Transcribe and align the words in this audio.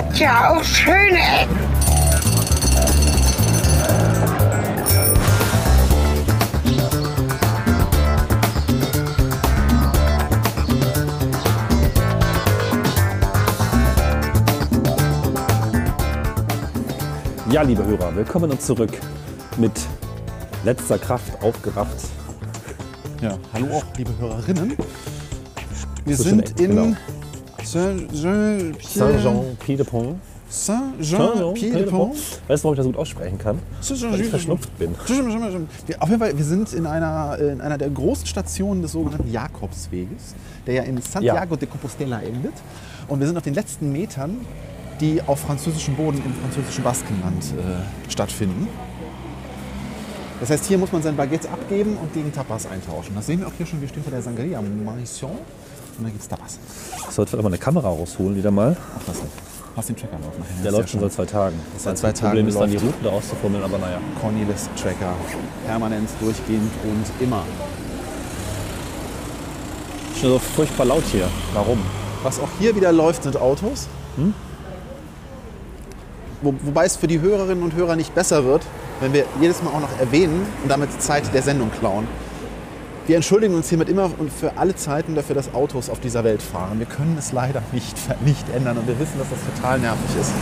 hat 0.00 0.18
ja 0.18 0.50
auch 0.50 0.64
schöne 0.64 1.18
Ecken. 1.18 1.58
Ja, 17.50 17.62
liebe 17.62 17.84
Hörer, 17.84 18.14
willkommen 18.16 18.50
und 18.50 18.62
zurück 18.62 18.92
mit 19.58 19.72
letzter 20.64 20.98
Kraft 20.98 21.42
aufgerafft. 21.42 22.06
Ja, 23.20 23.36
hallo 23.52 23.66
auch, 23.74 23.84
liebe 23.98 24.16
Hörerinnen. 24.18 24.76
Wir 26.06 26.16
sind 26.16 26.58
in 26.58 26.70
genau. 26.70 26.96
Saint-Jean-Pied-de-Pont. 27.70 30.16
Saint-Jean-Pied-de-Pont. 30.48 32.16
Weißt 32.48 32.64
du, 32.64 32.64
warum 32.64 32.74
ich 32.74 32.78
das 32.78 32.86
gut 32.86 32.96
aussprechen 32.96 33.38
kann? 33.38 33.60
Weil 33.88 34.20
ich 34.20 34.28
verschnupft 34.28 34.76
bin. 34.76 34.96
Auf 34.96 35.08
jeden 35.08 36.18
Fall, 36.18 36.36
wir 36.36 36.44
sind 36.44 36.72
in 36.72 36.86
einer, 36.86 37.38
in 37.38 37.60
einer 37.60 37.78
der 37.78 37.90
großen 37.90 38.26
Stationen 38.26 38.82
des 38.82 38.90
sogenannten 38.92 39.30
Jakobsweges, 39.30 40.34
der 40.66 40.74
ja 40.74 40.82
in 40.82 41.00
Santiago 41.00 41.54
de 41.54 41.68
Compostela 41.68 42.20
endet. 42.20 42.54
Und 43.06 43.20
wir 43.20 43.28
sind 43.28 43.36
auf 43.36 43.44
den 43.44 43.54
letzten 43.54 43.92
Metern, 43.92 44.38
die 45.00 45.22
auf 45.24 45.38
französischem 45.38 45.94
Boden 45.94 46.20
im 46.24 46.34
französischen 46.34 46.82
Baskenland 46.82 47.44
äh, 47.44 48.10
stattfinden. 48.10 48.66
Das 50.40 50.50
heißt, 50.50 50.66
hier 50.66 50.78
muss 50.78 50.90
man 50.90 51.02
sein 51.02 51.16
Baguette 51.16 51.48
abgeben 51.50 51.96
und 52.02 52.12
gegen 52.14 52.32
Tapas 52.32 52.66
eintauschen. 52.66 53.14
Das 53.14 53.26
sehen 53.26 53.38
wir 53.40 53.46
auch 53.46 53.52
hier 53.56 53.66
schon. 53.66 53.80
Wir 53.80 53.86
stehen 53.88 54.02
vor 54.02 54.10
der 54.10 54.22
Sangria 54.22 54.60
Maison 54.60 55.38
und 56.00 56.06
da 56.06 56.10
gibt 56.10 56.22
es 56.22 56.28
Tapas. 56.28 56.58
Ich 57.08 57.14
sollte 57.14 57.30
vielleicht 57.30 57.42
mal 57.42 57.48
eine 57.50 57.58
Kamera 57.58 57.88
rausholen 57.88 58.36
wieder 58.36 58.50
mal. 58.50 58.76
Ach, 58.78 59.00
was 59.06 59.20
denn? 59.20 59.28
Lass 59.76 59.86
den 59.86 59.96
Tracker 59.96 60.18
laufen. 60.18 60.40
nachher. 60.40 60.62
Der 60.62 60.72
läuft 60.72 60.90
schon 60.90 61.00
seit 61.00 61.12
zwei 61.12 61.26
Tagen. 61.26 61.60
Das 61.74 61.84
Seit 61.84 61.90
einzige 61.92 62.12
zwei 62.14 62.26
Problem 62.28 62.46
Tagen 62.46 62.48
ist 62.48 62.60
dann 62.60 62.70
die. 62.70 62.76
Routen 62.76 63.04
da 63.04 63.10
auszufummeln, 63.10 63.64
aber 63.64 63.78
naja. 63.78 63.98
Cornelis 64.20 64.68
Tracker. 64.80 65.14
Permanent, 65.66 66.10
durchgehend 66.20 66.72
und 66.84 67.24
immer. 67.24 67.42
Schon 70.20 70.30
so 70.30 70.38
furchtbar 70.38 70.86
laut 70.86 71.04
hier. 71.12 71.28
Warum? 71.54 71.78
Was 72.22 72.40
auch 72.40 72.48
hier 72.58 72.74
wieder 72.74 72.92
läuft, 72.92 73.22
sind 73.22 73.36
Autos. 73.36 73.86
Wo, 76.42 76.54
wobei 76.62 76.84
es 76.84 76.96
für 76.96 77.06
die 77.06 77.20
Hörerinnen 77.20 77.62
und 77.62 77.74
Hörer 77.74 77.96
nicht 77.96 78.14
besser 78.14 78.44
wird, 78.44 78.62
wenn 79.00 79.12
wir 79.12 79.24
jedes 79.40 79.62
Mal 79.62 79.70
auch 79.70 79.80
noch 79.80 79.98
erwähnen 79.98 80.46
und 80.62 80.68
damit 80.70 81.00
Zeit 81.00 81.32
der 81.32 81.42
Sendung 81.42 81.70
klauen. 81.78 82.06
Wir 83.06 83.16
entschuldigen 83.16 83.54
uns 83.54 83.68
hiermit 83.68 83.88
immer 83.88 84.10
und 84.18 84.32
für 84.32 84.56
alle 84.56 84.76
Zeiten 84.76 85.14
dafür, 85.14 85.34
dass 85.34 85.52
Autos 85.54 85.88
auf 85.88 86.00
dieser 86.00 86.22
Welt 86.22 86.42
fahren. 86.42 86.78
Wir 86.78 86.86
können 86.86 87.16
es 87.18 87.32
leider 87.32 87.62
nicht, 87.72 87.96
nicht 88.24 88.48
ändern 88.54 88.78
und 88.78 88.86
wir 88.86 88.98
wissen, 88.98 89.18
dass 89.18 89.28
das 89.30 89.38
total 89.56 89.78
nervig 89.78 90.20
ist. 90.20 90.32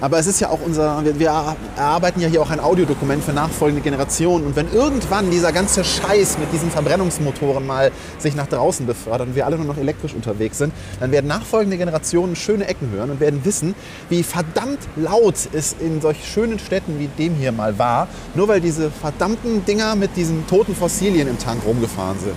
Aber 0.00 0.18
es 0.18 0.26
ist 0.26 0.40
ja 0.40 0.48
auch 0.48 0.60
unser, 0.64 1.04
wir, 1.04 1.18
wir 1.18 1.56
erarbeiten 1.76 2.20
ja 2.20 2.28
hier 2.28 2.40
auch 2.40 2.50
ein 2.50 2.60
Audiodokument 2.60 3.22
für 3.22 3.32
nachfolgende 3.32 3.82
Generationen. 3.82 4.46
Und 4.46 4.56
wenn 4.56 4.72
irgendwann 4.72 5.30
dieser 5.30 5.52
ganze 5.52 5.84
Scheiß 5.84 6.38
mit 6.38 6.52
diesen 6.52 6.70
Verbrennungsmotoren 6.70 7.66
mal 7.66 7.90
sich 8.18 8.34
nach 8.34 8.46
draußen 8.46 8.86
befördert 8.86 9.28
und 9.28 9.34
wir 9.34 9.46
alle 9.46 9.56
nur 9.56 9.66
noch 9.66 9.76
elektrisch 9.76 10.14
unterwegs 10.14 10.58
sind, 10.58 10.72
dann 11.00 11.12
werden 11.12 11.26
nachfolgende 11.26 11.76
Generationen 11.76 12.34
schöne 12.34 12.66
Ecken 12.66 12.90
hören 12.90 13.10
und 13.10 13.20
werden 13.20 13.44
wissen, 13.44 13.74
wie 14.08 14.22
verdammt 14.22 14.80
laut 14.96 15.36
es 15.52 15.76
in 15.78 16.00
solch 16.00 16.24
schönen 16.26 16.58
Städten 16.58 16.98
wie 16.98 17.08
dem 17.08 17.34
hier 17.34 17.52
mal 17.52 17.78
war, 17.78 18.08
nur 18.34 18.48
weil 18.48 18.60
diese 18.60 18.90
verdammten 18.90 19.64
Dinger 19.66 19.96
mit 19.96 20.16
diesen 20.16 20.46
toten 20.46 20.74
Fossilien 20.74 21.28
im 21.28 21.38
Tank 21.38 21.62
rumgefahren 21.66 22.18
sind. 22.18 22.36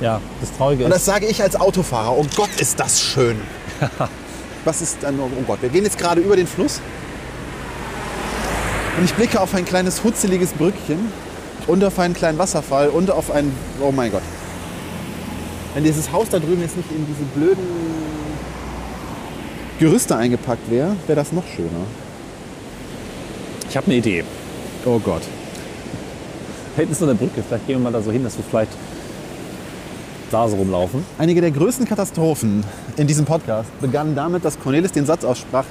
Ja, 0.00 0.20
das 0.40 0.56
Traurige 0.56 0.84
Und 0.84 0.90
das 0.90 1.00
ist, 1.00 1.06
sage 1.06 1.26
ich 1.26 1.42
als 1.42 1.56
Autofahrer. 1.56 2.16
Oh 2.16 2.26
Gott, 2.36 2.50
ist 2.58 2.78
das 2.78 3.00
schön. 3.00 3.36
Was 4.64 4.82
ist 4.82 4.98
dann? 5.02 5.18
Oh 5.20 5.28
Gott, 5.46 5.62
wir 5.62 5.68
gehen 5.68 5.84
jetzt 5.84 5.98
gerade 5.98 6.20
über 6.20 6.36
den 6.36 6.46
Fluss. 6.46 6.80
Und 8.98 9.04
ich 9.04 9.14
blicke 9.14 9.40
auf 9.40 9.54
ein 9.54 9.64
kleines 9.64 10.02
hutzeliges 10.02 10.52
Brückchen 10.52 10.98
und 11.66 11.84
auf 11.84 11.98
einen 11.98 12.14
kleinen 12.14 12.38
Wasserfall 12.38 12.88
und 12.88 13.10
auf 13.10 13.30
ein. 13.30 13.52
Oh 13.80 13.92
mein 13.92 14.10
Gott. 14.10 14.22
Wenn 15.74 15.84
dieses 15.84 16.10
Haus 16.10 16.28
da 16.30 16.38
drüben 16.38 16.60
jetzt 16.60 16.76
nicht 16.76 16.90
in 16.90 17.06
diese 17.06 17.24
blöden 17.34 17.64
Gerüste 19.78 20.16
eingepackt 20.16 20.70
wäre, 20.70 20.96
wäre 21.06 21.16
das 21.16 21.32
noch 21.32 21.46
schöner. 21.46 21.86
ich 23.68 23.76
habe 23.76 23.86
eine 23.86 23.96
Idee. 23.96 24.24
Oh 24.84 24.98
Gott. 24.98 25.22
Da 26.74 26.80
hinten 26.80 26.92
ist 26.92 26.98
so 26.98 27.04
eine 27.04 27.14
Brücke. 27.14 27.44
Vielleicht 27.46 27.66
gehen 27.66 27.76
wir 27.76 27.84
mal 27.84 27.92
da 27.92 28.02
so 28.02 28.10
hin, 28.10 28.24
dass 28.24 28.36
wir 28.36 28.44
vielleicht 28.48 28.72
da 30.30 30.48
so 30.48 30.56
rumlaufen. 30.56 31.04
Einige 31.18 31.40
der 31.40 31.50
größten 31.50 31.86
Katastrophen 31.86 32.62
in 32.96 33.06
diesem 33.06 33.24
Podcast 33.24 33.68
begannen 33.80 34.14
damit, 34.14 34.44
dass 34.44 34.58
Cornelis 34.58 34.92
den 34.92 35.06
Satz 35.06 35.24
aussprach: 35.24 35.64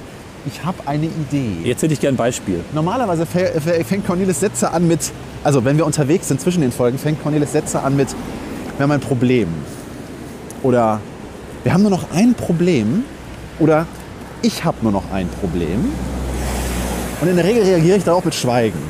Ich 0.46 0.64
habe 0.64 0.78
eine 0.86 1.06
Idee. 1.06 1.52
Jetzt 1.64 1.82
hätte 1.82 1.92
ich 1.94 2.00
gerne 2.00 2.14
ein 2.14 2.18
Beispiel. 2.18 2.60
Normalerweise 2.72 3.24
fä- 3.24 3.58
fä- 3.58 3.84
fängt 3.84 4.06
Cornelis 4.06 4.40
Sätze 4.40 4.70
an 4.72 4.86
mit, 4.88 5.00
also 5.44 5.64
wenn 5.64 5.76
wir 5.76 5.86
unterwegs 5.86 6.28
sind 6.28 6.40
zwischen 6.40 6.60
den 6.60 6.72
Folgen, 6.72 6.98
fängt 6.98 7.22
Cornelis 7.22 7.52
Sätze 7.52 7.82
an 7.82 7.96
mit, 7.96 8.08
wir 8.76 8.82
haben 8.84 8.92
ein 8.92 9.00
Problem. 9.00 9.48
Oder 10.62 11.00
wir 11.64 11.72
haben 11.72 11.82
nur 11.82 11.90
noch 11.90 12.10
ein 12.14 12.34
Problem. 12.34 13.04
Oder 13.58 13.86
ich 14.42 14.64
habe 14.64 14.76
nur 14.82 14.92
noch 14.92 15.10
ein 15.12 15.28
Problem. 15.40 15.92
Und 17.20 17.28
in 17.28 17.34
der 17.36 17.44
Regel 17.44 17.62
reagiere 17.64 17.96
ich 17.96 18.04
darauf 18.04 18.24
mit 18.24 18.34
Schweigen. 18.34 18.78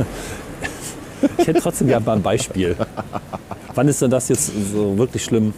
Ich 1.37 1.49
hätte 1.49 1.61
trotzdem 1.61 1.89
gerne 1.89 2.07
mal 2.07 2.15
ein 2.15 2.23
Beispiel. 2.23 2.77
Wann 3.79 3.87
ist 3.87 4.03
denn 4.03 4.11
das 4.11 4.29
jetzt 4.29 4.51
so 4.73 4.99
wirklich 4.99 5.23
schlimm? 5.23 5.55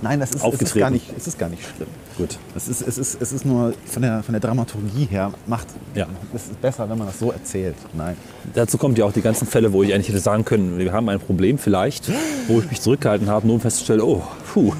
Nein, 0.00 0.20
das 0.20 0.30
ist, 0.30 0.36
es 0.36 0.40
ist, 0.42 0.46
Aufgetreten. 0.46 0.78
gar 0.78 0.90
nicht, 0.90 1.06
es 1.16 1.26
ist 1.26 1.38
gar 1.40 1.48
nicht 1.48 1.62
schlimm. 1.74 1.88
Gut. 2.16 2.38
Es 2.54 2.68
ist, 2.68 2.82
es 2.82 2.98
ist, 2.98 3.20
es 3.20 3.32
ist 3.32 3.44
nur 3.44 3.74
von 3.84 4.00
der, 4.02 4.22
von 4.22 4.32
der 4.32 4.40
Dramaturgie 4.40 5.06
her, 5.06 5.32
macht 5.48 5.66
Ja. 5.96 6.06
es 6.32 6.42
ist 6.44 6.60
besser, 6.62 6.88
wenn 6.88 6.98
man 6.98 7.08
das 7.08 7.18
so 7.18 7.32
erzählt. 7.32 7.74
Nein. 7.94 8.16
Dazu 8.54 8.78
kommt 8.78 8.96
ja 8.96 9.06
auch 9.06 9.12
die 9.12 9.22
ganzen 9.22 9.48
Fälle, 9.48 9.72
wo 9.72 9.82
ich 9.82 9.92
eigentlich 9.92 10.08
hätte 10.08 10.20
sagen 10.20 10.44
können, 10.44 10.78
wir 10.78 10.92
haben 10.92 11.08
ein 11.08 11.18
Problem 11.18 11.58
vielleicht, 11.58 12.12
wo 12.46 12.60
ich 12.60 12.70
mich 12.70 12.80
zurückgehalten 12.80 13.28
habe, 13.28 13.44
nur 13.44 13.56
um 13.56 13.60
festzustellen, 13.60 14.02
oh, 14.02 14.22
puh, 14.54 14.72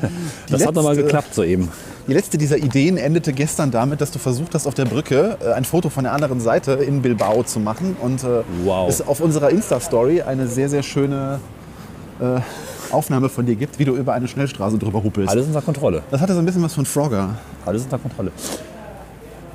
das 0.48 0.64
hat 0.64 0.72
nochmal 0.76 0.92
letzte- 0.94 1.06
geklappt 1.06 1.34
soeben. 1.34 1.68
Die 2.06 2.12
letzte 2.12 2.38
dieser 2.38 2.58
Ideen 2.58 2.96
endete 2.96 3.32
gestern 3.32 3.72
damit, 3.72 4.00
dass 4.00 4.12
du 4.12 4.20
versucht 4.20 4.54
hast, 4.54 4.68
auf 4.68 4.74
der 4.74 4.84
Brücke 4.84 5.36
äh, 5.44 5.50
ein 5.52 5.64
Foto 5.64 5.88
von 5.88 6.04
der 6.04 6.12
anderen 6.12 6.38
Seite 6.40 6.72
in 6.74 7.02
Bilbao 7.02 7.42
zu 7.42 7.58
machen. 7.58 7.96
Und 8.00 8.22
äh, 8.22 8.42
Wow. 8.64 8.88
es 8.88 9.04
auf 9.04 9.20
unserer 9.20 9.50
Insta-Story 9.50 10.22
eine 10.22 10.46
sehr, 10.46 10.68
sehr 10.68 10.84
schöne 10.84 11.40
äh, 12.22 12.40
Aufnahme 12.92 13.28
von 13.28 13.44
dir 13.46 13.56
gibt, 13.56 13.78
wie 13.78 13.84
du 13.84 13.94
über 13.96 14.12
eine 14.12 14.28
Schnellstraße 14.28 14.78
drüber 14.78 15.02
huppelst. 15.02 15.30
Alles 15.30 15.46
unter 15.46 15.62
Kontrolle. 15.62 16.02
Das 16.10 16.20
hatte 16.20 16.34
so 16.34 16.38
ein 16.38 16.44
bisschen 16.44 16.62
was 16.62 16.74
von 16.74 16.86
Frogger. 16.86 17.36
Alles 17.66 17.84
unter 17.84 17.98
Kontrolle. 17.98 18.30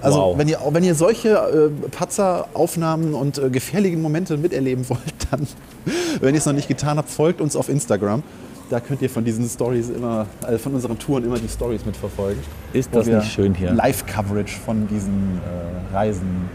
Also 0.01 0.19
Wow. 0.19 0.37
wenn, 0.37 0.47
ihr, 0.47 0.59
wenn 0.69 0.83
ihr 0.83 0.93
solche 0.95 1.29
äh, 1.29 1.69
Patzer-Aufnahmen 1.89 3.13
und 3.13 3.37
äh, 3.39 3.49
gefährlichen 3.49 4.01
Momente 4.01 4.37
miterleben 4.37 4.87
wollt, 4.89 5.01
dann, 5.31 5.47
wenn 6.21 6.35
ihr 6.35 6.39
es 6.39 6.45
noch 6.45 6.53
nicht 6.53 6.67
getan 6.67 6.97
habt, 6.97 7.09
folgt 7.09 7.41
uns 7.41 7.55
auf 7.55 7.69
Instagram. 7.69 8.21
Da 8.69 8.79
könnt 8.81 9.01
ihr 9.01 9.09
von 9.09 9.23
diesen 9.23 9.47
Stories 9.47 9.89
immer, 9.89 10.25
also 10.41 10.57
von 10.59 10.73
unseren 10.75 10.99
Touren 10.99 11.23
immer 11.23 11.39
die 11.39 11.47
Stories 11.47 11.85
mitverfolgen. 11.85 12.43
Ist 12.73 12.89
das 12.93 13.07
nicht 13.07 13.31
schön 13.31 13.55
hier? 13.55 13.71
Live-Coverage 13.71 14.57
von 14.59 14.87
diesen 14.89 15.39
äh, 15.91 15.95
Reisen 15.95 16.49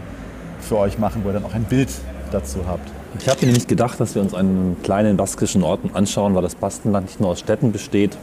für 0.61 0.77
euch 0.77 0.99
machen, 0.99 1.21
wo 1.23 1.29
ihr 1.29 1.33
dann 1.33 1.43
auch 1.45 1.55
ein 1.55 1.63
Bild 1.63 1.89
dazu 2.31 2.59
habt. 2.67 2.87
Ich 3.19 3.29
habe 3.29 3.45
mir 3.45 3.53
nicht 3.53 3.67
gedacht, 3.67 3.99
dass 3.99 4.15
wir 4.15 4.21
uns 4.21 4.33
einen 4.33 4.77
kleinen 4.81 5.17
baskischen 5.17 5.63
Ort 5.63 5.81
anschauen, 5.93 6.33
weil 6.33 6.41
das 6.41 6.55
Baskenland 6.55 7.05
nicht 7.07 7.19
nur 7.19 7.29
aus 7.29 7.39
Städten 7.39 7.71
besteht 7.71 8.17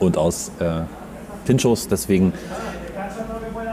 und 0.00 0.18
aus 0.18 0.50
äh, 0.58 0.80
Pinchos, 1.44 1.86
deswegen 1.86 2.32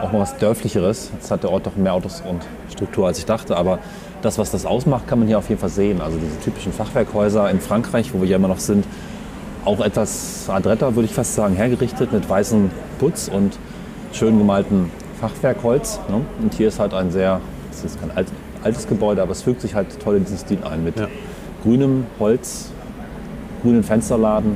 auch 0.01 0.11
mal 0.11 0.19
was 0.19 0.37
Dörflicheres. 0.37 1.09
Jetzt 1.13 1.31
hat 1.31 1.43
der 1.43 1.51
Ort 1.51 1.65
doch 1.65 1.75
mehr 1.75 1.93
Autos 1.93 2.21
und 2.27 2.41
Struktur, 2.71 3.07
als 3.07 3.17
ich 3.17 3.25
dachte, 3.25 3.57
aber 3.57 3.79
das, 4.21 4.37
was 4.37 4.51
das 4.51 4.65
ausmacht, 4.65 5.07
kann 5.07 5.19
man 5.19 5.27
hier 5.27 5.39
auf 5.39 5.49
jeden 5.49 5.59
Fall 5.59 5.69
sehen. 5.69 6.01
Also 6.01 6.17
diese 6.17 6.39
typischen 6.39 6.71
Fachwerkhäuser 6.71 7.49
in 7.49 7.59
Frankreich, 7.59 8.13
wo 8.13 8.21
wir 8.21 8.27
ja 8.27 8.35
immer 8.35 8.47
noch 8.47 8.59
sind, 8.59 8.85
auch 9.65 9.79
etwas 9.79 10.49
adretter, 10.49 10.95
würde 10.95 11.05
ich 11.05 11.13
fast 11.13 11.33
sagen, 11.35 11.55
hergerichtet 11.55 12.13
mit 12.13 12.29
weißem 12.29 12.69
Putz 12.99 13.27
und 13.27 13.57
schön 14.13 14.37
gemaltem 14.37 14.91
Fachwerkholz. 15.19 15.99
Ne? 16.09 16.21
Und 16.41 16.53
hier 16.53 16.67
ist 16.67 16.79
halt 16.79 16.93
ein 16.93 17.11
sehr, 17.11 17.41
es 17.71 17.83
ist 17.83 17.99
kein 17.99 18.11
alt, 18.11 18.27
altes 18.63 18.87
Gebäude, 18.87 19.21
aber 19.21 19.31
es 19.31 19.41
fügt 19.41 19.61
sich 19.61 19.75
halt 19.75 19.99
toll 19.99 20.17
in 20.17 20.23
diesen 20.23 20.37
Stil 20.37 20.59
ein 20.63 20.83
mit 20.83 20.95
grünem 21.63 22.05
Holz, 22.19 22.71
grünen 23.61 23.83
Fensterladen, 23.83 24.55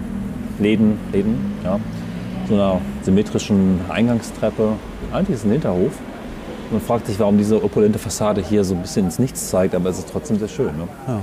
Läden, 0.59 0.97
Läden, 1.11 1.37
ja, 1.63 1.79
so 2.47 2.53
einer 2.53 2.81
symmetrischen 3.03 3.79
Eingangstreppe. 3.89 4.73
Eigentlich 5.11 5.35
ist 5.35 5.39
es 5.41 5.45
ein 5.45 5.51
Hinterhof. 5.51 5.91
Man 6.71 6.81
fragt 6.81 7.07
sich, 7.07 7.19
warum 7.19 7.37
diese 7.37 7.63
opulente 7.63 7.99
Fassade 7.99 8.41
hier 8.41 8.63
so 8.63 8.73
ein 8.73 8.81
bisschen 8.81 9.05
ins 9.05 9.19
Nichts 9.19 9.49
zeigt, 9.49 9.75
aber 9.75 9.89
es 9.89 9.99
ist 9.99 10.09
trotzdem 10.11 10.39
sehr 10.39 10.47
schön. 10.47 10.77
Ne? 10.77 10.87
Ja, 11.07 11.19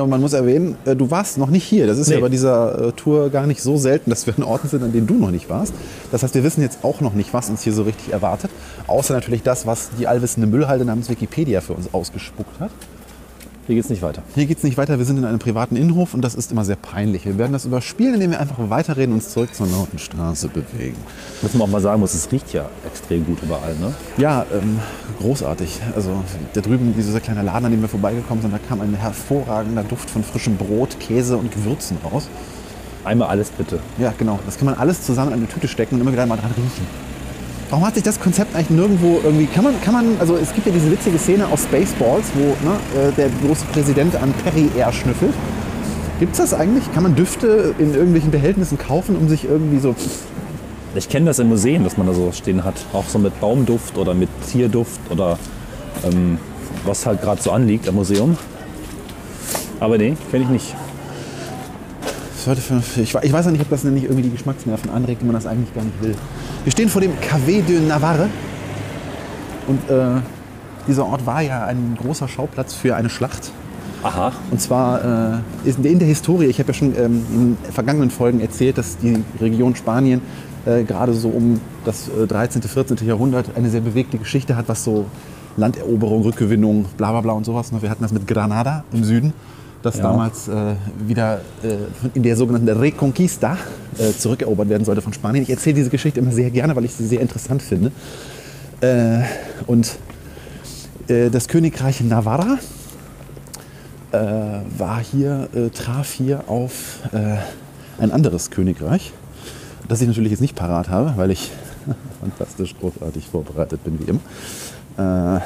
und 0.00 0.08
man 0.08 0.20
muss 0.22 0.32
erwähnen, 0.32 0.76
äh, 0.86 0.96
du 0.96 1.10
warst 1.10 1.36
noch 1.36 1.50
nicht 1.50 1.64
hier. 1.64 1.86
Das 1.86 1.98
ist 1.98 2.08
Nee. 2.08 2.14
ja 2.14 2.20
bei 2.20 2.30
dieser 2.30 2.88
äh, 2.88 2.92
Tour 2.92 3.28
gar 3.28 3.46
nicht 3.46 3.60
so 3.60 3.76
selten, 3.76 4.08
dass 4.08 4.26
wir 4.26 4.34
an 4.38 4.44
Orten 4.44 4.68
sind, 4.68 4.82
an 4.82 4.92
denen 4.92 5.06
du 5.06 5.14
noch 5.14 5.30
nicht 5.30 5.50
warst. 5.50 5.74
Das 6.10 6.22
heißt, 6.22 6.34
wir 6.34 6.44
wissen 6.44 6.62
jetzt 6.62 6.78
auch 6.82 7.00
noch 7.02 7.12
nicht, 7.12 7.34
was 7.34 7.50
uns 7.50 7.62
hier 7.62 7.74
so 7.74 7.82
richtig 7.82 8.12
erwartet. 8.12 8.50
Außer 8.86 9.12
natürlich 9.12 9.42
das, 9.42 9.66
was 9.66 9.90
die 9.98 10.06
allwissende 10.06 10.46
Müllhalde 10.46 10.84
namens 10.86 11.10
Wikipedia 11.10 11.60
für 11.60 11.74
uns 11.74 11.92
ausgespuckt 11.92 12.58
hat. 12.60 12.70
Hier 13.68 13.76
geht's 13.76 13.90
nicht 13.90 14.02
weiter. 14.02 14.24
Hier 14.34 14.46
geht 14.46 14.58
es 14.58 14.64
nicht 14.64 14.76
weiter. 14.76 14.98
Wir 14.98 15.04
sind 15.04 15.18
in 15.18 15.24
einem 15.24 15.38
privaten 15.38 15.76
Innenhof 15.76 16.14
und 16.14 16.22
das 16.22 16.34
ist 16.34 16.50
immer 16.50 16.64
sehr 16.64 16.74
peinlich. 16.74 17.26
Wir 17.26 17.38
werden 17.38 17.52
das 17.52 17.64
überspielen, 17.64 18.14
indem 18.14 18.32
wir 18.32 18.40
einfach 18.40 18.58
weiterreden 18.70 19.12
und 19.12 19.20
uns 19.20 19.30
zurück 19.30 19.54
zur 19.54 19.68
Lautenstraße 19.68 20.48
bewegen. 20.48 20.96
Muss 21.42 21.54
man 21.54 21.62
auch 21.62 21.70
mal 21.70 21.80
sagen 21.80 22.00
muss, 22.00 22.12
es 22.12 22.32
riecht 22.32 22.52
ja 22.52 22.68
extrem 22.84 23.24
gut 23.24 23.40
überall. 23.40 23.76
Ne? 23.76 23.94
Ja, 24.16 24.44
ähm, 24.52 24.80
großartig. 25.20 25.80
Also 25.94 26.10
da 26.54 26.60
drüben 26.60 26.92
dieser 26.96 27.20
kleine 27.20 27.42
Laden, 27.42 27.66
an 27.66 27.70
dem 27.70 27.82
wir 27.82 27.88
vorbeigekommen 27.88 28.42
sind, 28.42 28.52
da 28.52 28.58
kam 28.58 28.80
ein 28.80 28.94
hervorragender 28.94 29.84
Duft 29.84 30.10
von 30.10 30.24
frischem 30.24 30.56
Brot, 30.56 30.98
Käse 30.98 31.36
und 31.36 31.52
Gewürzen 31.52 31.98
raus. 32.02 32.28
Einmal 33.04 33.28
alles 33.28 33.50
bitte. 33.50 33.78
Ja, 33.96 34.12
genau. 34.18 34.40
Das 34.44 34.58
kann 34.58 34.66
man 34.66 34.74
alles 34.74 35.02
zusammen 35.02 35.30
in 35.32 35.38
eine 35.38 35.48
Tüte 35.48 35.68
stecken 35.68 35.94
und 35.94 36.00
immer 36.00 36.12
wieder 36.12 36.26
mal 36.26 36.36
dran 36.36 36.50
riechen. 36.50 37.11
Warum 37.72 37.86
hat 37.86 37.94
sich 37.94 38.02
das 38.02 38.20
Konzept 38.20 38.54
eigentlich 38.54 38.68
nirgendwo 38.68 39.18
irgendwie, 39.24 39.46
kann 39.46 39.64
man, 39.64 39.80
kann 39.80 39.94
man, 39.94 40.16
also 40.18 40.36
es 40.36 40.52
gibt 40.52 40.66
ja 40.66 40.72
diese 40.74 40.90
witzige 40.90 41.16
Szene 41.16 41.46
aus 41.46 41.62
Spaceballs, 41.62 42.26
wo 42.34 42.40
ne, 42.68 42.76
äh, 42.94 43.12
der 43.12 43.30
große 43.42 43.64
Präsident 43.72 44.14
an 44.14 44.34
Perry 44.44 44.68
Air 44.76 44.92
schnüffelt. 44.92 45.32
Gibt's 46.20 46.36
das 46.36 46.52
eigentlich? 46.52 46.84
Kann 46.92 47.02
man 47.02 47.14
Düfte 47.14 47.74
in 47.78 47.94
irgendwelchen 47.94 48.30
Behältnissen 48.30 48.76
kaufen, 48.76 49.16
um 49.16 49.26
sich 49.26 49.46
irgendwie 49.46 49.78
so 49.78 49.96
Ich 50.94 51.08
kenne 51.08 51.24
das 51.24 51.38
in 51.38 51.48
Museen, 51.48 51.82
dass 51.82 51.96
man 51.96 52.06
da 52.06 52.12
so 52.12 52.30
stehen 52.32 52.62
hat. 52.62 52.74
Auch 52.92 53.06
so 53.06 53.18
mit 53.18 53.40
Baumduft 53.40 53.96
oder 53.96 54.12
mit 54.12 54.28
Tierduft 54.50 55.00
oder 55.08 55.38
ähm, 56.04 56.36
was 56.84 57.06
halt 57.06 57.22
gerade 57.22 57.40
so 57.40 57.52
anliegt 57.52 57.88
am 57.88 57.94
Museum. 57.94 58.36
Aber 59.80 59.96
nee, 59.96 60.14
kenne 60.30 60.44
ich 60.44 60.50
nicht. 60.50 60.74
Ich, 62.96 63.14
weiß 63.14 63.46
ja 63.46 63.50
nicht, 63.50 63.62
ob 63.62 63.70
das 63.70 63.84
nicht 63.84 64.04
irgendwie 64.04 64.24
die 64.24 64.30
Geschmacksnerven 64.30 64.90
anregt, 64.90 65.22
wenn 65.22 65.28
man 65.28 65.36
das 65.36 65.46
eigentlich 65.46 65.72
gar 65.74 65.84
nicht 65.84 66.02
will. 66.02 66.16
Wir 66.64 66.70
stehen 66.70 66.88
vor 66.88 67.00
dem 67.00 67.12
Café 67.18 67.60
de 67.60 67.80
Navarre. 67.80 68.28
Und 69.66 69.90
äh, 69.90 70.20
dieser 70.86 71.06
Ort 71.06 71.26
war 71.26 71.42
ja 71.42 71.64
ein 71.64 71.96
großer 72.00 72.28
Schauplatz 72.28 72.72
für 72.72 72.94
eine 72.94 73.10
Schlacht. 73.10 73.50
Aha. 74.04 74.32
Und 74.50 74.60
zwar 74.60 75.40
äh, 75.64 75.68
ist 75.68 75.84
in 75.84 75.98
der 75.98 76.06
Historie, 76.06 76.46
ich 76.46 76.60
habe 76.60 76.68
ja 76.68 76.74
schon 76.74 76.96
ähm, 76.96 77.26
in 77.32 77.72
vergangenen 77.72 78.10
Folgen 78.10 78.40
erzählt, 78.40 78.78
dass 78.78 78.96
die 78.98 79.24
Region 79.40 79.74
Spanien 79.74 80.20
äh, 80.64 80.84
gerade 80.84 81.14
so 81.14 81.30
um 81.30 81.60
das 81.84 82.08
äh, 82.08 82.28
13., 82.28 82.62
14. 82.62 82.96
Jahrhundert 83.06 83.56
eine 83.56 83.68
sehr 83.68 83.80
bewegte 83.80 84.18
Geschichte 84.18 84.56
hat, 84.56 84.68
was 84.68 84.84
so 84.84 85.06
Landeroberung, 85.56 86.22
Rückgewinnung, 86.22 86.86
bla 86.96 87.10
bla 87.10 87.22
bla 87.22 87.32
und 87.32 87.44
sowas. 87.44 87.72
ne? 87.72 87.82
Wir 87.82 87.90
hatten 87.90 88.02
das 88.02 88.12
mit 88.12 88.28
Granada 88.28 88.84
im 88.92 89.02
Süden, 89.02 89.32
das 89.82 89.96
Ja. 89.96 90.02
damals 90.04 90.48
äh, 90.48 90.74
wieder 91.06 91.40
äh, 91.62 91.76
in 92.14 92.22
der 92.22 92.36
sogenannten 92.36 92.68
Reconquista 92.68 93.56
äh, 93.98 94.12
zurückerobert 94.16 94.68
werden 94.68 94.84
sollte 94.84 95.02
von 95.02 95.12
Spanien. 95.12 95.42
Ich 95.42 95.50
erzähle 95.50 95.74
diese 95.74 95.90
Geschichte 95.90 96.20
immer 96.20 96.32
sehr 96.32 96.50
gerne, 96.50 96.74
weil 96.76 96.84
ich 96.84 96.92
sie 96.92 97.06
sehr 97.06 97.20
interessant 97.20 97.62
finde. 97.62 97.92
Äh, 98.80 99.22
und 99.66 99.96
äh, 101.08 101.30
das 101.30 101.48
Königreich 101.48 102.00
Navarra 102.00 102.58
äh, 104.12 104.18
war 104.78 105.00
hier, 105.00 105.48
traf 105.72 106.12
hier 106.12 106.44
auf 106.48 106.98
ein 107.98 108.10
anderes 108.10 108.50
Königreich, 108.50 109.12
das 109.88 110.00
ich 110.00 110.08
natürlich 110.08 110.30
jetzt 110.30 110.40
nicht 110.40 110.56
parat 110.56 110.88
habe, 110.88 111.14
weil 111.16 111.30
ich 111.30 111.50
fantastisch 112.20 112.74
großartig 112.78 113.26
vorbereitet 113.26 113.84
bin 113.84 113.98
wie 114.00 114.10
immer. 114.10 115.42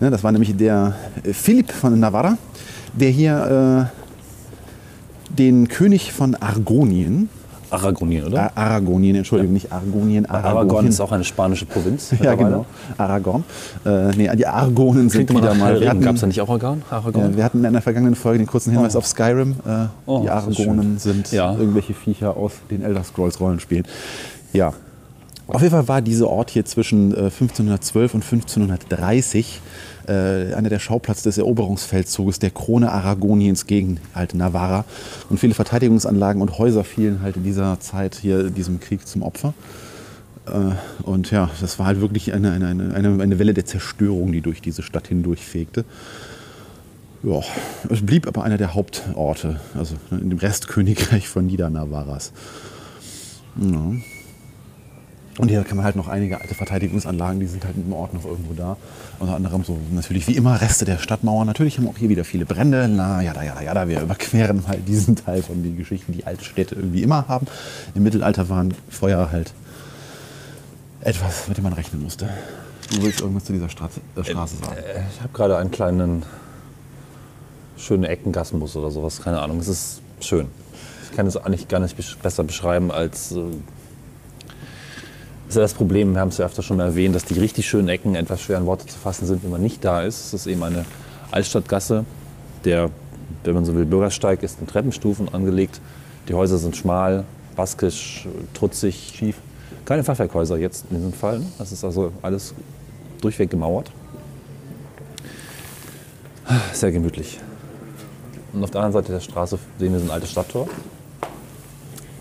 Ne, 0.00 0.10
das 0.10 0.22
war 0.24 0.32
nämlich 0.32 0.56
der 0.56 0.94
Philipp 1.32 1.70
von 1.70 1.98
Navarra, 1.98 2.36
der 2.96 3.10
hier 3.10 3.90
äh, 5.30 5.32
den 5.38 5.68
König 5.68 6.12
von 6.12 6.34
Argonien, 6.34 7.28
Aragonien, 7.68 8.24
oder? 8.24 8.42
Ar 8.42 8.56
Aragonien, 8.56 9.16
Entschuldigung, 9.16 9.52
nicht 9.52 9.72
Argonien, 9.72 10.24
Aragon 10.26 10.58
Aragonien. 10.58 10.88
ist 10.88 11.00
auch 11.00 11.10
eine 11.10 11.24
spanische 11.24 11.66
Provinz. 11.66 12.14
ja, 12.22 12.34
genau. 12.36 12.64
Aragon. 12.96 13.42
Äh, 13.84 14.10
nee, 14.16 14.30
die 14.36 14.46
Argonen 14.46 15.10
sind 15.10 15.28
wieder 15.30 15.52
mal. 15.54 15.80
Gab 16.00 16.14
es 16.14 16.20
da 16.20 16.26
nicht 16.28 16.40
auch 16.40 16.48
Aragon? 16.48 16.82
Aragon? 16.90 17.32
äh, 17.32 17.36
wir 17.36 17.44
hatten 17.44 17.58
in 17.58 17.66
einer 17.66 17.82
vergangenen 17.82 18.14
Folge 18.14 18.38
den 18.38 18.46
kurzen 18.46 18.72
Hinweis 18.72 18.94
Oh. 18.94 18.98
auf 18.98 19.06
Skyrim. 19.06 19.56
Äh, 19.66 19.86
Oh, 20.06 20.20
die 20.22 20.30
Argonen 20.30 20.98
sind 20.98 21.32
Ja. 21.32 21.54
irgendwelche 21.56 21.92
Viecher 21.94 22.36
aus 22.36 22.52
den 22.70 22.82
Elder 22.82 23.02
Scrolls 23.02 23.40
Rollenspielen. 23.40 23.84
Ja. 24.52 24.72
Auf 25.48 25.62
jeden 25.62 25.72
Fall 25.72 25.86
war 25.86 26.02
dieser 26.02 26.28
Ort 26.28 26.50
hier 26.50 26.64
zwischen 26.64 27.12
äh, 27.12 27.26
1512 27.26 28.14
und 28.14 28.22
1530 28.22 29.60
äh, 30.08 30.54
einer 30.54 30.68
der 30.68 30.80
Schauplatz 30.80 31.22
des 31.22 31.38
Eroberungsfeldzuges 31.38 32.40
der 32.40 32.50
Krone 32.50 32.90
Aragoniens 32.90 33.66
gegen 33.66 34.00
halt 34.14 34.34
Navarra. 34.34 34.84
Und 35.30 35.38
viele 35.38 35.54
Verteidigungsanlagen 35.54 36.42
und 36.42 36.58
Häuser 36.58 36.82
fielen 36.82 37.22
halt 37.22 37.36
in 37.36 37.44
dieser 37.44 37.78
Zeit 37.78 38.16
hier 38.16 38.50
diesem 38.50 38.80
Krieg 38.80 39.06
zum 39.06 39.22
Opfer. 39.22 39.54
Äh, 40.46 40.72
Und 41.02 41.30
ja, 41.30 41.50
das 41.60 41.78
war 41.78 41.86
halt 41.86 42.00
wirklich 42.00 42.32
eine, 42.32 42.50
eine, 42.50 42.66
eine, 42.68 43.22
eine, 43.22 43.38
Welle 43.38 43.54
der 43.54 43.66
Zerstörung, 43.66 44.32
die 44.32 44.40
durch 44.40 44.60
diese 44.60 44.82
Stadt 44.82 45.08
hindurchfegte. 45.08 45.84
Ja, 47.22 47.40
es 47.88 48.04
blieb 48.04 48.26
aber 48.26 48.44
einer 48.44 48.58
der 48.58 48.74
Hauptorte, 48.74 49.60
also 49.76 49.94
in 50.10 50.30
dem 50.30 50.38
Restkönigreich 50.38 51.28
von 51.28 51.46
Niedernavarras. 51.46 52.32
Ja. 53.56 53.92
Und 55.38 55.48
hier 55.48 55.62
kann 55.64 55.76
man 55.76 55.84
halt 55.84 55.96
noch 55.96 56.08
einige 56.08 56.40
alte 56.40 56.54
Verteidigungsanlagen, 56.54 57.40
die 57.40 57.46
sind 57.46 57.64
halt 57.64 57.76
im 57.76 57.92
Ort 57.92 58.14
noch 58.14 58.24
irgendwo 58.24 58.54
da. 58.54 58.76
Unter 59.18 59.34
anderem 59.34 59.64
so 59.64 59.78
natürlich 59.90 60.26
wie 60.28 60.36
immer 60.36 60.60
Reste 60.60 60.84
der 60.86 60.98
Stadtmauer. 60.98 61.44
Natürlich 61.44 61.76
haben 61.76 61.88
auch 61.88 61.98
hier 61.98 62.08
wieder 62.08 62.24
viele 62.24 62.46
Brände. 62.46 62.88
Na 62.88 63.20
ja, 63.20 63.34
da, 63.34 63.42
ja, 63.42 63.54
da, 63.54 63.60
ja, 63.60 63.74
da. 63.74 63.88
Wir 63.88 64.00
überqueren 64.00 64.62
mal 64.66 64.78
diesen 64.78 65.16
Teil 65.16 65.42
von 65.42 65.62
den 65.62 65.76
Geschichten, 65.76 66.12
die 66.12 66.24
alte 66.24 66.44
Städte 66.44 66.74
irgendwie 66.74 67.02
immer 67.02 67.28
haben. 67.28 67.46
Im 67.94 68.02
Mittelalter 68.02 68.48
waren 68.48 68.74
Feuer 68.88 69.30
halt 69.30 69.52
etwas, 71.02 71.48
mit 71.48 71.58
dem 71.58 71.64
man 71.64 71.74
rechnen 71.74 72.02
musste. 72.02 72.28
Du 72.94 73.02
willst 73.02 73.20
irgendwas 73.20 73.44
zu 73.44 73.52
dieser 73.52 73.68
Straße, 73.68 74.00
äh, 74.16 74.24
Straße 74.24 74.56
sagen? 74.56 74.76
Ich 75.12 75.20
habe 75.20 75.32
gerade 75.34 75.58
einen 75.58 75.70
kleinen 75.70 76.22
schönen 77.76 78.04
Eckengassenbus 78.04 78.74
oder 78.76 78.90
sowas, 78.90 79.20
keine 79.22 79.40
Ahnung. 79.40 79.58
Es 79.58 79.68
ist 79.68 80.00
schön. 80.20 80.46
Ich 81.10 81.16
kann 81.16 81.26
es 81.26 81.36
eigentlich 81.36 81.68
gar 81.68 81.80
nicht 81.80 82.22
besser 82.22 82.42
beschreiben 82.42 82.90
als. 82.90 83.34
Das 85.46 85.50
ist 85.50 85.56
ja 85.56 85.62
das 85.62 85.74
Problem, 85.74 86.12
wir 86.14 86.20
haben 86.20 86.28
es 86.30 86.38
ja 86.38 86.46
öfter 86.46 86.62
schon 86.62 86.80
erwähnt, 86.80 87.14
dass 87.14 87.24
die 87.24 87.38
richtig 87.38 87.68
schönen 87.68 87.88
Ecken 87.88 88.16
etwas 88.16 88.40
schwer 88.40 88.58
in 88.58 88.66
Worte 88.66 88.86
zu 88.86 88.98
fassen 88.98 89.26
sind, 89.26 89.44
wenn 89.44 89.50
man 89.50 89.62
nicht 89.62 89.84
da 89.84 90.02
ist. 90.02 90.26
Es 90.26 90.34
ist 90.34 90.46
eben 90.48 90.62
eine 90.64 90.84
Altstadtgasse, 91.30 92.04
der, 92.64 92.90
wenn 93.44 93.54
man 93.54 93.64
so 93.64 93.74
will, 93.76 93.84
Bürgersteig 93.84 94.42
ist 94.42 94.60
in 94.60 94.66
Treppenstufen 94.66 95.32
angelegt. 95.32 95.80
Die 96.28 96.34
Häuser 96.34 96.58
sind 96.58 96.76
schmal, 96.76 97.24
baskisch, 97.54 98.26
trutzig, 98.54 99.12
schief. 99.16 99.36
Keine 99.84 100.02
Fachwerkhäuser 100.02 100.56
jetzt 100.56 100.86
in 100.90 100.96
diesem 100.96 101.12
Fall. 101.12 101.38
ne? 101.38 101.46
Das 101.58 101.70
ist 101.70 101.84
also 101.84 102.12
alles 102.22 102.52
durchweg 103.20 103.48
gemauert. 103.48 103.92
Sehr 106.72 106.90
gemütlich. 106.90 107.38
Und 108.52 108.64
auf 108.64 108.70
der 108.70 108.80
anderen 108.80 109.04
Seite 109.04 109.12
der 109.12 109.20
Straße 109.20 109.58
sehen 109.78 109.92
wir 109.92 110.00
so 110.00 110.06
ein 110.06 110.10
altes 110.10 110.30
Stadttor 110.30 110.68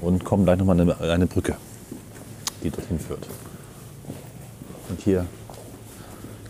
und 0.02 0.24
kommen 0.24 0.46
gleich 0.46 0.58
nochmal 0.58 0.80
eine, 0.80 1.00
eine 1.00 1.28
Brücke, 1.28 1.56
die 2.66 2.72
dorthin 2.72 3.00
führt. 3.00 3.28
Und 4.90 5.00
hier 5.02 5.26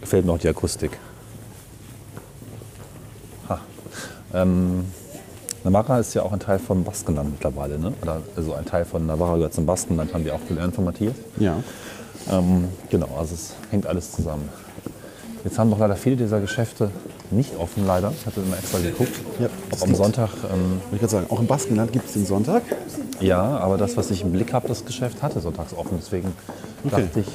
gefällt 0.01 0.25
mir 0.25 0.31
auch 0.31 0.37
die 0.39 0.47
Akustik. 0.47 0.97
Ha. 3.49 3.59
Ähm, 4.33 4.85
Navarra 5.63 5.99
ist 5.99 6.13
ja 6.13 6.23
auch 6.23 6.31
ein 6.31 6.39
Teil 6.39 6.59
vom 6.59 6.83
Baskenland 6.83 7.31
mittlerweile. 7.31 7.79
Ne? 7.79 7.93
Oder, 8.01 8.21
also 8.35 8.53
ein 8.53 8.65
Teil 8.65 8.85
von 8.85 9.05
Navarra 9.05 9.35
gehört 9.35 9.53
zum 9.53 9.65
Baskenland, 9.65 10.13
haben 10.13 10.25
wir 10.25 10.35
auch 10.35 10.47
gelernt 10.47 10.75
von 10.75 10.85
Matthias. 10.85 11.15
Ja. 11.37 11.57
Ähm, 12.31 12.69
genau, 12.89 13.09
also 13.17 13.35
es 13.35 13.53
hängt 13.71 13.85
alles 13.85 14.11
zusammen. 14.11 14.49
Jetzt 15.43 15.59
haben 15.59 15.69
doch 15.69 15.79
leider 15.79 15.95
viele 15.95 16.15
dieser 16.15 16.39
Geschäfte 16.39 16.91
nicht 17.31 17.55
offen, 17.57 17.85
leider. 17.85 18.11
Ich 18.19 18.25
hatte 18.25 18.41
immer 18.41 18.57
extra 18.57 18.79
geguckt. 18.79 19.13
Ja, 19.39 19.47
ob 19.71 19.81
am 19.83 19.95
Sonntag, 19.95 20.29
ähm, 20.51 20.81
Ich 20.93 21.01
würde 21.01 21.11
sagen, 21.11 21.25
auch 21.29 21.39
im 21.39 21.47
Baskenland 21.47 21.91
gibt 21.91 22.05
es 22.07 22.13
den 22.13 22.25
Sonntag. 22.25 22.63
ja, 23.19 23.41
aber 23.57 23.77
das, 23.77 23.97
was 23.97 24.11
ich 24.11 24.21
im 24.21 24.31
Blick 24.31 24.53
habe, 24.53 24.67
das 24.67 24.85
Geschäft 24.85 25.21
hatte 25.23 25.39
sonntags 25.39 25.73
offen. 25.73 25.97
Deswegen 25.99 26.33
Okay. 26.85 27.01
dachte 27.03 27.19
ich, 27.21 27.27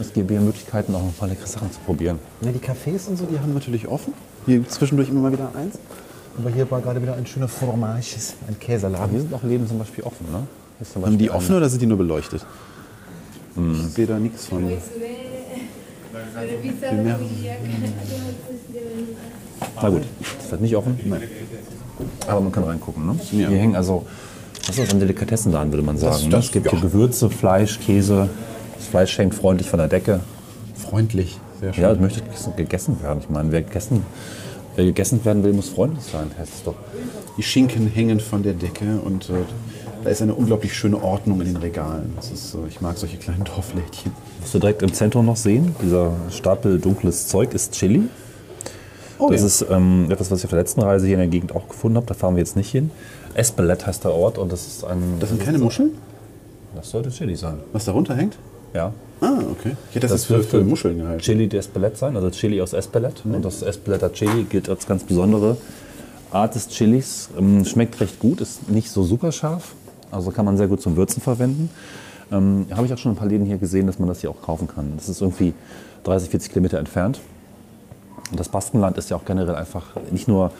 es 0.00 0.12
gäbe 0.12 0.34
hier 0.34 0.40
Möglichkeiten, 0.42 0.94
auch 0.94 1.02
ein 1.02 1.12
paar 1.18 1.28
leckere 1.28 1.46
Sachen 1.46 1.72
zu 1.72 1.80
probieren. 1.80 2.18
Ja, 2.42 2.52
die 2.52 2.58
Cafés 2.58 3.08
und 3.08 3.16
so, 3.16 3.24
die 3.24 3.38
haben 3.40 3.52
natürlich 3.54 3.88
offen. 3.88 4.12
Hier 4.46 4.66
zwischendurch 4.68 5.08
immer 5.08 5.22
mal 5.22 5.32
wieder 5.32 5.50
eins. 5.56 5.78
Aber 6.38 6.50
hier 6.50 6.70
war 6.70 6.80
gerade 6.80 7.02
wieder 7.02 7.14
ein 7.14 7.26
schöner 7.26 7.48
Fromages, 7.48 8.34
ein 8.46 8.54
Aber 8.54 8.56
hier 8.60 8.76
Käseladen. 8.76 9.18
sind 9.20 9.34
auch 9.34 9.42
Läden 9.42 9.66
zum 9.66 9.78
Beispiel 9.78 10.04
offen, 10.04 10.26
ne? 10.30 10.46
Haben 11.04 11.18
die 11.18 11.30
offen 11.32 11.56
oder 11.56 11.68
sind 11.68 11.82
die 11.82 11.86
nur 11.86 11.98
beleuchtet? 11.98 12.46
Ich 13.56 13.94
sehe 13.94 14.06
da 14.06 14.16
nichts 14.20 14.46
von. 14.46 14.70
Na 19.80 19.88
gut, 19.88 20.02
ist 20.42 20.50
halt 20.52 20.60
nicht 20.60 20.76
offen. 20.76 20.98
Aber 22.26 22.40
man 22.40 22.52
kann 22.52 22.64
reingucken. 22.64 23.06
Ne? 23.06 23.16
Ja. 23.32 23.48
Hier 23.48 23.58
hängen 23.58 23.76
also, 23.76 24.06
was 24.66 24.70
ist 24.70 24.78
das, 24.78 24.90
ein 24.94 25.00
Delikatessen-Laden, 25.00 25.72
würde 25.72 25.82
man 25.84 25.96
sagen. 25.96 26.24
ne? 26.24 26.30
das- 26.30 26.46
es 26.46 26.52
gibt 26.52 26.66
ja. 26.66 26.72
hier 26.72 26.80
Gewürze, 26.80 27.30
Fleisch, 27.30 27.78
Käse. 27.80 28.28
Das 28.76 28.86
Fleisch 28.86 29.16
hängt 29.18 29.34
freundlich 29.34 29.68
von 29.68 29.78
der 29.78 29.88
Decke. 29.88 30.20
Freundlich. 30.76 31.38
Sehr 31.60 31.72
schön. 31.72 31.82
Ja, 31.82 31.92
es 31.92 31.98
möchte 31.98 32.20
gegessen- 32.22 32.52
gegessen 32.56 33.02
werden. 33.02 33.18
Ich 33.20 33.28
meine, 33.30 33.50
wer 33.50 33.62
gegessen, 33.62 34.04
wer 34.76 34.84
gegessen 34.84 35.24
werden 35.24 35.42
will, 35.42 35.52
muss 35.52 35.68
freundlich 35.70 36.04
sein, 36.04 36.30
heißt 36.38 36.52
es 36.54 36.62
doch. 36.64 36.74
Die 37.36 37.42
Schinken 37.42 37.88
hängen 37.88 38.20
von 38.20 38.42
der 38.42 38.52
Decke 38.54 39.00
und 39.04 39.28
äh, 39.30 39.32
da 40.08 40.12
ist 40.12 40.22
eine 40.22 40.34
unglaublich 40.34 40.72
schöne 40.72 41.02
Ordnung 41.02 41.38
in 41.42 41.48
den 41.48 41.56
Regalen. 41.58 42.14
Das 42.16 42.30
ist, 42.30 42.56
ich 42.66 42.80
mag 42.80 42.96
solche 42.96 43.18
kleinen 43.18 43.44
Dorflädchen. 43.44 44.10
Was 44.40 44.54
wir 44.54 44.60
direkt 44.60 44.80
im 44.80 44.94
Zentrum 44.94 45.26
noch 45.26 45.36
sehen, 45.36 45.76
dieser 45.82 46.12
Stapel 46.30 46.78
dunkles 46.78 47.28
Zeug 47.28 47.52
ist 47.52 47.74
Chili. 47.74 48.04
Oh 49.18 49.28
das 49.28 49.42
ja. 49.42 49.46
ist 49.46 49.66
ähm, 49.68 50.10
etwas, 50.10 50.30
was 50.30 50.38
ich 50.38 50.46
auf 50.46 50.50
der 50.50 50.60
letzten 50.60 50.80
Reise 50.80 51.04
hier 51.04 51.16
in 51.16 51.20
der 51.20 51.28
Gegend 51.28 51.54
auch 51.54 51.68
gefunden 51.68 51.98
habe. 51.98 52.06
Da 52.06 52.14
fahren 52.14 52.36
wir 52.36 52.40
jetzt 52.40 52.56
nicht 52.56 52.70
hin. 52.70 52.90
Espelette 53.34 53.86
heißt 53.86 54.02
der 54.04 54.14
Ort 54.14 54.38
und 54.38 54.50
das 54.50 54.66
ist 54.66 54.82
ein. 54.82 55.18
Das 55.20 55.28
sind 55.28 55.42
keine 55.42 55.58
Muscheln? 55.58 55.90
Das 56.74 56.88
sollte 56.88 57.10
Chili 57.10 57.36
sein. 57.36 57.58
Was 57.74 57.84
darunter 57.84 58.16
hängt? 58.16 58.38
Ja. 58.72 58.94
Ah, 59.20 59.40
okay. 59.52 59.76
Hätte 59.92 60.06
das, 60.06 60.22
Das 60.22 60.30
jetzt 60.30 60.48
für, 60.48 60.58
für 60.60 60.64
Muscheln 60.64 60.96
gehalten. 60.96 61.20
Chili 61.20 61.48
de 61.48 61.58
Espelette 61.60 61.96
sein, 61.96 62.16
also 62.16 62.30
Chili 62.30 62.62
aus 62.62 62.72
Espelette. 62.72 63.28
Und 63.28 63.44
das 63.44 63.60
Espelette 63.60 64.10
Chili 64.10 64.44
gilt 64.44 64.70
als 64.70 64.86
ganz 64.86 65.04
besondere 65.04 65.58
Art 66.30 66.54
des 66.54 66.68
Chilis. 66.68 67.28
Ähm, 67.38 67.66
schmeckt 67.66 68.00
recht 68.00 68.18
gut, 68.18 68.40
ist 68.40 68.70
nicht 68.70 68.90
so 68.90 69.02
super 69.02 69.32
scharf. 69.32 69.74
Also 70.10 70.30
kann 70.30 70.44
man 70.44 70.56
sehr 70.56 70.68
gut 70.68 70.80
zum 70.80 70.96
Würzen 70.96 71.22
verwenden. 71.22 71.70
Ähm, 72.30 72.66
Habe 72.70 72.86
ich 72.86 72.92
auch 72.92 72.98
schon 72.98 73.12
ein 73.12 73.16
paar 73.16 73.28
Läden 73.28 73.46
hier 73.46 73.58
gesehen, 73.58 73.86
dass 73.86 73.98
man 73.98 74.08
das 74.08 74.20
hier 74.20 74.30
auch 74.30 74.42
kaufen 74.42 74.68
kann. 74.68 74.92
Das 74.96 75.08
ist 75.08 75.20
irgendwie 75.20 75.54
30, 76.04 76.30
40 76.30 76.52
Kilometer 76.52 76.78
entfernt. 76.78 77.20
Und 78.30 78.38
das 78.38 78.48
Baskenland 78.48 78.98
ist 78.98 79.10
ja 79.10 79.16
auch 79.16 79.24
generell 79.24 79.54
einfach 79.54 79.84
nicht 80.10 80.28
nur 80.28 80.50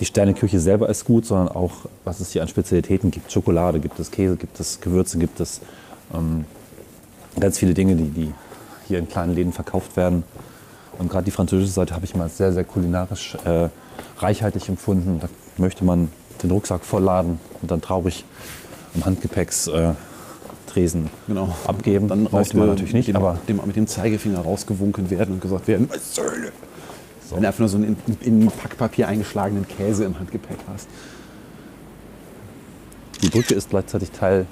die 0.00 0.06
Sterneküche 0.06 0.58
selber 0.58 0.88
ist 0.88 1.04
gut, 1.04 1.26
sondern 1.26 1.48
auch, 1.48 1.72
was 2.04 2.18
es 2.18 2.32
hier 2.32 2.42
an 2.42 2.48
Spezialitäten 2.48 3.12
gibt. 3.12 3.30
Schokolade 3.30 3.78
gibt 3.78 4.00
es, 4.00 4.10
Käse 4.10 4.36
gibt 4.36 4.58
es, 4.58 4.80
Gewürze 4.80 5.18
gibt 5.18 5.38
es. 5.38 5.60
Ähm, 6.12 6.44
ganz 7.38 7.58
viele 7.58 7.72
Dinge, 7.72 7.94
die, 7.94 8.08
die 8.08 8.34
hier 8.88 8.98
in 8.98 9.08
kleinen 9.08 9.34
Läden 9.34 9.52
verkauft 9.52 9.96
werden. 9.96 10.24
Und 10.98 11.08
gerade 11.08 11.24
die 11.24 11.30
französische 11.30 11.72
Seite 11.72 11.94
habe 11.94 12.04
ich 12.04 12.16
mal 12.16 12.28
sehr, 12.28 12.52
sehr 12.52 12.64
kulinarisch 12.64 13.36
äh, 13.44 13.68
reichhaltig 14.18 14.68
empfunden. 14.68 15.20
Da 15.20 15.28
möchte 15.56 15.84
man 15.84 16.10
den 16.42 16.50
Rucksack 16.50 16.84
vollladen 16.84 17.38
und 17.60 17.70
dann 17.70 17.80
traurig 17.80 18.24
am 18.94 19.04
Handgepäckstresen 19.04 21.06
äh, 21.06 21.08
Genau. 21.26 21.54
abgeben. 21.66 22.08
Dann 22.08 22.28
möchte 22.30 22.56
man 22.56 22.68
natürlich 22.68 22.94
nicht, 22.94 23.08
dem, 23.08 23.16
aber 23.16 23.38
dem, 23.48 23.60
mit 23.64 23.76
dem 23.76 23.86
Zeigefinger 23.86 24.40
rausgewunken 24.40 25.10
werden 25.10 25.34
und 25.34 25.40
gesagt 25.40 25.68
werden, 25.68 25.88
"Was 25.90 26.14
Söhne!" 26.14 26.52
Wenn 27.30 27.42
du 27.42 27.46
einfach 27.48 27.60
nur 27.60 27.68
so 27.70 27.78
einen 27.78 27.96
in, 28.20 28.42
in 28.42 28.46
Packpapier 28.50 29.08
eingeschlagenen 29.08 29.66
Käse 29.66 30.04
im 30.04 30.18
Handgepäck 30.18 30.58
hast. 30.72 30.86
die 33.22 33.30
Brücke 33.30 33.54
ist 33.54 33.70
gleichzeitig 33.70 34.10
Teil. 34.10 34.46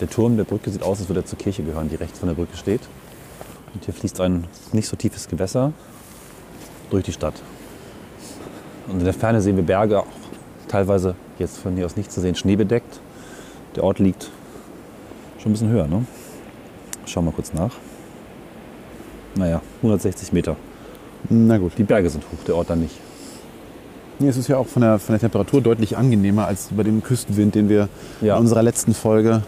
Der 0.00 0.10
Turm 0.10 0.36
der 0.36 0.42
Brücke 0.44 0.70
sieht 0.70 0.82
aus, 0.82 0.98
als 0.98 1.08
würde 1.08 1.20
er 1.20 1.26
zur 1.26 1.38
Kirche 1.38 1.62
gehören, 1.62 1.88
die 1.88 1.94
rechts 1.94 2.18
von 2.18 2.28
der 2.28 2.34
Brücke 2.34 2.56
steht. 2.56 2.80
Und 3.72 3.84
hier 3.84 3.94
fließt 3.94 4.20
ein 4.22 4.44
nicht 4.72 4.88
so 4.88 4.96
tiefes 4.96 5.28
Gewässer 5.28 5.72
durch 6.90 7.04
die 7.04 7.12
Stadt. 7.12 7.34
Und 8.88 8.98
in 8.98 9.04
der 9.04 9.14
Ferne 9.14 9.40
sehen 9.40 9.54
wir 9.56 9.62
Berge, 9.64 10.00
auch 10.00 10.06
teilweise 10.74 11.14
jetzt 11.38 11.58
von 11.58 11.76
hier 11.76 11.86
aus 11.86 11.96
nicht 11.96 12.10
zu 12.10 12.20
sehen, 12.20 12.34
schneebedeckt. 12.34 12.98
Der 13.76 13.84
Ort 13.84 14.00
liegt 14.00 14.30
schon 15.38 15.50
ein 15.50 15.52
bisschen 15.52 15.68
höher. 15.70 15.86
Ne? 15.86 16.04
Schauen 17.06 17.24
wir 17.26 17.30
kurz 17.32 17.52
nach. 17.52 17.70
Naja, 19.36 19.60
160 19.82 20.32
Meter. 20.32 20.56
Na 21.28 21.58
gut. 21.58 21.72
Die 21.78 21.84
Berge 21.84 22.10
sind 22.10 22.24
hoch, 22.24 22.44
der 22.44 22.56
Ort 22.56 22.70
dann 22.70 22.80
nicht. 22.80 22.96
Nee, 24.18 24.26
es 24.28 24.36
ist 24.36 24.48
ja 24.48 24.56
auch 24.56 24.66
von 24.66 24.82
der, 24.82 24.98
von 24.98 25.12
der 25.12 25.20
Temperatur 25.20 25.60
deutlich 25.60 25.96
angenehmer 25.96 26.48
als 26.48 26.70
bei 26.76 26.82
dem 26.82 27.04
Küstenwind, 27.04 27.54
den 27.54 27.68
wir 27.68 27.88
Ja. 28.20 28.34
in 28.34 28.40
unserer 28.40 28.64
letzten 28.64 28.94
Folge 28.94 29.42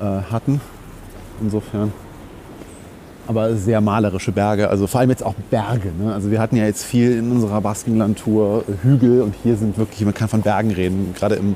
äh, 0.00 0.04
hatten. 0.04 0.62
Insofern. 1.42 1.92
Aber 3.30 3.54
sehr 3.54 3.80
malerische 3.80 4.32
Berge, 4.32 4.68
also 4.68 4.88
vor 4.88 4.98
allem 5.00 5.10
jetzt 5.10 5.22
auch 5.22 5.34
Berge. 5.50 5.92
Ne? 5.96 6.12
Also 6.12 6.32
wir 6.32 6.40
hatten 6.40 6.56
ja 6.56 6.64
jetzt 6.64 6.82
viel 6.82 7.12
in 7.16 7.30
unserer 7.30 7.60
Baskenland-Tour 7.60 8.64
Hügel 8.82 9.22
und 9.22 9.36
hier 9.44 9.56
sind 9.56 9.78
wirklich, 9.78 10.04
man 10.04 10.14
kann 10.14 10.26
von 10.28 10.42
Bergen 10.42 10.72
reden. 10.72 11.14
Gerade 11.16 11.36
im, 11.36 11.52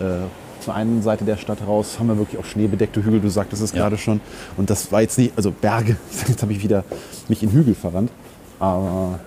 äh, 0.00 0.24
zur 0.60 0.74
einen 0.74 1.02
Seite 1.02 1.26
der 1.26 1.36
Stadt 1.36 1.58
raus 1.66 1.98
haben 1.98 2.06
wir 2.08 2.16
wirklich 2.16 2.40
auch 2.40 2.46
schneebedeckte 2.46 3.04
Hügel, 3.04 3.20
du 3.20 3.28
sagtest 3.28 3.60
es 3.62 3.72
Ja. 3.72 3.80
gerade 3.82 3.98
schon. 3.98 4.22
Und 4.56 4.70
das 4.70 4.90
war 4.90 5.02
jetzt 5.02 5.18
nicht, 5.18 5.34
also 5.36 5.50
Berge, 5.50 5.96
jetzt 6.28 6.40
habe 6.40 6.52
ich 6.52 6.62
wieder 6.62 6.82
mich 7.28 7.42
in 7.42 7.50
Hügel 7.50 7.74
verrannt. 7.74 8.10
Aber 8.58 9.20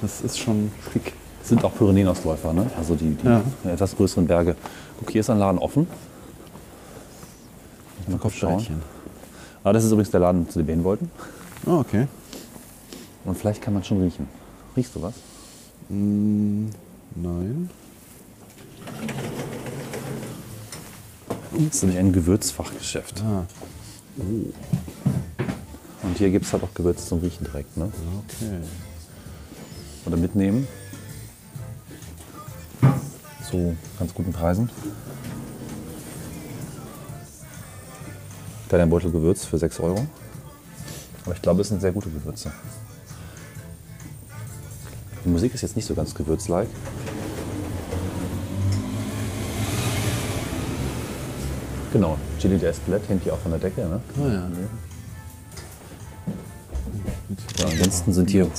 das 0.00 0.20
ist 0.20 0.38
schon 0.38 0.70
schick. 0.92 1.12
Das 1.40 1.48
sind 1.48 1.64
auch 1.64 1.74
Pyrenäenausläufer, 1.74 2.52
ne? 2.52 2.66
also 2.78 2.94
die, 2.94 3.16
die 3.16 3.26
Ja. 3.26 3.42
etwas 3.64 3.96
größeren 3.96 4.28
Berge. 4.28 4.54
Guck, 5.00 5.10
hier 5.10 5.22
ist 5.22 5.28
ein 5.30 5.38
Laden 5.40 5.58
offen. 5.58 5.88
Mal 8.06 8.18
kurz 8.18 8.34
schauen. 8.34 8.64
Ah, 9.64 9.72
das 9.72 9.84
ist 9.84 9.92
übrigens 9.92 10.10
der 10.10 10.20
Laden, 10.20 10.48
zu 10.48 10.58
dem 10.58 10.66
wir 10.66 10.74
hin 10.74 10.84
wollten. 10.84 11.10
Oh, 11.66 11.78
okay. 11.78 12.08
Und 13.24 13.36
vielleicht 13.38 13.62
kann 13.62 13.74
man 13.74 13.84
schon 13.84 14.02
riechen. 14.02 14.26
Riechst 14.76 14.94
du 14.96 15.02
was? 15.02 15.14
Nein. 15.88 17.70
Das 21.52 21.74
ist 21.76 21.82
nämlich 21.82 21.98
ein 22.00 22.12
Gewürzfachgeschäft. 22.12 23.22
Ah, 23.22 23.44
Und 26.02 26.16
hier 26.16 26.30
gibt 26.30 26.46
es 26.46 26.52
halt 26.52 26.64
auch 26.64 26.74
Gewürze 26.74 27.06
zum 27.06 27.20
Riechen 27.20 27.44
direkt. 27.44 27.76
Ne? 27.76 27.92
okay. 28.26 28.58
Oder 30.06 30.16
mitnehmen. 30.16 30.66
Zu 33.48 33.76
ganz 33.98 34.12
guten 34.14 34.32
Preisen. 34.32 34.70
Kleiner 38.72 38.86
Beutel 38.86 39.10
Gewürz 39.10 39.44
für 39.44 39.58
6 39.58 39.80
Euro. 39.80 40.06
Aber 41.26 41.34
ich 41.34 41.42
glaube, 41.42 41.60
es 41.60 41.68
sind 41.68 41.82
sehr 41.82 41.92
gute 41.92 42.08
Gewürze. 42.08 42.50
Die 45.22 45.28
Musik 45.28 45.52
ist 45.52 45.60
jetzt 45.60 45.76
nicht 45.76 45.84
so 45.84 45.94
ganz 45.94 46.14
gewürzlike. 46.14 46.70
Genau, 51.92 52.16
Chili 52.38 52.56
de 52.56 52.70
Espelette 52.70 53.06
hängt 53.08 53.24
hier 53.24 53.34
auch 53.34 53.40
von 53.40 53.50
der 53.50 53.60
Decke. 53.60 53.82
Ne? 53.82 54.00
Ah, 54.16 54.26
ja. 54.26 54.48
Ja, 57.58 57.66
ansonsten 57.66 58.14
sind 58.14 58.30
hier, 58.30 58.50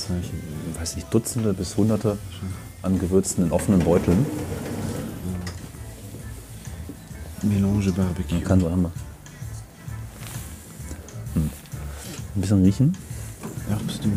weiß 0.78 0.94
nicht, 0.94 1.12
Dutzende 1.12 1.52
bis 1.54 1.76
Hunderte 1.76 2.18
an 2.82 3.00
Gewürzen 3.00 3.46
in 3.46 3.50
offenen 3.50 3.80
Beuteln. 3.80 4.24
Melange 7.42 7.90
Barbecue. 7.90 8.34
Man 8.36 8.44
kann 8.44 8.60
so 8.60 8.70
haben 8.70 8.92
Ein 12.34 12.40
bisschen 12.40 12.64
riechen. 12.64 12.96
Du. 14.02 14.10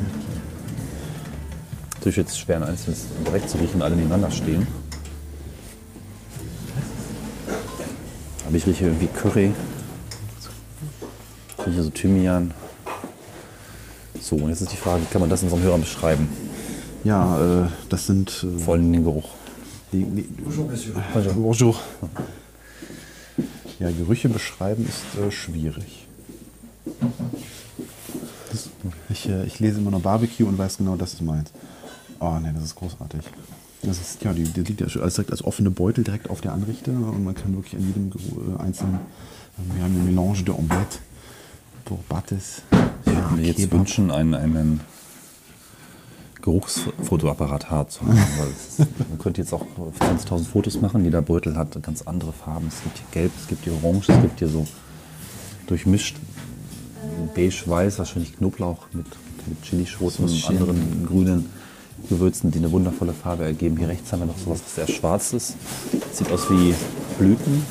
Natürlich 1.96 2.18
jetzt 2.18 2.40
schwer, 2.40 2.58
ein 2.58 2.64
einzelnes 2.64 3.06
direkt 3.26 3.50
zu 3.50 3.58
riechen, 3.58 3.82
alle 3.82 3.96
nebeneinander 3.96 4.32
stehen. 4.32 4.66
Aber 8.48 8.56
ich 8.56 8.66
rieche 8.66 8.86
irgendwie 8.86 9.08
Curry. 9.08 9.52
Ich 11.60 11.68
rieche 11.68 11.84
so 11.84 11.90
Thymian. 11.90 12.54
So, 14.22 14.36
und 14.38 14.50
jetzt 14.50 14.62
ist 14.62 14.72
die 14.72 14.78
Frage, 14.78 15.02
wie 15.02 15.06
kann 15.12 15.22
man 15.22 15.30
das 15.30 15.44
unseren 15.44 15.62
Hörern 15.62 15.82
beschreiben? 15.82 16.30
Ja, 17.04 17.66
äh, 17.66 17.68
das 17.90 18.08
sind. 18.08 18.44
Äh, 18.44 18.60
Vor 18.60 18.74
allem 18.76 18.92
den 18.92 19.04
Geruch. 19.04 19.30
die, 19.92 20.04
die, 20.04 20.24
Bonjour, 20.24 21.34
Bonjour. 21.34 21.76
Ja, 23.80 23.92
Gerüche 23.92 24.28
beschreiben 24.30 24.88
ist 24.88 25.22
äh, 25.22 25.32
schwierig. 25.32 26.08
Ich, 29.28 29.34
äh, 29.34 29.46
ich 29.46 29.60
lese 29.60 29.80
immer 29.80 29.92
noch 29.92 30.02
Barbecue 30.02 30.46
und 30.46 30.58
weiß 30.58 30.78
genau, 30.78 30.96
das 30.96 31.14
ist 31.14 31.22
meins. 31.22 31.52
Oh 32.20 32.40
ne, 32.40 32.52
das 32.54 32.64
ist 32.64 32.76
großartig. 32.76 33.22
Das 33.84 34.00
ist, 34.00 34.24
ja, 34.24 34.34
die, 34.34 34.44
die 34.44 34.62
liegt 34.62 34.82
ja 34.82 34.90
schon 34.90 35.04
als, 35.04 35.16
direkt 35.16 35.32
als 35.32 35.44
offene 35.44 35.70
Beutel 35.70 36.04
direkt 36.04 36.30
auf 36.30 36.42
der 36.42 36.54
Anrichte 36.54 36.92
und 36.92 37.24
man 37.24 37.36
kann 37.36 37.56
wirklich 37.56 37.76
an 37.76 37.86
jedem 37.86 38.12
äh, 38.12 38.62
einzelnen, 38.62 38.96
äh, 38.96 39.76
wir 39.76 39.84
haben 39.84 39.96
eine 39.96 40.04
Melange 40.04 40.44
de 40.44 40.56
Omelette, 40.56 41.00
Bourbates, 41.86 42.64
Ich 43.06 43.14
würde 43.14 43.36
mir 43.36 43.44
jetzt 43.44 43.58
Kebab. 43.58 43.80
wünschen, 43.80 44.12
einen, 44.12 44.34
einen 44.34 44.82
Geruchsfotoapparat 46.42 47.70
hart 47.70 47.92
zu 47.92 48.02
haben. 48.02 48.18
Weil 48.18 48.48
es, 48.50 48.80
man 49.10 49.20
könnte 49.20 49.42
jetzt 49.42 49.54
auch 49.54 49.66
20.000 50.00 50.46
Fotos 50.46 50.82
machen. 50.82 51.04
Jeder 51.04 51.22
Beutel 51.22 51.56
hat 51.56 51.82
ganz 51.84 52.02
andere 52.02 52.34
Farben. 52.34 52.68
Es 52.68 52.82
gibt 52.84 52.98
hier 52.98 53.08
gelb, 53.12 53.32
es 53.40 53.48
gibt 53.48 53.64
hier 53.64 53.74
orange, 53.74 54.10
es 54.10 54.22
gibt 54.22 54.40
hier 54.40 54.50
so 54.50 54.66
durchmischt 55.68 56.18
beige-weiß, 57.34 58.00
wahrscheinlich 58.00 58.38
Knoblauch 58.38 58.88
mit, 58.94 59.06
mit 59.48 59.62
Chilischoten 59.64 60.26
und 60.26 60.46
anderen 60.48 61.06
grünen 61.08 61.50
Gewürzen, 62.10 62.52
die 62.52 62.60
eine 62.60 62.72
wundervolle 62.72 63.14
Farbe 63.14 63.46
ergeben. 63.46 63.78
Hier 63.78 63.90
rechts 63.90 64.12
haben 64.12 64.20
wir 64.22 64.28
noch 64.28 64.38
sowas, 64.38 64.62
was 64.64 64.76
sehr 64.76 64.88
schwarz 64.88 65.34
ist. 65.34 65.56
Sieht 66.14 66.32
aus 66.32 66.50
wie 66.50 66.74
Blüten. 67.18 67.66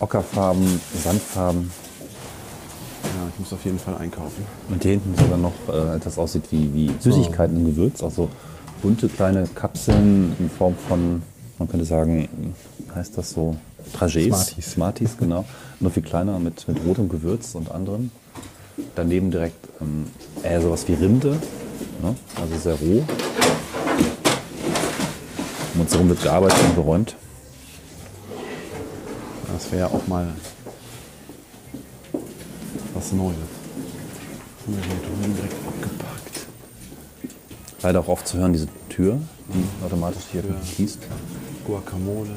Ockerfarben, 0.00 0.80
Sandfarben. 1.02 1.70
Ja, 3.02 3.28
ich 3.32 3.40
muss 3.40 3.52
auf 3.52 3.64
jeden 3.64 3.78
Fall 3.78 3.96
einkaufen. 3.96 4.44
Und 4.68 4.82
hier 4.82 4.92
hinten 4.92 5.14
sogar 5.16 5.38
noch 5.38 5.52
äh, 5.68 5.96
etwas 5.96 6.18
aussieht 6.18 6.44
wie, 6.50 6.72
wie 6.74 6.90
Süßigkeiten 6.98 7.56
im 7.56 7.66
Gewürz. 7.66 8.02
Also 8.02 8.28
bunte 8.82 9.08
kleine 9.08 9.46
Kapseln 9.54 10.36
in 10.38 10.50
Form 10.50 10.74
von, 10.88 11.22
man 11.58 11.68
könnte 11.68 11.86
sagen, 11.86 12.28
heißt 12.94 13.16
das 13.16 13.30
so, 13.30 13.56
Trajets. 13.92 14.26
Smarties. 14.28 14.72
Smarties, 14.72 15.16
genau. 15.18 15.44
Nur 15.80 15.90
viel 15.90 16.02
kleiner 16.02 16.38
mit, 16.38 16.66
mit 16.68 16.84
rotem 16.84 17.08
Gewürz 17.08 17.54
und 17.54 17.70
anderem. 17.70 18.10
Daneben 18.94 19.30
direkt 19.30 19.68
ähm, 19.80 20.06
eher 20.42 20.60
sowas 20.60 20.86
wie 20.88 20.94
Rinde, 20.94 21.36
ne? 22.02 22.14
also 22.40 22.56
sehr 22.56 22.74
roh. 22.74 23.04
Um 25.74 25.80
uns 25.80 25.92
herum 25.92 26.08
wird 26.08 26.22
gearbeitet 26.22 26.58
und 26.68 26.74
geräumt. 26.76 27.16
Das 29.52 29.70
wäre 29.70 29.82
ja 29.82 29.86
auch 29.86 30.06
mal 30.06 30.28
was 32.94 33.12
Neues. 33.12 33.36
Das 34.58 34.66
haben 34.66 34.76
wir 34.76 34.84
hier 34.84 35.08
drüben 35.08 35.36
direkt 35.36 35.54
abgepackt. 35.66 36.46
Leider 37.82 38.00
auch 38.00 38.08
oft 38.08 38.26
zu 38.26 38.38
hören, 38.38 38.52
diese 38.52 38.68
Tür, 38.88 39.20
die 39.48 39.84
automatisch 39.84 40.24
hier 40.32 40.42
schließt. 40.74 41.00
Guacamole. 41.66 42.30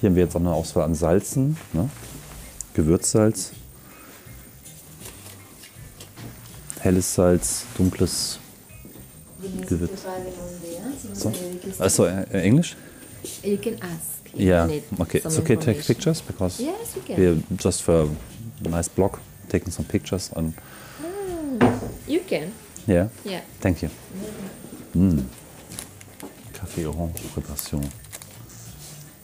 Hier 0.00 0.10
haben 0.10 0.16
wir 0.16 0.24
jetzt 0.24 0.36
auch 0.36 0.40
eine 0.40 0.52
Auswahl 0.52 0.84
an 0.84 0.94
Salzen. 0.94 1.56
Ne? 1.72 1.90
Gewürzsalz. 2.74 3.52
Helles 6.80 7.12
Salz, 7.14 7.64
dunkles. 7.76 8.38
Gewürz. 9.68 10.02
So. 11.12 11.32
Also 11.78 12.06
äh, 12.06 12.24
Englisch? 12.32 12.76
You 13.42 13.56
can 13.56 13.74
ask. 13.82 14.18
if 14.34 14.40
Yeah. 14.40 14.68
Okay. 14.98 15.18
It's 15.18 15.38
okay 15.38 15.56
to 15.56 15.62
take 15.62 15.82
pictures 15.84 16.22
because 16.22 16.60
Yes, 16.62 16.94
we 16.94 17.02
can. 17.02 17.16
we're 17.16 17.56
just 17.56 17.82
for 17.82 18.08
a 18.64 18.68
nice 18.68 18.88
blog 18.88 19.18
taking 19.48 19.72
some 19.72 19.86
pictures 19.86 20.30
on. 20.36 20.54
You 22.06 22.20
can. 22.20 22.52
Yeah. 22.86 23.08
Yeah. 23.24 23.40
Thank 23.60 23.82
you. 23.82 23.90
Mm. 24.94 25.24
Kaffee 26.52 26.86
Orange 26.86 27.20
Préparation. 27.34 27.80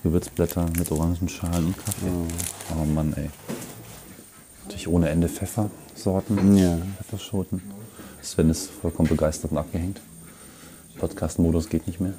Gewürzblätter 0.05 0.67
mit 0.79 0.93
Orangenschalen 0.93 1.65
und 1.65 1.77
Kaffee. 1.79 2.07
Oh 2.79 2.85
Mann, 2.85 3.15
ey. 3.17 3.31
Natürlich 4.65 4.87
ohne 4.87 5.09
Ende 5.09 5.31
Pfeffersorten. 5.31 6.57
Ja. 6.57 6.79
Pfefferschoten. 6.99 7.63
Sven 8.21 8.51
ist 8.51 8.71
vollkommen 8.71 9.09
begeistert 9.09 9.53
und 9.53 9.59
abgehängt. 9.59 10.03
Podcast-Modus 10.99 11.71
geht 11.71 11.87
nicht 11.87 12.01
mehr. 12.01 12.13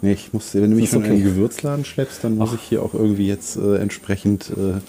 Nee, 0.00 0.12
ich 0.12 0.32
muss, 0.32 0.54
wenn 0.54 0.70
du 0.70 0.76
mich 0.76 0.92
in 0.92 0.98
okay. 0.98 1.10
einen 1.10 1.24
Gewürzladen 1.24 1.84
schleppst, 1.84 2.24
dann 2.24 2.38
muss 2.38 2.54
ich 2.54 2.62
hier 2.62 2.82
auch 2.82 2.94
irgendwie 2.94 3.26
jetzt 3.26 3.56
äh, 3.56 3.76
entsprechend. 3.76 4.50
Äh, 4.50 4.80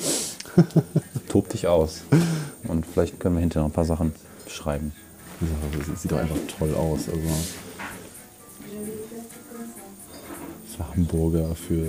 Tob 1.29 1.49
dich 1.49 1.67
aus. 1.67 2.03
Und 2.63 2.85
vielleicht 2.85 3.19
können 3.19 3.35
wir 3.35 3.41
hinterher 3.41 3.63
noch 3.63 3.71
ein 3.71 3.75
paar 3.75 3.85
Sachen 3.85 4.13
beschreiben. 4.45 4.93
ja, 5.41 5.47
das 5.87 6.01
sieht 6.01 6.11
doch 6.11 6.17
einfach 6.17 6.37
toll 6.57 6.73
aus. 6.75 7.09
Also 7.09 7.19
für 10.79 10.95
Hamburger, 10.95 11.55
für 11.55 11.85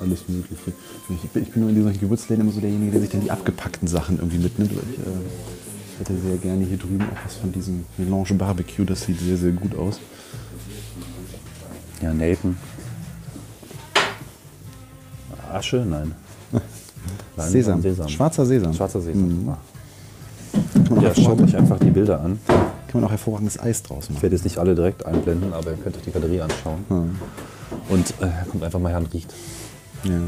alles 0.00 0.28
Mögliche. 0.28 0.72
Ich 1.08 1.30
bin, 1.30 1.42
ich 1.42 1.50
bin 1.52 1.62
nur 1.62 1.70
in 1.70 1.82
solchen 1.82 2.00
Gewürzläden 2.00 2.44
immer 2.44 2.52
so 2.52 2.60
derjenige, 2.60 2.92
der 2.92 3.00
sich 3.00 3.10
dann 3.10 3.22
die 3.22 3.30
abgepackten 3.30 3.88
Sachen 3.88 4.18
irgendwie 4.18 4.38
mitnimmt. 4.38 4.72
Ich 4.72 4.78
äh, 4.98 5.98
hätte 6.00 6.12
sehr 6.20 6.36
gerne 6.36 6.64
hier 6.64 6.76
drüben 6.76 7.02
auch 7.02 7.24
was 7.24 7.36
von 7.36 7.52
diesem 7.52 7.84
Melange 7.96 8.34
Barbecue. 8.34 8.84
Das 8.84 9.02
sieht 9.02 9.18
sehr, 9.20 9.36
sehr 9.36 9.52
gut 9.52 9.74
aus. 9.76 10.00
Ja, 12.02 12.12
Nelken. 12.12 12.56
Asche? 15.52 15.86
Nein. 15.88 16.12
Sesam. 17.38 17.80
Sesam. 17.80 18.08
Schwarzer 18.08 18.44
Sesam. 18.44 18.74
Schwarzer 18.74 19.00
Sesam. 19.00 19.48
Ah. 19.48 19.58
Kann 20.74 20.94
man, 20.96 21.04
Ja, 21.04 21.14
schaut 21.14 21.40
euch 21.40 21.56
einfach 21.56 21.78
die 21.78 21.90
Bilder 21.90 22.20
an. 22.20 22.38
kann 22.46 23.00
man 23.00 23.04
auch 23.04 23.10
hervorragendes 23.10 23.58
Eis 23.58 23.82
draus 23.82 24.04
Ich 24.04 24.10
machen. 24.10 24.22
werde 24.22 24.36
jetzt 24.36 24.44
nicht 24.44 24.58
alle 24.58 24.74
direkt 24.74 25.06
einblenden, 25.06 25.52
aber 25.52 25.70
ihr 25.70 25.76
könnt 25.78 25.96
euch 25.96 26.02
die 26.02 26.10
Galerie 26.10 26.40
anschauen. 26.40 26.84
Und 27.88 28.10
äh, 28.20 28.28
kommt 28.50 28.62
einfach 28.64 28.78
mal 28.80 28.88
her 28.90 28.98
und 28.98 29.12
riecht. 29.12 29.32
Ja. 30.04 30.20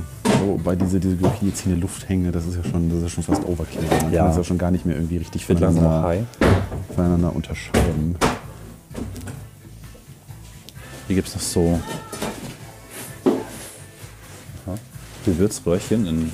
Wobei 0.46 0.76
diese, 0.76 1.00
diese 1.00 1.16
Gerüche, 1.16 1.38
die 1.42 1.48
jetzt 1.48 1.60
hier 1.62 1.72
in 1.72 1.80
der 1.80 1.88
Luft 1.88 2.08
hängen, 2.08 2.30
das 2.32 2.46
ist 2.46 2.56
ja 2.56 2.64
schon, 2.64 2.88
das 2.88 3.02
ist 3.02 3.10
schon 3.12 3.24
fast 3.24 3.44
Overkill. 3.44 3.82
Man 4.02 4.12
Ja. 4.12 4.20
kann 4.20 4.28
das 4.28 4.36
ja 4.36 4.44
schon 4.44 4.58
gar 4.58 4.70
nicht 4.70 4.86
mehr 4.86 4.94
irgendwie 4.96 5.16
richtig 5.16 5.44
voneinander, 5.44 6.24
voneinander 6.94 7.34
unterscheiden. 7.34 8.16
Hier 11.08 11.16
gibt 11.16 11.28
es 11.28 11.34
noch 11.34 11.42
so 11.42 11.80
Aha. 14.66 14.78
Gewürzröhrchen 15.24 16.06
in 16.06 16.32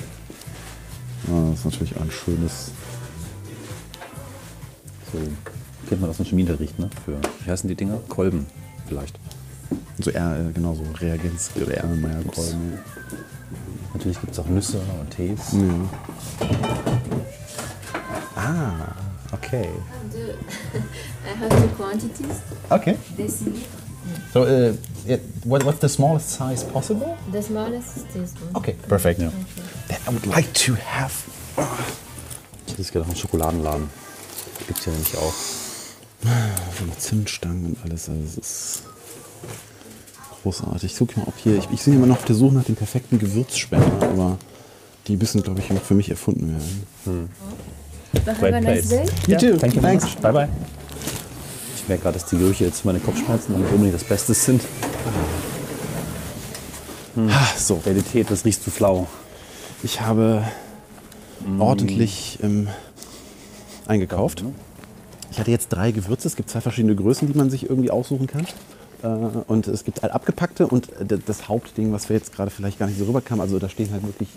Ja, 1.27 1.49
das 1.49 1.59
ist 1.59 1.65
natürlich 1.65 1.95
ein 1.99 2.11
schönes. 2.11 2.71
so, 5.11 5.17
kennt 5.89 6.01
man 6.01 6.09
aus 6.09 6.17
dem 6.17 6.25
Chemie 6.25 6.43
riecht, 6.47 6.77
ne? 6.77 6.89
Für, 7.05 7.17
wie 7.43 7.49
heißen 7.51 7.67
die 7.67 7.75
Dinger? 7.75 7.97
Kolben 8.09 8.45
vielleicht. 8.87 9.17
So 9.99 10.11
eher, 10.11 10.47
äh, 10.49 10.51
genau 10.51 10.75
so 10.75 10.83
Reagenz 10.99 11.51
oder 11.55 11.75
Erlenmeyer-Kolben. 11.75 12.79
Natürlich 13.93 14.19
gibt 14.19 14.33
es 14.33 14.39
auch 14.39 14.47
Nüsse 14.47 14.79
und 14.99 15.09
Tees. 15.09 15.55
Ah, 18.35 18.93
okay. 19.31 19.69
I 21.25 21.37
have 21.39 21.49
two 21.49 21.67
quantities. 21.75 22.41
Okay. 22.69 22.97
Deciliter. 23.17 23.65
So, 24.33 24.43
uh, 24.43 24.75
it, 25.07 25.21
what, 25.43 25.63
what's 25.63 25.79
the 25.79 25.89
smallest 25.89 26.29
size 26.29 26.63
possible? 26.63 27.17
The 27.31 27.41
smallest 27.41 27.97
is 27.97 28.03
this 28.13 28.33
one. 28.41 28.55
Okay, 28.55 28.75
perfect. 28.87 29.19
Then 29.19 29.31
I 30.07 30.09
would 30.09 30.27
like 30.27 30.53
to 30.65 30.75
have. 30.75 31.23
Das 32.67 32.79
ist 32.79 32.91
gerade 32.91 33.05
auch 33.05 33.09
ein 33.09 33.15
Schokoladenladen. 33.15 33.89
Gibt 34.67 34.79
es 34.79 34.85
ja 34.85 34.91
nämlich 34.91 35.17
auch. 35.17 35.33
Zimtstangen 36.99 37.65
und 37.65 37.77
alles. 37.83 38.09
Also 38.09 38.21
es 38.23 38.37
ist 38.37 38.83
großartig. 40.45 40.91
Ich 40.91 40.97
gucke 40.97 41.19
mal, 41.19 41.27
ob 41.27 41.33
hier. 41.37 41.57
Ich, 41.57 41.67
ich 41.71 41.83
bin 41.83 41.95
immer 41.95 42.05
noch 42.05 42.17
auf 42.17 42.25
der 42.25 42.35
Suche 42.35 42.53
nach 42.53 42.63
dem 42.63 42.75
perfekten 42.75 43.17
Gewürzspender, 43.17 44.07
aber 44.07 44.37
die 45.07 45.17
müssen, 45.17 45.41
glaube 45.41 45.59
ich, 45.59 45.69
noch 45.71 45.81
für 45.81 45.95
mich 45.95 46.09
erfunden 46.09 46.55
werden. 47.05 47.29
But 48.13 48.27
have 48.27 48.55
a 48.55 48.61
nice 48.61 48.89
day. 48.89 49.05
You 49.27 49.37
too. 49.37 49.57
Thank 49.57 49.73
you. 49.75 49.81
Thanks. 49.81 50.15
Bye 50.15 50.31
bye. 50.31 50.49
Ich 51.75 51.87
merke 51.87 52.03
gerade, 52.03 52.19
dass 52.19 52.29
die 52.29 52.37
Gerüche 52.37 52.65
jetzt 52.65 52.85
meine 52.85 52.99
Kopfschmerzen 52.99 53.59
nicht 53.59 53.71
unbedingt 53.71 53.95
das 53.95 54.03
Beste 54.03 54.33
sind. 54.33 54.61
Ah, 57.17 57.47
so, 57.57 57.81
Realität, 57.85 58.29
das 58.29 58.43
riechst 58.45 58.67
du 58.67 58.71
flau. 58.71 59.07
ich 59.83 60.01
habe 60.01 60.43
ordentlich 61.59 62.39
ähm, 62.43 62.67
eingekauft. 63.87 64.43
Ich 65.31 65.39
hatte 65.39 65.51
jetzt 65.51 65.69
drei 65.69 65.91
Gewürze. 65.91 66.27
Es 66.27 66.35
gibt 66.35 66.49
zwei 66.49 66.61
verschiedene 66.61 66.95
Größen, 66.95 67.31
die 67.31 67.37
man 67.37 67.49
sich 67.49 67.69
irgendwie 67.69 67.89
aussuchen 67.91 68.27
kann. 68.27 68.45
Äh, 69.05 69.43
Und 69.47 69.67
es 69.67 69.83
gibt 69.83 70.01
halt 70.01 70.13
abgepackte 70.13 70.67
und 70.67 70.89
d- 70.99 71.19
das 71.25 71.47
Hauptding, 71.47 71.91
was 71.93 72.09
wir 72.09 72.15
jetzt 72.15 72.33
gerade 72.33 72.49
vielleicht 72.49 72.79
gar 72.79 72.87
nicht 72.87 72.97
so 72.99 73.05
rüberkam, 73.05 73.39
also 73.39 73.59
da 73.59 73.69
stehen 73.69 73.91
halt 73.91 74.03
wirklich 74.03 74.29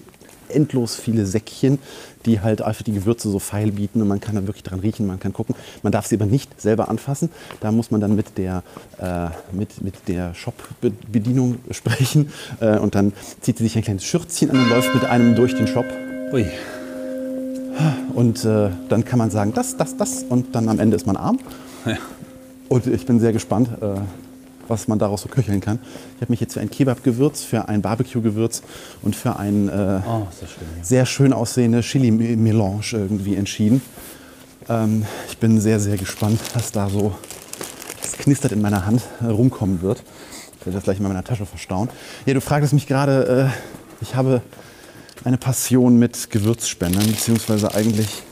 endlos 0.50 0.96
viele 0.96 1.26
Säckchen, 1.26 1.78
die 2.24 2.40
halt 2.40 2.62
einfach 2.62 2.82
die 2.82 2.92
Gewürze 2.94 3.28
so 3.30 3.38
feil 3.38 3.70
bieten 3.70 4.00
und 4.00 4.08
man 4.08 4.18
kann 4.18 4.34
da 4.34 4.46
wirklich 4.46 4.62
dran 4.62 4.80
riechen, 4.80 5.06
man 5.06 5.20
kann 5.20 5.34
gucken. 5.34 5.54
Man 5.82 5.92
darf 5.92 6.06
sie 6.06 6.14
aber 6.16 6.24
nicht 6.24 6.58
selber 6.58 6.88
anfassen. 6.88 7.28
Da 7.60 7.70
muss 7.70 7.90
man 7.90 8.00
dann 8.00 8.16
mit 8.16 8.38
der, 8.38 8.62
äh, 8.98 9.28
mit, 9.52 9.82
mit 9.82 9.94
der 10.08 10.32
Shop-Bedienung 10.34 11.58
sprechen 11.70 12.30
äh, 12.60 12.78
und 12.78 12.94
dann 12.94 13.12
zieht 13.42 13.58
sie 13.58 13.64
sich 13.64 13.76
ein 13.76 13.82
kleines 13.84 14.04
Schürzchen 14.04 14.50
an 14.50 14.56
und 14.58 14.70
läuft 14.70 14.94
mit 14.94 15.04
einem 15.04 15.34
durch 15.34 15.54
den 15.54 15.66
Shop. 15.66 15.84
Ui. 16.32 16.46
Und 18.14 18.44
äh, 18.46 18.70
dann 18.88 19.04
kann 19.04 19.18
man 19.18 19.30
sagen, 19.30 19.52
das, 19.54 19.76
das, 19.76 19.98
das 19.98 20.22
und 20.30 20.54
dann 20.54 20.68
am 20.70 20.78
Ende 20.80 20.96
ist 20.96 21.06
man 21.06 21.16
arm. 21.18 21.38
Und 22.70 22.86
ich 22.86 23.04
bin 23.06 23.20
sehr 23.20 23.32
gespannt, 23.34 23.68
äh, 23.82 24.00
was 24.68 24.88
man 24.88 24.98
daraus 24.98 25.22
so 25.22 25.28
köcheln 25.28 25.60
kann. 25.60 25.78
Ich 26.16 26.20
habe 26.22 26.32
mich 26.32 26.40
jetzt 26.40 26.54
für 26.54 26.60
ein 26.60 26.70
Kebab-Gewürz, 26.70 27.42
für 27.42 27.68
ein 27.68 27.82
Barbecue-Gewürz 27.82 28.62
und 29.02 29.16
für 29.16 29.36
ein 29.36 29.68
äh, 29.68 30.00
Oh, 30.06 30.26
das 30.40 30.50
schön 30.50 30.58
hier. 30.74 30.84
sehr 30.84 31.06
schön 31.06 31.32
aussehende 31.32 31.80
Chili-Melange 31.80 32.80
irgendwie 32.92 33.36
entschieden. 33.36 33.82
Ähm, 34.68 35.04
ich 35.28 35.38
bin 35.38 35.60
sehr, 35.60 35.80
sehr 35.80 35.96
gespannt, 35.96 36.40
was 36.54 36.72
da 36.72 36.88
so 36.88 37.14
es 38.02 38.12
knistert 38.12 38.52
in 38.52 38.60
meiner 38.60 38.86
Hand 38.86 39.02
äh, 39.20 39.26
rumkommen 39.26 39.82
wird. 39.82 40.02
Ich 40.60 40.66
werde 40.66 40.76
das 40.76 40.84
gleich 40.84 40.98
mal 41.00 41.06
in 41.06 41.12
meiner 41.14 41.24
Tasche 41.24 41.46
verstauen. 41.46 41.88
Ja, 42.26 42.34
du 42.34 42.40
fragtest 42.40 42.72
mich 42.72 42.86
gerade, 42.86 43.50
äh, 43.50 44.02
ich 44.02 44.14
habe 44.14 44.42
eine 45.24 45.38
Passion 45.38 45.98
mit 45.98 46.30
Gewürzspendern, 46.30 47.06
beziehungsweise 47.06 47.74
eigentlich 47.74 48.22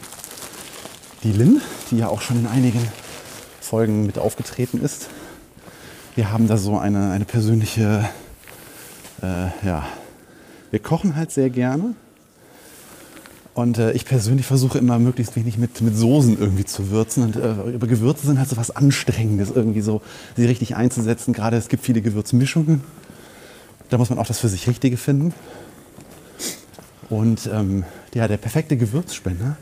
die 1.25 1.33
Lynn, 1.33 1.61
die 1.90 1.99
ja 1.99 2.09
auch 2.09 2.20
schon 2.20 2.38
in 2.40 2.46
einigen 2.46 2.81
Folgen 3.61 4.07
mit 4.07 4.18
aufgetreten 4.18 4.81
ist. 4.83 5.09
Wir 6.16 6.33
haben 6.33 6.48
da 6.48 6.57
so 6.57 6.79
eine, 6.79 7.11
eine 7.11 7.26
persönliche, 7.26 8.09
äh, 9.22 9.66
ja, 9.66 9.87
wir 10.70 10.79
kochen 10.79 11.14
halt 11.14 11.31
sehr 11.31 11.50
gerne. 11.50 11.94
Und 13.52 13.76
äh, 13.76 13.92
ich 13.92 14.07
persönlich 14.07 14.46
versuche 14.46 14.79
immer 14.79 14.98
möglichst 14.98 15.37
wenig 15.37 15.59
mit, 15.59 15.83
mit 15.83 15.94
Soßen 15.94 16.38
irgendwie 16.40 16.64
zu 16.64 16.90
würzen. 16.90 17.22
Und 17.22 17.37
äh, 17.37 17.87
Gewürze 17.87 18.26
sind 18.26 18.38
halt 18.38 18.48
so 18.48 18.57
was 18.57 18.70
Anstrengendes, 18.70 19.50
irgendwie 19.50 19.83
so 19.83 20.00
sie 20.38 20.46
richtig 20.46 20.74
einzusetzen. 20.74 21.35
Gerade 21.35 21.59
es 21.59 21.68
gibt 21.68 21.85
viele 21.85 22.00
Gewürzmischungen. 22.00 22.83
Da 23.90 23.98
muss 23.98 24.09
man 24.09 24.18
auch 24.18 24.26
das 24.26 24.38
für 24.38 24.48
sich 24.48 24.66
Richtige 24.68 24.96
finden. 24.96 25.35
Und 27.11 27.50
ähm, 27.52 27.85
ja, 28.14 28.26
der 28.26 28.38
perfekte 28.38 28.79
Gewürzspender, 28.79 29.59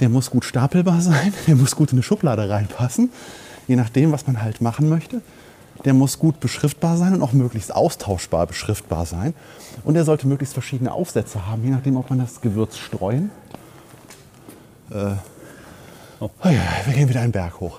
der 0.00 0.08
muss 0.08 0.30
gut 0.30 0.46
stapelbar 0.46 1.00
sein, 1.02 1.34
der 1.46 1.56
muss 1.56 1.76
gut 1.76 1.92
in 1.92 1.98
eine 1.98 2.02
Schublade 2.02 2.48
reinpassen, 2.48 3.10
je 3.68 3.76
nachdem, 3.76 4.10
was 4.10 4.26
man 4.26 4.40
halt 4.40 4.62
machen 4.62 4.88
möchte. 4.88 5.20
Der 5.84 5.94
muss 5.94 6.18
gut 6.18 6.40
beschriftbar 6.40 6.96
sein 6.96 7.14
und 7.14 7.22
auch 7.22 7.32
möglichst 7.32 7.74
austauschbar 7.74 8.46
beschriftbar 8.46 9.06
sein. 9.06 9.34
Und 9.84 9.96
er 9.96 10.04
sollte 10.04 10.26
möglichst 10.26 10.54
verschiedene 10.54 10.92
Aufsätze 10.92 11.46
haben, 11.46 11.62
je 11.64 11.70
nachdem, 11.70 11.96
ob 11.96 12.10
man 12.10 12.18
das 12.18 12.40
Gewürz 12.40 12.76
streuen. 12.76 13.30
Äh, 14.90 15.12
oh. 16.20 16.30
ja, 16.44 16.50
wir 16.84 16.94
gehen 16.94 17.08
wieder 17.08 17.20
einen 17.20 17.32
Berg 17.32 17.60
hoch. 17.60 17.78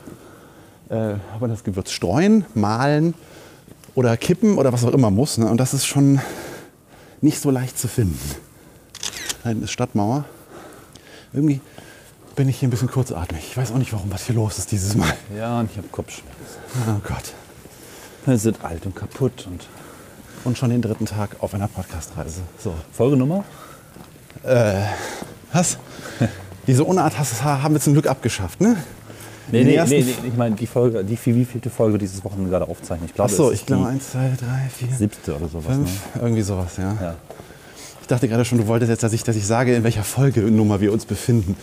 Äh, 0.90 1.16
ob 1.36 1.42
man 1.42 1.50
das 1.50 1.64
Gewürz 1.64 1.92
streuen, 1.92 2.46
mahlen 2.54 3.14
oder 3.96 4.16
kippen 4.16 4.58
oder 4.58 4.72
was 4.72 4.86
auch 4.86 4.94
immer 4.94 5.12
muss. 5.12 5.38
Ne? 5.38 5.48
Und 5.48 5.58
das 5.58 5.74
ist 5.74 5.86
schon 5.86 6.22
nicht 7.20 7.42
so 7.42 7.52
leicht 7.52 7.78
zu 7.78 7.88
finden. 7.88 8.20
Da 9.44 9.50
hinten 9.50 9.64
ist 9.64 9.72
Stadtmauer. 9.72 10.26
Irgendwie 11.34 11.62
bin 12.36 12.48
ich 12.48 12.60
hier 12.60 12.68
ein 12.68 12.72
bisschen 12.72 12.90
kurzatmig. 12.90 13.44
Ich 13.50 13.58
weiß 13.58 13.72
auch 13.72 13.78
nicht, 13.78 13.92
warum 13.94 14.12
was 14.12 14.26
hier 14.26 14.36
los 14.36 14.60
ist 14.60 14.72
dieses 14.72 14.96
Mal. 14.96 15.14
Ja, 15.36 15.60
und 15.60 15.72
ich 15.72 15.78
habe 15.78 15.88
Kopfschmerzen. 15.90 16.36
Oh 16.88 17.02
Gott. 17.06 17.34
Wir 18.28 18.38
sind 18.38 18.62
alt 18.62 18.86
und 18.86 18.94
kaputt. 18.94 19.48
Und 19.50 19.68
Und 20.44 20.58
schon 20.58 20.70
den 20.70 20.82
dritten 20.82 21.06
Tag 21.06 21.38
auf 21.40 21.54
einer 21.54 21.70
Podcastreise. 21.70 22.42
So. 22.60 22.74
Folgenummer? 22.92 23.46
Was? 25.54 25.78
Diese 26.68 26.84
Unart 26.84 27.14
haben 27.44 27.74
wir 27.74 27.80
zum 27.80 27.94
Glück 27.94 28.08
abgeschafft, 28.08 28.60
ne? 28.60 28.76
Nee, 29.50 29.64
nee, 29.64 29.82
nee, 29.82 30.04
nee, 30.04 30.16
ich 30.28 30.36
meine 30.36 30.56
die 30.56 30.68
Folge, 30.68 31.06
die 31.06 31.18
wie 31.24 31.46
vielte 31.46 31.70
Folge 31.70 31.98
dieses 31.98 32.22
Wochenende 32.26 32.50
gerade 32.50 32.68
aufzeichnen. 32.68 33.08
Ich 33.08 33.16
glaube, 33.16 33.32
Achso, 33.32 33.50
ich 33.50 33.66
glaube 33.66 33.84
die 33.84 33.90
eins, 33.92 34.12
zwei, 34.12 34.34
drei, 34.38 34.70
vier, 34.76 34.94
siebte 34.94 35.38
oder 35.38 35.48
sowas. 35.48 35.74
fünf. 35.74 35.90
Ne? 35.90 36.22
Irgendwie 36.22 36.42
sowas, 36.42 36.76
ja. 36.76 36.98
Ja. 37.02 37.16
Ich 38.02 38.08
dachte 38.08 38.28
gerade 38.28 38.44
schon, 38.44 38.58
du 38.58 38.68
wolltest 38.68 38.90
jetzt, 38.90 39.04
dass 39.04 39.14
ich, 39.14 39.24
dass 39.24 39.38
ich 39.38 39.48
sage, 39.48 39.74
in 39.74 39.86
welcher 39.86 40.04
Folgenummer 40.04 40.82
wir 40.82 40.92
uns 40.92 41.06
befinden. 41.06 41.56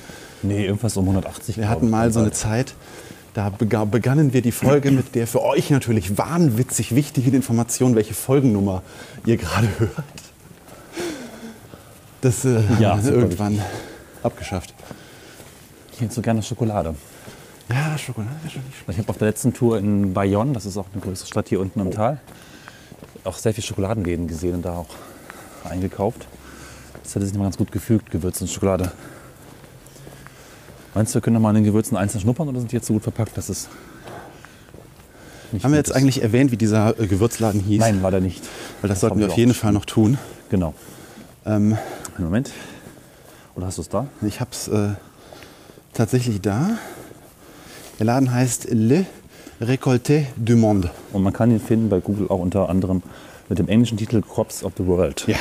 Nee, 0.43 0.65
irgendwas 0.65 0.97
um 0.97 1.05
180. 1.05 1.59
Wir 1.59 1.69
hatten 1.69 1.91
mal 1.91 2.11
so 2.11 2.21
eine 2.21 2.33
Zeit. 2.33 2.75
Da 3.35 3.49
bega- 3.51 3.85
begannen 3.85 4.33
wir 4.33 4.43
die 4.43 4.53
Folge 4.53 4.91
mit 4.93 5.15
der 5.17 5.27
für 5.27 5.43
euch 5.43 5.71
natürlich 5.71 6.17
wahnwitzig 6.17 6.95
wichtigen 6.95 7.35
Information, 7.35 7.97
welche 7.97 8.15
Folgennummer 8.15 8.83
ihr 9.27 9.37
gerade 9.37 9.69
hört. 9.79 9.91
Das 12.21 12.45
äh, 12.45 12.61
Ja, 12.81 12.93
haben 12.93 13.05
wir 13.05 13.13
irgendwann 13.13 13.61
abgeschafft. 14.23 14.73
Ich 15.93 16.01
hätte 16.01 16.15
so 16.15 16.23
gerne 16.23 16.43
Schokolade. 16.43 16.95
Ja, 17.69 17.99
Schokolade 17.99 18.31
schon 18.53 18.63
nicht 18.63 18.77
schlecht. 18.77 18.89
Ich 18.91 18.99
habe 18.99 19.09
auf 19.09 19.19
der 19.19 19.29
letzten 19.29 19.53
Tour 19.53 19.79
in 19.79 20.15
Bayonne, 20.15 20.53
das 20.53 20.65
ist 20.67 20.77
auch 20.77 20.87
eine 20.93 21.03
größere 21.03 21.27
Stadt 21.27 21.49
hier 21.49 21.61
unten 21.61 21.81
im 21.81 21.91
Tal, 21.91 22.21
auch 23.25 23.37
sehr 23.37 23.53
viele 23.53 23.67
Schokoladenläden 23.67 24.29
gesehen 24.29 24.55
und 24.55 24.63
da 24.65 24.77
auch 24.77 24.95
eingekauft. 25.69 26.27
Das 27.03 27.15
hätte 27.15 27.27
sich 27.27 27.37
mal 27.37 27.45
ganz 27.45 27.57
gut 27.59 27.73
gefügt, 27.73 28.11
Gewürz 28.11 28.41
und 28.41 28.49
Schokolade. 28.51 28.93
Meinst 30.95 31.13
du, 31.13 31.17
wir 31.17 31.23
können 31.23 31.35
noch 31.35 31.41
mal 31.41 31.49
an 31.49 31.57
den 31.57 31.65
Gewürzen 31.65 31.97
einzeln 31.97 32.21
schnuppern 32.21 32.49
oder 32.49 32.61
sind 32.61 32.71
die 32.71 32.77
jetzt 32.77 32.87
so 32.87 32.95
gut 32.95 33.03
verpackt, 33.03 33.37
dass 33.37 33.49
es 33.49 33.69
nicht 35.51 35.65
Haben 35.65 35.73
wir 35.73 35.79
jetzt 35.79 35.91
ist? 35.91 35.97
eigentlich 35.97 36.23
erwähnt, 36.23 36.51
wie 36.53 36.57
dieser 36.57 36.99
äh, 36.99 37.07
Gewürzladen 37.07 37.61
hieß? 37.61 37.81
Nein, 37.81 38.01
leider 38.03 38.21
nicht. 38.21 38.43
Weil 38.81 38.89
das 38.89 39.01
sollten 39.01 39.19
wir 39.19 39.29
auf 39.29 39.37
jeden 39.37 39.55
Fall 39.55 39.73
noch 39.73 39.85
tun. 39.85 40.19
Genau. 40.51 40.75
Ähm, 41.47 41.77
Einen 42.17 42.25
Moment. 42.25 42.53
Oder 43.57 43.67
hast 43.67 43.79
du 43.79 43.83
es 43.83 43.89
da? 43.89 44.07
ich 44.27 44.41
habe 44.41 44.51
es 44.53 44.69
äh, 44.69 44.91
tatsächlich 45.93 46.41
da. 46.41 46.71
Der 47.99 48.07
Laden 48.07 48.33
heißt 48.33 48.69
Le 48.71 49.07
Récolté 49.61 50.25
du 50.37 50.57
Monde. 50.57 50.91
Und 51.13 51.23
man 51.23 51.33
kann 51.33 51.51
ihn 51.51 51.61
finden 51.61 51.89
bei 51.89 52.01
Google 52.01 52.29
auch 52.29 52.41
unter 52.41 52.69
anderem 52.69 53.03
mit 53.49 53.59
dem 53.59 53.69
englischen 53.69 53.97
Titel 53.99 54.23
Crops 54.23 54.65
of 54.65 54.73
the 54.77 54.87
World. 54.87 55.25
Ja. 55.29 55.37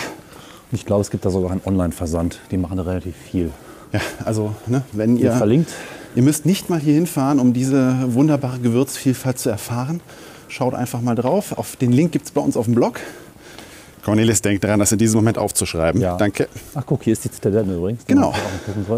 Und 0.72 0.78
ich 0.78 0.86
glaube, 0.86 1.02
es 1.02 1.10
gibt 1.10 1.26
da 1.26 1.32
sogar 1.32 1.52
einen 1.52 1.62
Online-Versand. 1.66 2.40
Die 2.52 2.58
machen 2.58 2.78
da 2.78 2.84
relativ 2.84 3.16
viel. 3.16 3.52
Ja, 3.94 4.00
also 4.26 4.54
ne, 4.68 4.84
wenn 4.92 5.18
ihr 5.18 5.32
verlinkt. 5.32 5.72
Ihr 6.16 6.22
müsst 6.24 6.46
nicht 6.46 6.70
mal 6.70 6.80
hier 6.80 6.94
hinfahren, 6.94 7.40
um 7.40 7.54
diese 7.54 8.14
wunderbare 8.14 8.60
Gewürzvielfalt 8.60 9.40
zu 9.40 9.50
erfahren. 9.50 10.02
Schaut 10.48 10.76
einfach 10.76 11.02
mal 11.02 11.16
drauf. 11.16 11.58
Auf 11.58 11.76
den 11.76 11.92
Link 11.92 12.12
gibt 12.12 12.26
es 12.26 12.32
bei 12.32 12.42
uns 12.42 12.56
auf 12.56 12.66
dem 12.66 12.76
Blog. 12.76 13.00
Cornelis 14.04 14.42
denkt 14.42 14.64
daran, 14.64 14.80
das 14.80 14.92
in 14.92 14.98
diesem 14.98 15.18
Moment 15.20 15.38
aufzuschreiben. 15.38 16.02
Ja. 16.02 16.18
Danke. 16.18 16.50
Ach, 16.76 16.84
guck, 16.86 17.04
hier 17.04 17.14
ist 17.14 17.24
die 17.24 17.32
Zitadelle 17.32 17.74
übrigens. 17.76 18.06
Genau. 18.06 18.34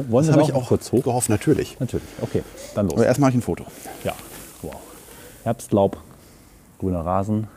Wollen 0.09 0.25
Das 0.25 0.35
habe 0.35 0.43
ich 0.43 0.53
auch 0.53 0.67
kurz 0.67 0.91
hoch? 0.91 1.03
gehofft, 1.03 1.29
natürlich. 1.29 1.77
Natürlich. 1.79 2.07
Okay, 2.21 2.41
dann 2.73 2.87
los. 2.87 2.95
Aber 2.95 3.05
erst 3.05 3.19
mache 3.19 3.29
ich 3.31 3.35
ein 3.37 3.41
Foto. 3.43 3.65
Ja, 4.03 4.13
wow. 4.63 4.73
Herbstlaub, 5.43 5.97
grüner 6.79 7.05
Rasen, 7.05 7.47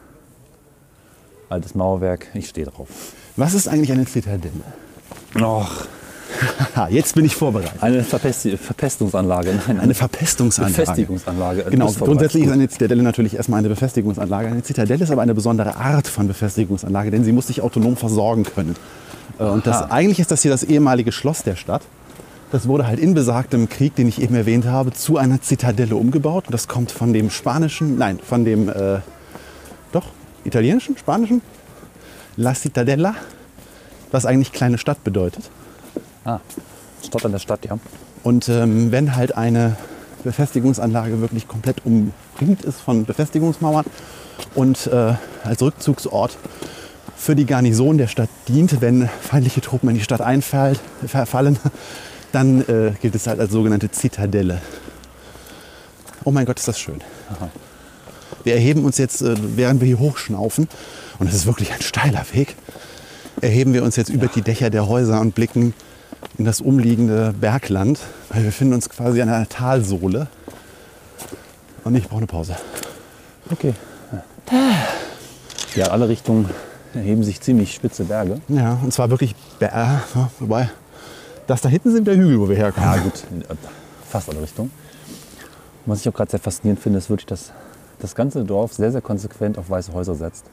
altes 1.49 1.75
Mauerwerk. 1.75 2.27
Ich 2.35 2.49
stehe 2.51 2.67
drauf. 2.67 2.89
Was 3.37 3.55
ist 3.55 3.67
eigentlich 3.67 3.93
eine 3.93 4.05
Zitadelle? 4.05 4.53
Och, 5.37 5.43
Haha, 5.43 5.67
jetzt 6.91 7.15
bin 7.15 7.25
ich 7.25 7.35
vorbereitet. 7.37 7.83
eine 7.83 8.03
Verpesti 8.03 8.57
Verpestungsanlage. 8.57 9.59
Nein, 9.67 9.81
Eine 9.81 9.95
Verpestungsanlage. 9.95 10.75
Befestigungsanlage. 10.77 11.65
Genau, 11.71 11.89
Ist 11.89 11.99
grundsätzlich 12.01 12.45
ist 12.45 12.53
eine 12.53 12.69
Zitadelle 12.69 13.03
natürlich 13.03 13.37
erstmal 13.37 13.59
eine 13.59 13.69
Befestigungsanlage. 13.69 14.49
Eine 14.49 14.63
Zitadelle 14.63 15.03
ist 15.05 15.11
aber 15.11 15.23
eine 15.23 15.35
besondere 15.35 15.77
Art 15.77 16.07
von 16.09 16.29
Befestigungsanlage, 16.29 17.11
denn 17.11 17.25
sie 17.25 17.33
muss 17.33 17.47
sich 17.49 17.63
autonom 17.63 17.97
versorgen 17.97 18.45
können. 18.45 18.77
Äh, 19.39 19.45
Und 19.45 19.67
das, 19.67 19.91
eigentlich 19.91 20.21
ist 20.21 20.31
das 20.31 20.43
hier 20.43 20.51
das 20.51 20.63
ehemalige 20.65 21.13
Schloss 21.13 21.43
der 21.43 21.57
Stadt. 21.57 21.83
Das 22.51 22.67
wurde 22.67 22.87
halt 22.87 22.99
in 22.99 23.13
besagtem 23.13 23.69
Krieg, 23.69 23.95
den 23.95 24.09
ich 24.09 24.23
eben 24.23 24.35
erwähnt 24.35 24.65
habe, 24.65 24.93
zu 24.93 25.19
einer 25.19 25.43
Zitadelle 25.43 25.97
umgebaut. 25.97 26.47
Und 26.47 26.55
das 26.55 26.67
kommt 26.67 26.91
von 26.91 27.13
dem 27.13 27.29
spanischen, 27.31 27.99
nein, 27.99 28.19
von 28.27 28.45
dem, 28.45 28.69
äh, 28.71 29.01
doch, 29.93 30.07
italienischen, 30.45 30.97
spanischen, 30.97 31.43
La 32.37 32.55
Cittadella, 32.55 33.15
was 34.13 34.25
eigentlich 34.25 34.53
kleine 34.53 34.79
Stadt 34.79 35.05
bedeutet. 35.05 35.51
Ah, 36.29 36.41
Stadt 37.03 37.25
an 37.25 37.33
der 37.33 37.39
Stadt, 37.39 37.65
ja. 37.65 37.79
Und 38.23 38.51
ähm, 38.51 38.93
wenn 38.93 39.17
halt 39.17 39.35
eine 39.35 39.77
Befestigungsanlage 40.25 41.23
wirklich 41.23 41.49
komplett 41.49 41.87
umringt 41.87 42.65
ist 42.67 42.83
von 42.83 43.07
Befestigungsmauern 43.07 43.87
und 44.55 44.89
äh, 44.89 45.15
als 45.43 45.63
Rückzugsort 45.63 46.37
für 47.17 47.35
die 47.35 47.47
Garnison 47.47 47.97
der 47.97 48.09
Stadt 48.09 48.29
dient, 48.47 48.83
wenn 48.83 49.09
feindliche 49.23 49.63
Truppen 49.63 49.89
in 49.89 49.95
die 49.95 50.03
Stadt 50.03 50.21
einfallen, 50.21 50.77
verfallen, 51.07 51.59
dann 52.33 52.61
äh, 52.61 52.93
gilt 53.01 53.15
es 53.15 53.27
halt 53.27 53.41
als 53.41 53.51
sogenannte 53.51 53.91
Zitadelle. 53.91 54.61
Oh 56.25 56.31
mein 56.31 56.45
Gott, 56.45 56.59
ist 56.59 56.69
das 56.69 56.79
schön. 56.79 57.01
Wir 58.45 58.53
erheben 58.53 58.85
uns 58.85 58.99
jetzt, 58.99 59.23
äh, 59.23 59.35
während 59.57 59.81
wir 59.81 59.87
hier 59.87 59.99
hochschnaufen, 59.99 60.69
und 61.19 61.27
es 61.27 61.35
ist 61.35 61.47
wirklich 61.47 61.73
ein 61.73 61.81
steiler 61.81 62.27
Weg, 62.33 62.55
erheben 63.41 63.73
wir 63.73 63.83
uns 63.83 63.97
jetzt 63.97 64.11
über 64.11 64.27
die 64.27 64.43
Dächer 64.43 64.69
der 64.69 64.89
Häuser 64.89 65.23
und 65.23 65.35
blicken 65.35 65.73
in 66.37 66.45
das 66.45 66.61
umliegende 66.61 67.35
Bergland, 67.39 68.01
weil 68.31 68.41
wir 68.43 68.47
befinden 68.47 68.75
uns 68.75 68.89
quasi 68.89 69.21
an 69.23 69.29
einer 69.29 69.49
Talsohle. 69.49 70.29
Und 71.85 71.95
ich 71.95 72.05
brauche 72.07 72.19
eine 72.19 72.27
Pause. 72.27 72.57
Okay. 73.51 73.75
Ja, 75.75 75.87
alle 75.89 76.09
Richtungen 76.09 76.49
erheben 76.95 77.23
sich 77.23 77.41
ziemlich 77.41 77.75
spitze 77.75 78.05
Berge. 78.05 78.41
Ja, 78.49 78.79
und 78.83 78.93
zwar 78.93 79.11
wirklich, 79.11 79.35
Ber- 79.59 79.73
äh, 79.73 80.19
wobei, 80.39 80.71
das 81.47 81.61
da 81.61 81.69
hinten 81.69 81.93
sind 81.93 82.07
wieder 82.07 82.17
Hügel, 82.17 82.41
wo 82.41 82.49
wir 82.49 82.57
herkommen. 82.57 82.89
Ja, 82.89 82.97
gut, 83.01 83.25
äh, 83.49 83.55
fast 84.09 84.29
alle 84.31 84.43
Richtungen. 84.43 84.71
Was 85.87 86.01
ich 86.01 86.09
auch 86.09 86.15
gerade 86.15 86.31
sehr 86.31 86.41
faszinierend 86.41 86.83
finde, 86.83 86.99
ist 86.99 87.09
wirklich, 87.11 87.27
dass 87.27 87.53
das 88.01 88.15
ganze 88.15 88.45
Dorf 88.45 88.75
sehr, 88.75 88.93
sehr 88.93 89.01
konsequent 89.01 89.59
auf 89.59 89.71
weiße 89.71 89.93
Häuser 89.93 90.15
setzt. 90.15 90.45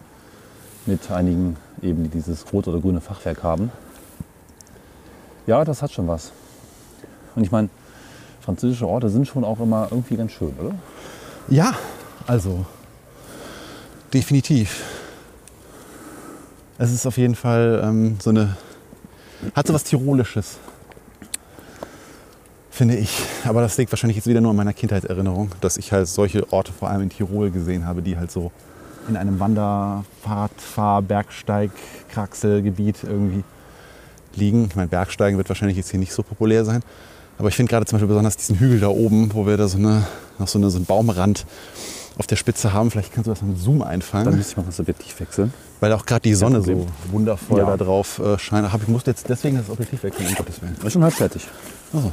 Mit 0.85 1.09
einigen 1.11 1.57
eben, 1.81 2.03
die 2.03 2.09
dieses 2.09 2.45
rote 2.53 2.69
oder 2.69 2.79
grüne 2.79 3.01
Fachwerk 3.01 3.43
haben. 3.43 3.71
Ja, 5.47 5.63
das 5.63 5.81
hat 5.81 5.91
schon 5.91 6.07
was. 6.07 6.31
Und 7.35 7.43
ich 7.43 7.51
meine, 7.51 7.69
französische 8.41 8.87
Orte 8.87 9.09
sind 9.09 9.27
schon 9.27 9.43
auch 9.43 9.59
immer 9.59 9.87
irgendwie 9.91 10.15
ganz 10.15 10.31
schön, 10.31 10.53
oder? 10.59 10.75
Ja, 11.47 11.73
also 12.25 12.65
definitiv. 14.13 14.83
Es 16.77 16.91
ist 16.91 17.05
auf 17.05 17.17
jeden 17.17 17.35
Fall 17.35 17.81
ähm, 17.83 18.17
so 18.21 18.31
eine, 18.31 18.55
hat 19.55 19.67
so 19.67 19.73
was 19.73 19.83
Tirolisches, 19.83 20.57
finde 22.71 22.95
ich. 22.95 23.23
Aber 23.45 23.61
das 23.61 23.77
liegt 23.77 23.91
wahrscheinlich 23.91 24.17
jetzt 24.17 24.27
wieder 24.27 24.41
nur 24.41 24.51
an 24.51 24.57
meiner 24.57 24.73
Kindheitserinnerung, 24.73 25.51
dass 25.61 25.77
ich 25.77 25.91
halt 25.91 26.07
solche 26.07 26.51
Orte 26.51 26.73
vor 26.73 26.89
allem 26.89 27.01
in 27.01 27.09
Tirol 27.09 27.51
gesehen 27.51 27.85
habe, 27.85 28.01
die 28.01 28.17
halt 28.17 28.31
so 28.31 28.51
in 29.07 29.15
einem 29.15 29.39
Wanderfahrt, 29.39 30.59
Fahr-, 30.59 31.01
Bergsteig-, 31.01 31.69
Kraxelgebiet 32.09 33.03
irgendwie 33.03 33.43
liegen. 34.37 34.65
Ich 34.69 34.75
meine, 34.75 34.87
Bergsteigen 34.87 35.37
wird 35.37 35.49
wahrscheinlich 35.49 35.77
jetzt 35.77 35.91
hier 35.91 35.99
nicht 35.99 36.13
so 36.13 36.23
populär 36.23 36.65
sein. 36.65 36.81
Aber 37.37 37.49
ich 37.49 37.55
finde 37.55 37.69
gerade 37.69 37.85
zum 37.85 37.97
Beispiel 37.97 38.07
besonders 38.07 38.37
diesen 38.37 38.57
Hügel 38.59 38.79
da 38.79 38.87
oben, 38.87 39.33
wo 39.33 39.45
wir 39.45 39.57
da 39.57 39.67
so, 39.67 39.77
eine, 39.77 40.05
noch 40.39 40.47
so, 40.47 40.57
eine, 40.57 40.69
so 40.69 40.77
einen 40.77 40.85
Baumrand 40.85 41.45
auf 42.17 42.27
der 42.27 42.37
Spitze 42.37 42.71
haben. 42.71 42.91
Vielleicht 42.91 43.11
kannst 43.13 43.27
du 43.27 43.31
das 43.31 43.41
mit 43.41 43.57
Zoom 43.59 43.79
Dann 43.79 43.87
einfangen, 43.89 44.35
müsste 44.37 44.51
ich 44.51 44.57
mal 44.57 44.63
das 44.65 44.79
Objektiv 44.79 45.19
wechseln. 45.19 45.53
weil 45.81 45.91
auch 45.91 46.05
gerade 46.05 46.21
die 46.21 46.33
Sonne 46.33 46.61
so 46.61 46.87
wundervoll 47.11 47.59
Ja. 47.59 47.65
da 47.65 47.75
drauf 47.77 48.19
äh, 48.19 48.37
scheint. 48.39 48.69
Ich 48.81 48.87
musste 48.87 49.11
jetzt 49.11 49.27
deswegen 49.27 49.57
das 49.57 49.69
Objektiv 49.69 50.03
wechseln, 50.03 50.27
um 50.27 50.35
Gottes 50.35 50.61
Willen. 50.61 50.77
Ist 50.81 50.93
schon 50.93 51.03
halb 51.03 51.13
fertig. 51.13 51.45
Oh. 51.93 52.11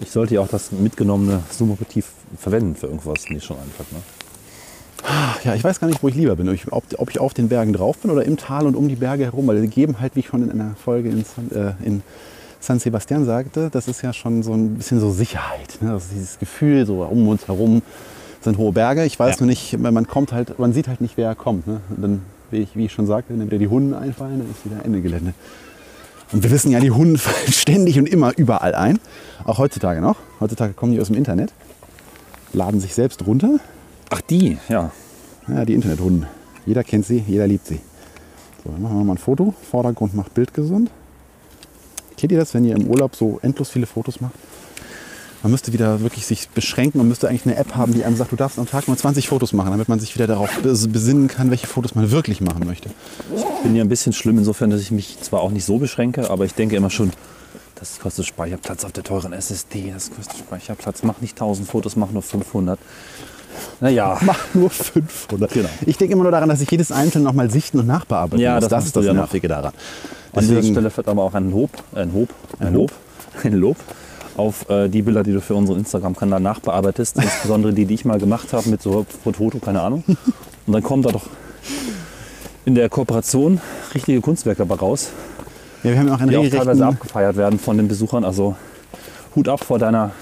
Ich 0.00 0.10
sollte 0.12 0.34
ja 0.36 0.40
auch 0.40 0.48
das 0.48 0.70
mitgenommene 0.72 1.42
Zoom-Objektiv 1.50 2.06
verwenden 2.38 2.76
für 2.76 2.86
irgendwas. 2.86 3.24
Nee, 3.28 3.40
schon 3.40 3.56
einfach, 3.58 3.84
ne? 3.90 3.98
Ach 5.04 5.42
Ja, 5.44 5.54
ich 5.54 5.64
weiß 5.64 5.80
gar 5.80 5.86
nicht, 5.88 6.02
wo 6.02 6.08
ich 6.08 6.14
lieber 6.14 6.36
bin. 6.36 6.48
Ob 6.70 7.10
ich, 7.10 7.20
auf 7.20 7.34
den 7.34 7.48
Bergen 7.48 7.72
drauf 7.72 7.98
bin 7.98 8.10
oder 8.10 8.24
im 8.24 8.36
Tal 8.36 8.66
und 8.66 8.74
um 8.76 8.88
die 8.88 8.96
Berge 8.96 9.24
herum. 9.24 9.46
Weil 9.46 9.60
die 9.62 9.68
geben 9.68 9.96
halt, 10.00 10.16
wie 10.16 10.20
ich 10.20 10.26
schon 10.26 10.42
in 10.42 10.50
einer 10.50 10.74
Folge 10.76 11.08
in, 11.08 11.24
San- 11.24 11.50
äh, 11.50 11.72
in 11.86 12.02
San 12.60 12.78
Sebastian 12.78 13.24
sagte, 13.24 13.70
das 13.70 13.88
ist 13.88 14.02
ja 14.02 14.12
schon 14.12 14.42
so 14.42 14.52
ein 14.52 14.74
bisschen 14.74 15.00
so 15.00 15.10
Sicherheit. 15.10 15.78
Ne? 15.80 15.90
Das 15.92 16.04
ist 16.04 16.12
dieses 16.14 16.38
Gefühl, 16.38 16.84
so 16.86 17.02
um 17.02 17.26
uns 17.28 17.48
herum 17.48 17.82
sind 18.42 18.58
hohe 18.58 18.72
Berge. 18.72 19.04
Ich 19.04 19.18
weiß 19.18 19.36
Ja. 19.36 19.40
nur 19.40 19.46
nicht, 19.48 19.78
man 19.78 20.06
kommt 20.06 20.32
halt, 20.32 20.58
man 20.58 20.72
sieht 20.72 20.88
halt 20.88 21.00
nicht, 21.00 21.16
wer 21.16 21.34
kommt. 21.34 21.66
Ne? 21.66 21.80
Und 21.90 22.02
dann, 22.02 22.22
wie 22.50 22.58
ich, 22.58 22.76
wie 22.76 22.84
ich 22.86 22.92
schon 22.92 23.06
sagte, 23.06 23.32
wenn 23.38 23.46
wieder 23.46 23.58
die 23.58 23.68
Hunde 23.68 23.96
einfallen, 23.98 24.38
dann 24.40 24.50
ist 24.50 24.64
wieder 24.64 24.84
Ende 24.84 25.00
Gelände. 25.00 25.32
Und 26.32 26.42
wir 26.42 26.50
wissen 26.50 26.70
ja, 26.70 26.80
die 26.80 26.90
Hunde 26.90 27.18
fallen 27.18 27.52
ständig 27.52 27.98
und 27.98 28.06
immer 28.08 28.32
überall 28.36 28.74
ein. 28.74 28.98
Auch 29.44 29.58
heutzutage 29.58 30.00
noch. 30.00 30.16
Heutzutage 30.40 30.74
kommen 30.74 30.92
die 30.92 31.00
aus 31.00 31.06
dem 31.08 31.16
Internet, 31.16 31.52
laden 32.52 32.80
sich 32.80 32.94
selbst 32.94 33.26
runter 33.26 33.58
Ach, 34.10 34.20
die, 34.20 34.58
ja. 34.68 34.90
ja, 35.48 35.64
die 35.64 35.74
Internethunden. 35.74 36.26
Jeder 36.66 36.84
kennt 36.84 37.06
sie, 37.06 37.24
jeder 37.26 37.46
liebt 37.46 37.66
sie. 37.66 37.80
So, 38.64 38.70
dann 38.72 38.82
machen 38.82 38.98
wir 38.98 39.04
mal 39.04 39.14
ein 39.14 39.18
Foto. 39.18 39.54
Vordergrund 39.70 40.14
macht 40.14 40.34
Bild 40.34 40.52
gesund. 40.52 40.90
Kennt 42.16 42.32
ihr 42.32 42.38
das, 42.38 42.52
wenn 42.52 42.64
ihr 42.64 42.76
im 42.76 42.86
Urlaub 42.88 43.16
so 43.16 43.38
endlos 43.42 43.70
viele 43.70 43.86
Fotos 43.86 44.20
macht? 44.20 44.34
Man 45.42 45.52
müsste 45.52 45.72
wieder 45.72 46.00
wirklich 46.02 46.26
sich 46.26 46.50
beschränken 46.50 47.00
und 47.00 47.08
müsste 47.08 47.26
eigentlich 47.28 47.46
eine 47.46 47.56
App 47.56 47.74
haben, 47.74 47.94
die 47.94 48.04
einem 48.04 48.14
sagt, 48.16 48.30
du 48.30 48.36
darfst 48.36 48.58
am 48.58 48.66
Tag 48.66 48.88
nur 48.88 48.96
20 48.98 49.26
Fotos 49.28 49.54
machen, 49.54 49.70
damit 49.70 49.88
man 49.88 49.98
sich 49.98 50.14
wieder 50.14 50.26
darauf 50.26 50.50
bes- 50.62 50.86
besinnen 50.86 51.28
kann, 51.28 51.48
welche 51.50 51.66
Fotos 51.66 51.94
man 51.94 52.10
wirklich 52.10 52.42
machen 52.42 52.66
möchte. 52.66 52.90
Ich 53.34 53.62
bin 53.62 53.74
ja 53.74 53.82
ein 53.82 53.88
bisschen 53.88 54.12
schlimm 54.12 54.36
insofern, 54.36 54.68
dass 54.68 54.82
ich 54.82 54.90
mich 54.90 55.18
zwar 55.22 55.40
auch 55.40 55.50
nicht 55.50 55.64
so 55.64 55.78
beschränke, 55.78 56.28
aber 56.28 56.44
ich 56.44 56.52
denke 56.52 56.76
immer 56.76 56.90
schon, 56.90 57.10
das 57.76 58.00
kostet 58.00 58.26
Speicherplatz 58.26 58.84
auf 58.84 58.92
der 58.92 59.02
teuren 59.02 59.32
SSD, 59.32 59.90
das 59.94 60.10
kostet 60.10 60.36
Speicherplatz, 60.36 61.02
mach 61.04 61.22
nicht 61.22 61.32
1000 61.40 61.66
Fotos, 61.66 61.96
mach 61.96 62.10
nur 62.10 62.22
500. 62.22 62.78
Naja, 63.80 64.18
Mach 64.22 64.38
nur 64.54 64.70
500. 64.70 65.52
Genau. 65.52 65.68
Ich 65.86 65.96
denke 65.96 66.14
immer 66.14 66.22
nur 66.22 66.32
daran, 66.32 66.48
dass 66.48 66.60
ich 66.60 66.70
jedes 66.70 66.92
einzelne 66.92 67.24
nochmal 67.24 67.50
sichten 67.50 67.78
und 67.78 67.86
nachbearbeiten 67.86 68.40
Ja, 68.40 68.54
muss. 68.54 68.62
das 68.62 68.70
Das 68.70 68.86
ist 68.86 68.96
das 68.96 69.04
ja 69.04 69.12
noch. 69.12 69.22
Nervige 69.22 69.48
daran. 69.48 69.72
an 70.34 70.40
dieser 70.48 70.62
Stelle 70.62 70.90
fällt 70.90 71.08
aber 71.08 71.22
auch 71.22 71.34
ein 71.34 71.50
Lob, 71.50 71.70
ein 71.94 72.12
Lob, 72.12 72.28
ein 72.58 72.74
Lob, 72.74 72.92
ein 73.44 73.52
Lob 73.54 73.76
auf 74.36 74.68
äh, 74.70 74.88
die 74.88 75.02
Bilder, 75.02 75.22
die 75.22 75.32
du 75.32 75.40
für 75.40 75.54
unseren 75.54 75.78
Instagram-Kanal 75.78 76.40
nachbearbeitest, 76.40 77.16
insbesondere 77.22 77.72
die, 77.72 77.84
die 77.86 77.94
ich 77.94 78.04
mal 78.04 78.18
gemacht 78.18 78.52
habe 78.52 78.68
mit 78.68 78.80
so 78.82 79.04
Foto, 79.22 79.58
keine 79.58 79.80
Ahnung. 79.82 80.04
Und 80.66 80.72
dann 80.72 80.82
kommen 80.82 81.02
da 81.02 81.10
doch 81.10 81.26
in 82.64 82.74
der 82.74 82.88
Kooperation 82.88 83.60
richtige 83.94 84.20
Kunstwerke 84.20 84.64
dabei 84.66 84.76
raus, 84.76 85.10
ja, 85.82 85.90
wir 85.92 85.98
haben 85.98 86.08
ja 86.08 86.14
auch 86.14 86.20
einen 86.20 86.30
die 86.30 86.36
auch 86.36 86.48
teilweise 86.48 86.86
abgefeiert 86.86 87.36
werden 87.36 87.58
von 87.58 87.76
den 87.78 87.88
Besuchern. 87.88 88.24
Also 88.24 88.54
Hut 89.34 89.48
ab 89.48 89.64
vor 89.64 89.78
deiner 89.78 90.12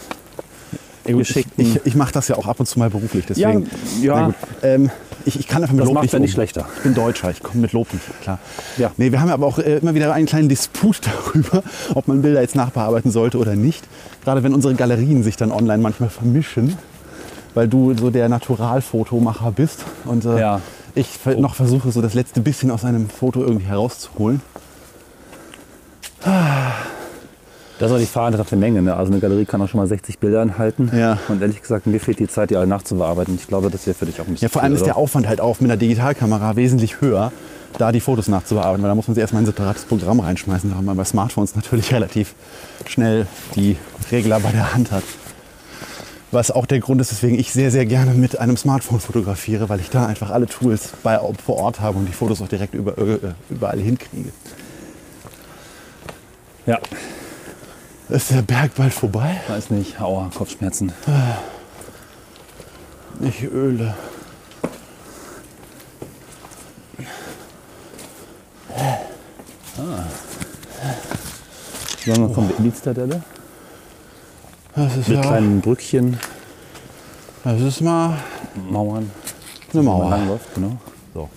Ja, 1.09 1.14
gut, 1.14 1.29
ich 1.31 1.47
ich, 1.57 1.81
ich 1.87 1.94
mache 1.94 2.12
das 2.12 2.29
ja 2.29 2.37
auch 2.37 2.47
ab 2.47 2.61
und 2.61 2.66
zu 2.66 2.79
mal 2.79 2.90
beruflich, 2.90 3.25
deswegen... 3.29 3.68
ja. 4.03 4.27
Gut. 4.27 4.35
Ähm, 4.62 4.90
ich, 5.25 5.38
ich 5.40 5.47
kann 5.49 5.62
einfach 5.62 5.75
mit 5.75 5.81
Das 5.81 5.87
Lob 5.87 5.94
macht 5.94 6.05
nicht 6.05 6.12
ja 6.12 6.18
nicht 6.21 6.31
um. 6.31 6.35
schlechter. 6.35 6.66
Ich 6.77 6.83
bin 6.85 6.94
Deutscher, 6.94 7.31
ich 7.31 7.42
komme 7.42 7.61
mit 7.62 7.73
Lob 7.73 7.92
nicht 7.92 8.05
klar. 8.23 8.38
Ja. 8.79 8.92
Nee, 8.97 9.11
wir 9.12 9.21
haben 9.21 9.31
aber 9.31 9.47
auch 9.47 9.59
äh, 9.59 9.79
immer 9.79 9.94
wieder 9.94 10.12
einen 10.12 10.27
kleinen 10.27 10.49
Disput 10.49 11.01
darüber, 11.35 11.62
ob 11.94 12.09
man 12.09 12.23
Bilder 12.23 12.40
jetzt 12.40 12.55
nachbearbeiten 12.55 13.11
sollte 13.11 13.38
oder 13.38 13.55
nicht. 13.57 13.85
Gerade 14.25 14.42
wenn 14.42 14.55
unsere 14.55 14.75
Galerien 14.75 15.23
sich 15.23 15.37
dann 15.37 15.51
online 15.53 15.83
manchmal 15.83 16.09
vermischen, 16.09 16.77
weil 17.55 17.68
du 17.68 17.94
so 17.94 18.11
der 18.11 18.29
Naturalfotomacher 18.29 19.51
bist 19.53 19.85
und 20.05 20.25
äh, 20.25 20.38
Ja. 20.40 20.61
ich 20.94 21.09
ver- 21.09 21.37
noch 21.37 21.55
versuche, 21.55 21.90
so 21.92 22.01
das 22.01 22.14
letzte 22.14 22.40
bisschen 22.40 22.71
aus 22.71 22.85
einem 22.85 23.09
Foto 23.11 23.42
irgendwie 23.42 23.66
herauszuholen. 23.66 24.40
Das 27.79 27.93
ist 27.93 28.12
auch 28.12 28.45
die 28.45 28.47
der 28.51 28.59
Menge. 28.59 28.83
Ne? 28.83 28.95
Also 28.95 29.12
eine 29.12 29.21
Galerie 29.21 29.45
kann 29.45 29.62
auch 29.62 29.69
schon 29.69 29.79
mal 29.79 29.87
60 29.87 30.19
Bilder 30.19 30.43
enthalten. 30.43 30.91
Ja. 30.97 31.19
Und 31.29 31.41
ehrlich 31.41 31.62
gesagt, 31.62 31.87
mir 31.87 32.01
fehlt 32.01 32.19
die 32.19 32.27
Zeit, 32.27 32.51
die 32.51 32.57
alle 32.57 32.67
nachzubearbeiten. 32.67 33.37
Ich 33.37 33.47
glaube, 33.47 33.71
das 33.71 33.87
wäre 33.87 33.95
für 33.95 34.07
dich 34.07 34.21
auch 34.21 34.27
ein 34.27 34.33
bisschen 34.33 34.47
Ja, 34.47 34.53
vor 34.53 34.62
allem 34.62 34.73
viel, 34.73 34.79
ist 34.79 34.87
der? 34.87 34.97
Aufwand 34.97 35.29
halt 35.29 35.41
auch 35.41 35.61
mit 35.61 35.71
einer 35.71 35.79
Digitalkamera 35.79 36.57
wesentlich 36.57 37.01
höher, 37.01 37.33
da 37.79 37.93
die 37.93 38.01
Fotos 38.01 38.29
nachzubearbeiten, 38.29 38.83
weil 38.83 38.88
da 38.88 38.95
muss 38.97 39.07
man 39.07 39.14
sich 39.14 39.21
erstmal 39.21 39.43
ein 39.43 39.47
separates 39.47 39.85
Programm 39.85 40.19
reinschmeißen, 40.21 40.71
da 40.71 40.83
man 40.83 40.97
bei 40.97 41.05
Smartphones 41.05 41.55
natürlich 41.55 41.93
relativ 41.95 42.35
schnell 42.87 43.27
die 43.55 43.77
Regler 44.11 44.41
bei 44.41 44.51
der 44.51 44.75
Hand 44.75 44.91
hat. 44.91 45.05
Was 46.31 46.51
auch 46.51 46.67
der 46.67 46.81
Grund 46.81 47.01
ist, 47.01 47.12
weswegen 47.12 47.38
ich 47.38 47.53
sehr, 47.53 47.71
sehr 47.71 47.87
gerne 47.87 48.12
mit 48.12 48.38
einem 48.38 48.57
Smartphone 48.57 49.01
fotografiere, 49.01 49.69
weil 49.69 49.81
ich 49.81 49.88
da 49.88 50.07
einfach 50.07 50.31
alle 50.31 50.47
Tools 50.47 50.91
bei, 51.03 51.19
vor 51.45 51.57
Ort 51.57 51.81
habe 51.81 51.99
und 51.99 52.07
die 52.07 52.12
Fotos 52.12 52.43
auch 52.43 52.49
direkt 52.49 52.75
über, 52.75 52.99
äh, 52.99 53.19
überall 53.49 53.79
hinkriege. 53.79 54.31
Ja, 56.67 56.79
Ist 58.09 58.31
der 58.31 58.42
Berg 58.42 58.75
bald 58.75 58.92
vorbei? 58.94 59.40
weiß 59.49 59.71
nicht. 59.71 60.01
Aua, 60.01 60.31
Kopfschmerzen. 60.35 60.92
Ich 63.21 63.42
öle. 63.44 63.94
Sollen 72.05 72.29
wir 72.29 72.35
kommen 72.35 72.53
die 72.59 72.73
Zitadelle? 72.75 73.23
Das 74.75 74.97
ist 74.97 75.09
Mit 75.09 75.16
ja, 75.18 75.23
kleinen 75.23 75.61
Brückchen, 75.61 76.18
das 77.42 77.61
ist 77.61 77.81
mal 77.81 78.16
Mauern. 78.71 79.11
eine 79.73 79.83
Mauer. 79.83 80.11
langläuft, 80.11 80.55
genau. 80.55 80.77
So, 81.14 81.29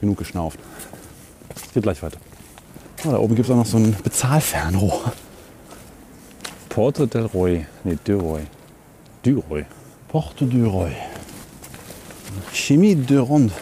genug 0.00 0.18
geschnauft. 0.18 0.58
Es 1.54 1.72
geht 1.72 1.82
gleich 1.82 2.02
weiter. 2.02 2.18
Oh, 3.06 3.10
da 3.12 3.18
oben 3.18 3.34
gibt 3.34 3.48
es 3.48 3.52
auch 3.52 3.56
noch 3.56 3.66
so 3.66 3.78
ein 3.78 3.96
Bezahlfernrohr. 4.02 5.12
Porte 6.76 7.06
del 7.06 7.24
Roy. 7.24 7.64
Nee, 7.84 7.96
de 8.04 8.14
Roy. 8.14 8.42
Du 9.22 9.42
Roy. 9.48 9.64
Porte 10.08 10.44
du 10.44 10.66
Roy. 10.66 10.92
Chemie 12.52 12.94
de 12.94 13.16
Ronde. 13.16 13.54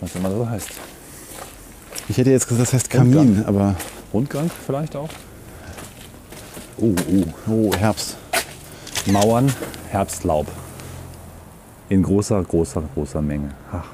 Was 0.00 0.16
immer 0.16 0.28
das 0.28 0.48
heißt. 0.48 0.70
Ich 2.08 2.18
hätte 2.18 2.30
jetzt 2.30 2.48
gesagt, 2.48 2.66
das 2.66 2.72
heißt 2.72 2.90
Kamin, 2.90 3.44
aber 3.46 3.76
Rundgang 4.12 4.50
vielleicht 4.66 4.96
auch. 4.96 5.08
Oh, 6.78 6.96
oh. 7.12 7.48
oh, 7.48 7.76
Herbst. 7.76 8.16
Mauern, 9.06 9.52
Herbstlaub. 9.90 10.48
In 11.90 12.02
großer, 12.02 12.42
großer, 12.42 12.82
großer 12.92 13.22
Menge. 13.22 13.50
Ach, 13.70 13.86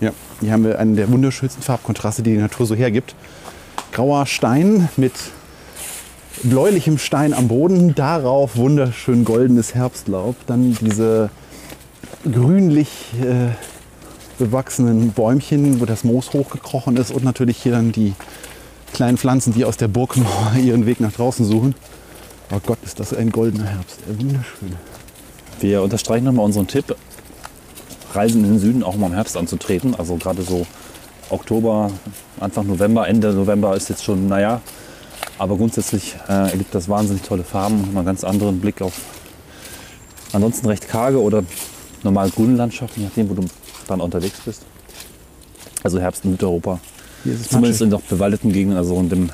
Ja, 0.00 0.12
hier 0.40 0.52
haben 0.52 0.64
wir 0.64 0.78
einen 0.78 0.96
der 0.96 1.10
wunderschönsten 1.12 1.62
Farbkontraste, 1.62 2.22
die 2.22 2.32
die 2.32 2.38
Natur 2.38 2.64
so 2.64 2.74
hergibt. 2.74 3.14
Grauer 3.92 4.24
Stein 4.24 4.88
mit 4.96 5.12
bläulichem 6.42 6.98
Stein 6.98 7.34
am 7.34 7.48
Boden, 7.48 7.94
darauf 7.94 8.56
wunderschön 8.56 9.24
goldenes 9.24 9.74
Herbstlaub, 9.74 10.36
dann 10.46 10.76
diese 10.80 11.30
grünlich 12.30 12.88
äh, 13.20 13.50
bewachsenen 14.38 15.12
Bäumchen, 15.12 15.80
wo 15.80 15.84
das 15.84 16.04
Moos 16.04 16.32
hochgekrochen 16.32 16.96
ist 16.96 17.10
und 17.10 17.24
natürlich 17.24 17.58
hier 17.58 17.72
dann 17.72 17.92
die 17.92 18.14
kleinen 18.92 19.18
Pflanzen, 19.18 19.52
die 19.52 19.64
aus 19.64 19.76
der 19.76 19.88
Burgmauer 19.88 20.54
ihren 20.62 20.86
Weg 20.86 21.00
nach 21.00 21.12
draußen 21.12 21.44
suchen. 21.44 21.74
Oh 22.52 22.60
Gott, 22.64 22.78
ist 22.84 22.98
das 23.00 23.12
ein 23.12 23.30
goldener 23.30 23.66
Herbst. 23.66 23.98
Äh, 24.08 24.18
Wunderschön. 24.20 24.76
Wir 25.60 25.82
unterstreichen 25.82 26.24
nochmal 26.24 26.44
unseren 26.44 26.68
Tipp, 26.68 26.94
Reisen 28.14 28.44
in 28.44 28.52
den 28.52 28.58
Süden 28.58 28.82
auch 28.82 28.96
mal 28.96 29.08
im 29.08 29.12
Herbst 29.14 29.36
anzutreten. 29.36 29.94
Also 29.96 30.16
gerade 30.16 30.42
so 30.42 30.66
Oktober, 31.30 31.90
Anfang 32.40 32.66
November, 32.68 33.08
Ende 33.08 33.32
November 33.32 33.76
ist 33.76 33.88
jetzt 33.88 34.04
schon, 34.04 34.28
naja, 34.28 34.60
aber 35.38 35.56
grundsätzlich 35.56 36.16
äh, 36.28 36.50
ergibt 36.50 36.74
das 36.74 36.88
wahnsinnig 36.88 37.22
tolle 37.22 37.44
Farben, 37.44 37.92
mal 37.92 38.00
einen 38.00 38.06
ganz 38.06 38.24
anderen 38.24 38.60
Blick 38.60 38.82
auf 38.82 38.92
ansonsten 40.32 40.66
recht 40.66 40.88
karge 40.88 41.20
oder 41.20 41.44
normal 42.02 42.30
grüne 42.30 42.56
Landschaften, 42.56 43.00
je 43.00 43.06
nachdem, 43.06 43.30
wo 43.30 43.34
du 43.34 43.44
dann 43.86 44.00
unterwegs 44.00 44.40
bist. 44.44 44.62
Also 45.82 46.00
Herbst 46.00 46.24
in 46.24 46.32
Südeuropa. 46.32 46.80
Es 47.24 47.48
Zumindest 47.48 47.82
in 47.82 47.88
noch 47.88 48.02
bewaldeten 48.02 48.52
Gegenden, 48.52 48.78
also 48.78 48.98
in 49.00 49.08
dem 49.08 49.30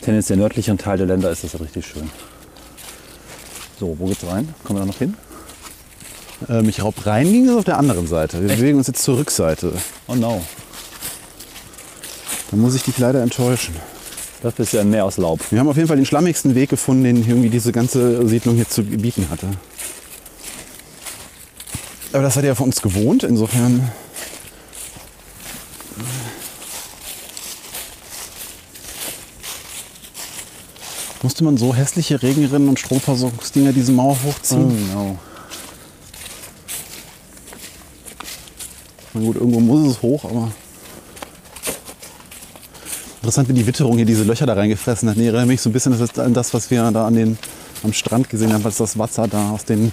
tendenziell 0.00 0.38
nördlichen 0.38 0.78
Teil 0.78 0.98
der 0.98 1.06
Länder 1.06 1.30
ist 1.30 1.44
das 1.44 1.52
halt 1.52 1.62
richtig 1.64 1.86
schön. 1.86 2.10
So, 3.78 3.96
wo 3.98 4.06
geht's 4.06 4.24
rein? 4.26 4.54
Kommen 4.64 4.78
wir 4.78 4.80
da 4.80 4.86
noch 4.86 4.98
hin? 4.98 5.14
Ähm, 6.48 6.68
ich 6.68 6.82
raub 6.82 7.06
rein 7.06 7.30
ging 7.30 7.48
es 7.48 7.56
auf 7.56 7.64
der 7.64 7.78
anderen 7.78 8.06
Seite. 8.06 8.40
Wir 8.40 8.54
bewegen 8.54 8.78
uns 8.78 8.86
jetzt 8.86 9.02
zur 9.02 9.18
Rückseite. 9.18 9.72
Oh 10.06 10.14
no. 10.14 10.42
Da 12.50 12.56
muss 12.56 12.74
ich 12.74 12.82
dich 12.82 12.98
leider 12.98 13.22
enttäuschen. 13.22 13.74
Das 14.42 14.58
ist 14.58 14.72
ja 14.72 14.80
ein 14.80 14.90
Meer 14.90 15.04
aus 15.04 15.18
Laub. 15.18 15.40
Wir 15.50 15.60
haben 15.60 15.68
auf 15.68 15.76
jeden 15.76 15.86
Fall 15.86 15.96
den 15.96 16.04
schlammigsten 16.06 16.56
Weg 16.56 16.70
gefunden, 16.70 17.04
den 17.04 17.16
irgendwie 17.18 17.48
diese 17.48 17.70
ganze 17.70 18.26
Siedlung 18.26 18.56
hier 18.56 18.68
zu 18.68 18.82
bieten 18.82 19.28
hatte. 19.30 19.46
Aber 22.12 22.24
das 22.24 22.36
hat 22.36 22.44
ja 22.44 22.56
von 22.56 22.66
uns 22.66 22.82
gewohnt, 22.82 23.22
insofern. 23.22 23.90
Musste 31.22 31.44
man 31.44 31.56
so 31.56 31.72
hässliche 31.72 32.20
Regenrinnen 32.20 32.68
und 32.68 32.80
Stromversorgungsdinger 32.80 33.72
diese 33.72 33.92
Mauer 33.92 34.18
hochziehen? 34.24 34.92
no. 34.92 35.18
Na 39.14 39.20
gut, 39.20 39.36
irgendwo 39.36 39.60
muss 39.60 39.88
es 39.88 40.02
hoch, 40.02 40.24
aber. 40.24 40.50
Interessant, 43.22 43.48
wie 43.48 43.52
die 43.52 43.64
Witterung 43.68 43.96
hier 43.98 44.04
diese 44.04 44.24
Löcher 44.24 44.46
da 44.46 44.54
reingefressen 44.54 45.08
hat. 45.08 45.16
Nee, 45.16 45.28
erinnert 45.28 45.46
mich 45.46 45.60
so 45.60 45.70
ein 45.70 45.72
bisschen 45.72 45.92
an 46.16 46.34
das, 46.34 46.52
was 46.54 46.72
wir 46.72 46.90
da 46.90 47.06
an 47.06 47.14
den, 47.14 47.38
am 47.84 47.92
Strand 47.92 48.28
gesehen 48.28 48.52
haben, 48.52 48.64
als 48.64 48.78
das 48.78 48.98
Wasser 48.98 49.28
da 49.28 49.50
aus 49.50 49.64
den 49.64 49.88
äh, 49.88 49.92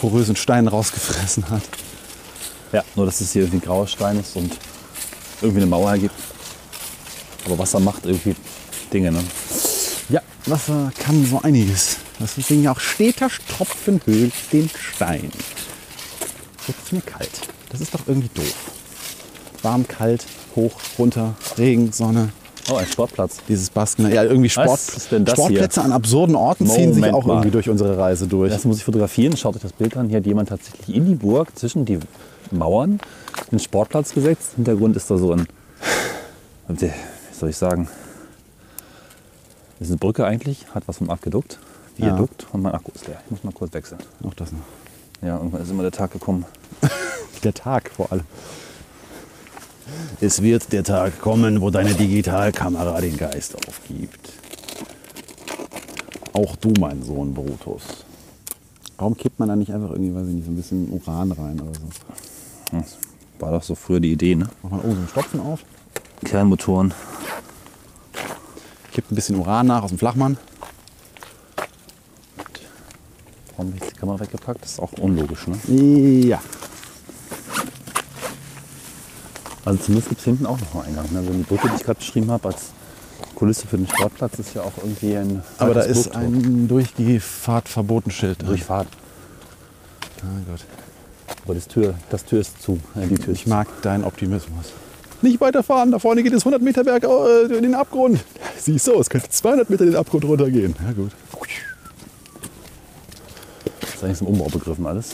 porösen 0.00 0.34
Steinen 0.34 0.66
rausgefressen 0.66 1.50
hat. 1.50 1.60
Ja, 2.72 2.82
nur 2.96 3.04
dass 3.04 3.20
es 3.20 3.32
hier 3.32 3.42
irgendwie 3.42 3.60
grauer 3.66 3.86
Stein 3.86 4.18
ist 4.18 4.34
und 4.34 4.56
irgendwie 5.42 5.60
eine 5.60 5.66
Mauer 5.66 5.90
ergibt. 5.90 6.14
Aber 7.44 7.58
Wasser 7.58 7.80
macht 7.80 8.06
irgendwie 8.06 8.34
Dinge, 8.90 9.12
ne? 9.12 9.22
Ja, 10.08 10.22
Wasser 10.46 10.90
kann 11.00 11.26
so 11.26 11.42
einiges. 11.42 11.98
Deswegen 12.18 12.66
auch 12.66 12.80
steter 12.80 13.28
Tropfen 13.46 14.00
höhlt 14.06 14.32
den 14.54 14.70
Stein. 14.70 15.30
Jetzt 16.66 16.84
ist 16.84 16.92
mir 16.94 17.02
kalt. 17.02 17.40
Das 17.68 17.82
ist 17.82 17.92
doch 17.92 18.06
irgendwie 18.06 18.30
doof. 18.32 18.54
Warm, 19.62 19.86
kalt, 19.86 20.24
hoch, 20.56 20.72
runter, 20.98 21.34
Regen, 21.58 21.92
Sonne. 21.92 22.30
Oh, 22.70 22.76
ein 22.76 22.86
Sportplatz. 22.86 23.38
Dieses 23.48 23.70
Basken. 23.70 24.12
Ja, 24.12 24.22
irgendwie 24.22 24.48
Sport, 24.50 24.68
Was 24.68 24.88
ist 24.90 25.10
denn 25.12 25.24
das 25.24 25.34
Sportplätze 25.34 25.82
an 25.82 25.92
absurden 25.92 26.36
Orten 26.36 26.66
ziehen 26.66 26.92
sich 26.92 27.00
Moment 27.00 27.14
auch 27.14 27.24
mal. 27.24 27.34
irgendwie 27.34 27.50
durch 27.50 27.68
unsere 27.68 27.96
Reise 27.98 28.26
durch. 28.28 28.52
Das 28.52 28.64
muss 28.64 28.76
ich 28.76 28.84
fotografieren. 28.84 29.36
Schaut 29.36 29.56
euch 29.56 29.62
das 29.62 29.72
Bild 29.72 29.96
an. 29.96 30.08
Hier 30.08 30.18
hat 30.18 30.26
jemand 30.26 30.50
tatsächlich 30.50 30.94
in 30.94 31.06
die 31.06 31.14
Burg 31.14 31.58
zwischen 31.58 31.84
die 31.84 31.98
Mauern 32.50 33.00
einen 33.50 33.58
Sportplatz 33.60 34.12
gesetzt. 34.12 34.52
Hintergrund 34.56 34.94
ist 34.96 35.10
da 35.10 35.16
so 35.16 35.32
ein, 35.32 35.46
wie 36.68 36.90
soll 37.32 37.48
ich 37.48 37.56
sagen, 37.56 37.88
Das 39.78 39.88
ist 39.88 39.92
eine 39.92 39.98
Brücke 39.98 40.26
eigentlich, 40.26 40.66
hat 40.74 40.84
was 40.86 40.98
vom 40.98 41.10
Aquädukt. 41.10 41.58
Viadukt 41.96 42.46
und 42.52 42.62
mein 42.62 42.72
Akku 42.72 42.92
ist 42.94 43.06
leer. 43.08 43.20
Ich 43.24 43.30
muss 43.30 43.42
mal 43.44 43.52
kurz 43.52 43.72
wechseln. 43.74 43.98
Auch 44.22 44.34
das 44.34 44.52
noch. 44.52 44.60
Ja, 45.22 45.36
irgendwann 45.36 45.62
ist 45.62 45.70
immer 45.70 45.82
der 45.82 45.92
Tag 45.92 46.12
gekommen. 46.12 46.44
Der 47.42 47.54
Tag 47.54 47.90
vor 47.90 48.12
allem. 48.12 48.24
Es 50.20 50.42
wird 50.42 50.72
der 50.72 50.84
Tag 50.84 51.20
kommen, 51.20 51.60
wo 51.60 51.70
deine 51.70 51.94
Digitalkamera 51.94 53.00
den 53.00 53.16
Geist 53.16 53.56
aufgibt. 53.68 54.32
Auch 56.32 56.56
du, 56.56 56.72
mein 56.78 57.02
Sohn 57.02 57.34
Brutus. 57.34 57.82
Warum 58.98 59.16
kippt 59.16 59.38
man 59.38 59.48
da 59.48 59.56
nicht 59.56 59.72
einfach 59.72 59.90
irgendwie, 59.90 60.14
weiß 60.14 60.28
ich 60.28 60.34
nicht, 60.34 60.44
so 60.44 60.50
ein 60.52 60.56
bisschen 60.56 60.90
Uran 60.90 61.32
rein 61.32 61.60
oder 61.60 61.72
so? 61.74 62.78
Das 62.78 62.98
war 63.38 63.50
doch 63.52 63.62
so 63.62 63.74
früher 63.74 63.98
die 64.00 64.12
Idee, 64.12 64.34
ne? 64.34 64.48
Macht 64.62 64.72
man 64.72 64.80
oben 64.80 64.92
so 64.92 64.98
einen 64.98 65.08
Stopfen 65.08 65.40
auf, 65.40 65.60
Kernmotoren. 66.24 66.92
kippt 68.92 69.10
ein 69.10 69.14
bisschen 69.14 69.36
Uran 69.36 69.66
nach 69.66 69.82
aus 69.82 69.88
dem 69.88 69.98
Flachmann. 69.98 70.36
Warum 73.56 73.72
habe 73.72 73.84
ich 73.84 73.92
die 73.92 73.98
Kamera 73.98 74.20
weggepackt? 74.20 74.62
Das 74.62 74.72
ist 74.72 74.80
auch 74.80 74.92
unlogisch, 74.92 75.46
ne? 75.46 75.58
Ja. 75.68 76.40
Also 79.64 79.78
zumindest 79.78 80.08
gibt 80.08 80.20
es 80.20 80.24
hinten 80.24 80.46
auch 80.46 80.58
noch 80.58 80.74
einen 80.74 80.98
Eingang. 80.98 81.12
Ne? 81.12 81.18
Also 81.18 81.32
die 81.32 81.42
Brücke, 81.42 81.68
die 81.68 81.76
ich 81.76 81.84
gerade 81.84 81.98
beschrieben 81.98 82.30
habe, 82.30 82.48
als 82.48 82.70
Kulisse 83.34 83.66
für 83.66 83.76
den 83.76 83.86
Sportplatz, 83.86 84.38
ist 84.38 84.54
ja 84.54 84.62
auch 84.62 84.72
irgendwie 84.82 85.16
ein. 85.16 85.42
Aber 85.58 85.74
da 85.74 85.82
ist 85.82 86.04
Burgtor. 86.04 86.22
ein 86.22 86.68
Durchgefahrtverbotenschild. 86.68 88.40
drin. 88.40 88.48
Durchfahrt. 88.48 88.88
Ah, 90.22 90.26
Gott. 90.50 90.64
Aber 91.44 91.54
das 91.54 91.68
Tür, 91.68 91.94
das 92.10 92.24
Tür 92.24 92.40
ist 92.40 92.62
zu. 92.62 92.80
Äh, 92.96 93.06
die 93.06 93.14
Tür 93.16 93.32
ist 93.34 93.40
Ich 93.40 93.46
mag 93.46 93.68
deinen 93.82 94.04
Optimismus. 94.04 94.66
Nicht 95.22 95.40
weiterfahren, 95.40 95.90
da 95.90 95.98
vorne 95.98 96.22
geht 96.22 96.32
es 96.32 96.42
100 96.42 96.62
Meter 96.62 96.84
berg 96.84 97.04
äh, 97.04 97.54
in 97.54 97.62
den 97.62 97.74
Abgrund. 97.74 98.20
Siehst 98.58 98.86
du, 98.86 98.98
es 98.98 99.10
könnte 99.10 99.28
200 99.28 99.68
Meter 99.68 99.84
in 99.84 99.90
den 99.90 99.98
Abgrund 99.98 100.24
runtergehen. 100.24 100.74
Ja 100.84 100.92
gut. 100.92 101.10
zu. 101.10 101.38
Das 103.80 103.94
ist 103.94 104.04
eigentlich 104.04 104.20
ein 104.22 104.26
Umbau 104.26 104.46
begriffen 104.46 104.86
alles. 104.86 105.10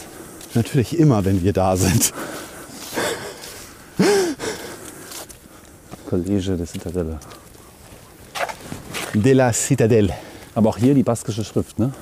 Natürlich 0.54 0.98
immer, 0.98 1.24
wenn 1.24 1.42
wir 1.42 1.52
da 1.52 1.76
sind. 1.76 2.12
College 6.08 6.56
de 6.56 6.66
Citadelle. 6.66 7.18
De 9.14 9.32
la 9.32 9.52
Citadelle. 9.52 10.12
Aber 10.54 10.70
auch 10.70 10.78
hier 10.78 10.94
die 10.94 11.02
baskische 11.02 11.44
Schrift, 11.44 11.78
ne? 11.78 11.92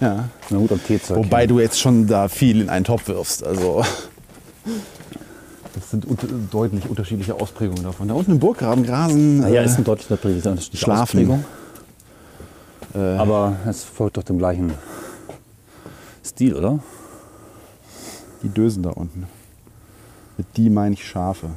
Ja. 0.00 0.28
Na 0.50 0.58
gut, 0.58 0.72
am 0.72 0.78
T 0.82 1.00
zu 1.00 1.12
erkennen. 1.14 1.24
Wobei 1.26 1.46
du 1.46 1.58
jetzt 1.60 1.80
schon 1.80 2.06
da 2.06 2.28
viel 2.28 2.60
in 2.60 2.68
einen 2.68 2.84
Topf 2.84 3.08
wirfst. 3.08 3.44
Also. 3.44 3.82
Das 5.74 5.90
sind 5.90 6.04
unter- 6.06 6.26
deutlich 6.50 6.88
unterschiedliche 6.88 7.34
Ausprägungen 7.34 7.82
davon. 7.82 8.08
Da 8.08 8.14
unten 8.14 8.32
im 8.32 8.38
Burggraben 8.38 8.84
grasen. 8.84 9.40
Naja, 9.40 9.62
äh, 9.62 9.64
ist 9.64 9.78
ein 9.78 9.84
deutlich 9.84 10.10
unterschiedliche 10.10 10.76
Schlafen. 10.76 11.00
Ausprägung. 11.30 11.44
äh, 12.94 13.16
Aber 13.18 13.56
es 13.68 13.84
folgt 13.84 14.16
doch 14.16 14.22
dem 14.22 14.38
gleichen 14.38 14.72
Stil, 16.24 16.54
oder? 16.54 16.78
die 18.42 18.48
Dösen 18.50 18.82
da 18.82 18.90
unten. 18.90 19.26
Mit 20.36 20.46
die 20.56 20.68
meine 20.70 20.94
ich 20.94 21.04
Schafe. 21.06 21.48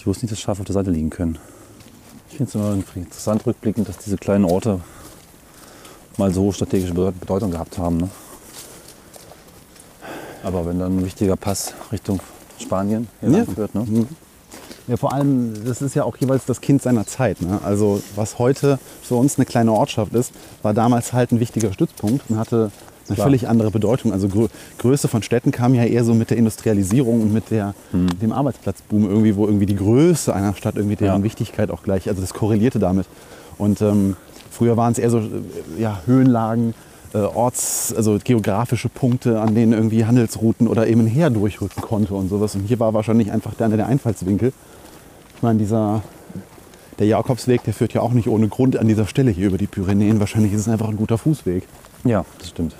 Ich 0.00 0.06
wusste 0.06 0.24
nicht, 0.24 0.32
dass 0.32 0.40
Schafe 0.40 0.62
auf 0.62 0.66
der 0.66 0.72
Seite 0.72 0.90
liegen 0.90 1.10
können. 1.10 1.38
Ich 2.30 2.38
finde 2.38 2.48
es 2.48 2.54
immer 2.54 2.72
interessant 2.94 3.44
rückblickend, 3.44 3.86
dass 3.86 3.98
diese 3.98 4.16
kleinen 4.16 4.46
Orte 4.46 4.80
mal 6.16 6.32
so 6.32 6.50
strategische 6.52 6.94
Bedeut- 6.94 7.20
Bedeutung 7.20 7.50
gehabt 7.50 7.76
haben. 7.76 7.98
Ne? 7.98 8.08
Aber 10.42 10.64
wenn 10.64 10.78
dann 10.78 10.96
ein 10.96 11.04
wichtiger 11.04 11.36
Pass 11.36 11.74
Richtung 11.92 12.18
Spanien 12.58 13.08
Ja. 13.20 13.44
wird, 13.54 13.74
ne? 13.74 14.06
Ja, 14.88 14.96
vor 14.96 15.12
allem, 15.12 15.66
das 15.66 15.82
ist 15.82 15.94
ja 15.94 16.04
auch 16.04 16.16
jeweils 16.16 16.46
das 16.46 16.62
Kind 16.62 16.80
seiner 16.80 17.06
Zeit. 17.06 17.42
Ne? 17.42 17.60
Also 17.62 18.02
was 18.16 18.38
heute 18.38 18.78
für 19.02 19.16
uns 19.16 19.36
eine 19.36 19.44
kleine 19.44 19.72
Ortschaft 19.72 20.14
ist, 20.14 20.32
war 20.62 20.72
damals 20.72 21.12
halt 21.12 21.30
ein 21.30 21.40
wichtiger 21.40 21.74
Stützpunkt 21.74 22.24
und 22.30 22.38
hatte 22.38 22.72
eine 23.10 23.16
Klar. 23.16 23.26
völlig 23.26 23.48
andere 23.48 23.70
Bedeutung. 23.70 24.12
Also 24.12 24.28
Grö 24.28 24.46
Größe 24.78 25.08
von 25.08 25.22
Städten 25.22 25.50
kam 25.50 25.74
ja 25.74 25.84
eher 25.84 26.04
so 26.04 26.14
mit 26.14 26.30
der 26.30 26.38
Industrialisierung 26.38 27.20
und 27.20 27.32
mit 27.32 27.50
der, 27.50 27.74
dem 27.92 28.32
Arbeitsplatzboom 28.32 29.04
irgendwie, 29.08 29.36
wo 29.36 29.46
irgendwie 29.46 29.66
die 29.66 29.76
Größe 29.76 30.34
einer 30.34 30.54
Stadt 30.54 30.76
irgendwie 30.76 30.96
deren 30.96 31.18
Ja. 31.20 31.24
Wichtigkeit 31.24 31.70
auch 31.70 31.82
gleich, 31.82 32.08
also 32.08 32.20
das 32.20 32.32
korrelierte 32.32 32.78
damit. 32.78 33.06
Und 33.58 33.82
ähm, 33.82 34.16
früher 34.50 34.76
waren 34.76 34.92
es 34.92 34.98
eher 34.98 35.10
so 35.10 35.18
äh, 35.18 35.22
ja, 35.78 36.00
Höhenlagen, 36.06 36.74
äh, 37.12 37.18
Orts, 37.18 37.92
also 37.96 38.18
geografische 38.22 38.88
Punkte, 38.88 39.40
an 39.40 39.54
denen 39.54 39.72
irgendwie 39.72 40.04
Handelsrouten 40.04 40.68
oder 40.68 40.86
eben 40.86 41.00
ein 41.02 41.06
Heer 41.08 41.30
durchrücken 41.30 41.82
konnte 41.82 42.14
und 42.14 42.28
sowas. 42.28 42.54
Und 42.54 42.62
hier 42.66 42.78
war 42.80 42.94
wahrscheinlich 42.94 43.32
einfach 43.32 43.54
der, 43.54 43.68
der 43.68 43.86
Einfallswinkel. 43.86 44.52
Ich 45.36 45.42
meine, 45.42 45.58
dieser, 45.58 46.02
der 46.98 47.06
Jakobsweg, 47.06 47.64
der 47.64 47.74
führt 47.74 47.94
ja 47.94 48.00
auch 48.02 48.12
nicht 48.12 48.28
ohne 48.28 48.48
Grund 48.48 48.76
an 48.76 48.86
dieser 48.86 49.06
Stelle 49.06 49.30
hier 49.30 49.48
über 49.48 49.58
die 49.58 49.66
Pyrenäen. 49.66 50.20
Wahrscheinlich 50.20 50.52
ist 50.52 50.60
es 50.60 50.68
einfach 50.68 50.88
ein 50.88 50.96
guter 50.96 51.18
Fußweg. 51.18 51.64
Ja, 52.04 52.24
das 52.38 52.48
stimmt. 52.50 52.74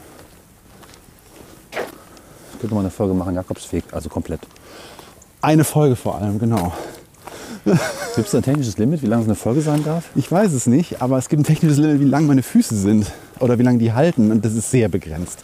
Ich 2.60 2.62
könnte 2.62 2.74
mal 2.74 2.82
eine 2.82 2.90
Folge 2.90 3.14
machen, 3.14 3.34
Jakobsweg, 3.34 3.84
also 3.90 4.10
komplett. 4.10 4.40
Eine 5.40 5.64
Folge 5.64 5.96
vor 5.96 6.16
allem, 6.16 6.38
genau. 6.38 6.74
Gibt 7.64 8.28
es 8.28 8.34
ein 8.34 8.42
technisches 8.42 8.76
Limit, 8.76 9.00
wie 9.00 9.06
lang 9.06 9.20
so 9.20 9.28
eine 9.28 9.34
Folge 9.34 9.62
sein 9.62 9.82
darf? 9.82 10.10
Ich 10.14 10.30
weiß 10.30 10.52
es 10.52 10.66
nicht, 10.66 11.00
aber 11.00 11.16
es 11.16 11.30
gibt 11.30 11.40
ein 11.40 11.44
technisches 11.44 11.78
Limit, 11.78 12.00
wie 12.02 12.04
lang 12.04 12.26
meine 12.26 12.42
Füße 12.42 12.76
sind 12.76 13.10
oder 13.38 13.58
wie 13.58 13.62
lange 13.62 13.78
die 13.78 13.94
halten. 13.94 14.30
Und 14.30 14.44
das 14.44 14.52
ist 14.52 14.70
sehr 14.70 14.90
begrenzt. 14.90 15.42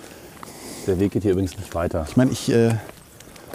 Der 0.86 1.00
Weg 1.00 1.12
geht 1.12 1.22
hier 1.22 1.32
übrigens 1.32 1.56
nicht 1.56 1.74
weiter. 1.74 2.04
Ich 2.06 2.18
meine, 2.18 2.32
ich, 2.32 2.52
äh, 2.52 2.74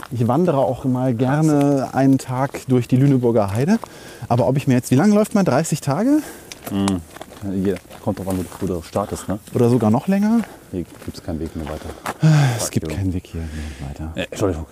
ich 0.10 0.28
wandere 0.28 0.58
auch 0.58 0.84
mal 0.86 1.13
gerne 1.13 1.89
einen 1.93 2.17
Tag 2.17 2.62
durch 2.67 2.88
die 2.88 2.97
Lüneburger 2.97 3.54
Heide. 3.54 3.78
Aber 4.28 4.47
ob 4.47 4.58
ich 4.58 4.65
mir 4.65 4.74
jetzt, 4.74 4.89
wie 4.89 4.95
lange 4.95 5.13
läuft 5.13 5.36
man? 5.36 5.45
30 5.45 5.82
Tage? 5.82 6.24
Hier 7.54 7.78
kommt 8.01 8.19
drauf 8.19 8.27
an, 8.27 8.45
wo 8.59 8.65
du 8.67 8.81
startest. 8.81 9.27
Ne? 9.27 9.39
Oder 9.53 9.69
sogar 9.69 9.89
noch 9.89 10.07
länger? 10.07 10.41
Hier 10.71 10.83
gibt 10.83 11.17
es 11.17 11.23
keinen 11.23 11.39
Weg 11.39 11.55
mehr 11.55 11.65
weiter. 11.65 11.89
Es 12.57 12.69
gibt 12.69 12.89
keinen 12.89 13.13
Weg 13.13 13.27
hier 13.27 13.41
mehr 13.41 13.89
weiter. 13.89 14.11
Äh, 14.15 14.27
Entschuldigung. 14.29 14.65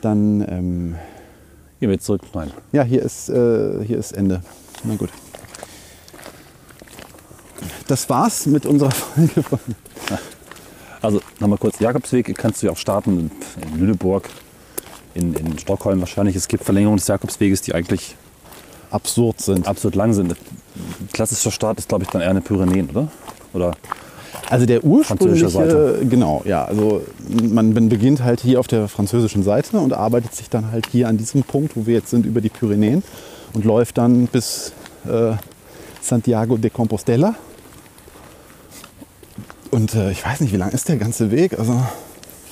Dann, 0.00 0.40
ähm, 0.48 0.94
Gehen 1.80 1.90
wir 1.90 1.94
jetzt 1.94 2.06
zurück. 2.06 2.22
Nein. 2.34 2.50
ja, 2.72 2.82
hier 2.82 3.02
ist, 3.02 3.28
äh, 3.28 3.84
hier 3.84 3.98
ist 3.98 4.12
Ende. 4.12 4.42
Na 4.82 4.96
gut. 4.96 5.10
Das 7.86 8.08
war's 8.10 8.46
mit 8.46 8.66
unserer 8.66 8.90
Folge. 8.92 9.42
Von 9.42 9.60
Also 11.00 11.20
nochmal 11.38 11.58
kurz, 11.58 11.78
Jakobsweg 11.78 12.36
kannst 12.36 12.62
du 12.62 12.66
ja 12.66 12.72
auch 12.72 12.76
starten 12.76 13.30
in 13.62 13.78
Lüneburg, 13.78 14.28
in, 15.14 15.34
in 15.34 15.58
Stockholm 15.58 16.00
wahrscheinlich. 16.00 16.34
Es 16.34 16.48
gibt 16.48 16.64
Verlängerungen 16.64 16.98
des 16.98 17.06
Jakobsweges, 17.06 17.62
die 17.62 17.74
eigentlich 17.74 18.16
absurd 18.90 19.40
sind. 19.40 19.66
absolut 19.66 19.94
lang 19.94 20.12
sind. 20.12 20.34
Klassischer 21.12 21.50
Start 21.50 21.78
ist, 21.78 21.88
glaube 21.88 22.04
ich, 22.04 22.10
dann 22.10 22.22
eher 22.22 22.30
eine 22.30 22.40
Pyrenäen, 22.40 22.90
oder? 22.90 23.08
Oder 23.52 23.72
Also 24.50 24.66
der 24.66 24.84
ursprüngliche, 24.84 25.48
Französischer 25.48 26.04
genau, 26.04 26.42
ja, 26.44 26.64
also 26.64 27.02
man 27.28 27.72
man 27.72 27.88
beginnt 27.88 28.22
halt 28.22 28.40
hier 28.40 28.60
auf 28.60 28.66
der 28.68 28.88
französischen 28.88 29.42
Seite 29.42 29.78
und 29.78 29.92
arbeitet 29.92 30.34
sich 30.34 30.48
dann 30.48 30.70
halt 30.70 30.86
hier 30.90 31.08
an 31.08 31.16
diesem 31.16 31.42
Punkt, 31.42 31.76
wo 31.76 31.86
wir 31.86 31.94
jetzt 31.94 32.10
sind, 32.10 32.26
über 32.26 32.40
die 32.40 32.50
Pyrenäen 32.50 33.02
und 33.54 33.64
läuft 33.64 33.98
dann 33.98 34.26
bis 34.26 34.72
äh, 35.06 35.32
Santiago 36.00 36.56
de 36.56 36.70
Compostela. 36.70 37.34
Und 39.70 39.94
äh, 39.94 40.10
ich 40.10 40.24
weiß 40.24 40.40
nicht, 40.40 40.52
wie 40.52 40.56
lang 40.56 40.70
ist 40.70 40.88
der 40.88 40.96
ganze 40.96 41.30
Weg? 41.30 41.58
Also 41.58 41.80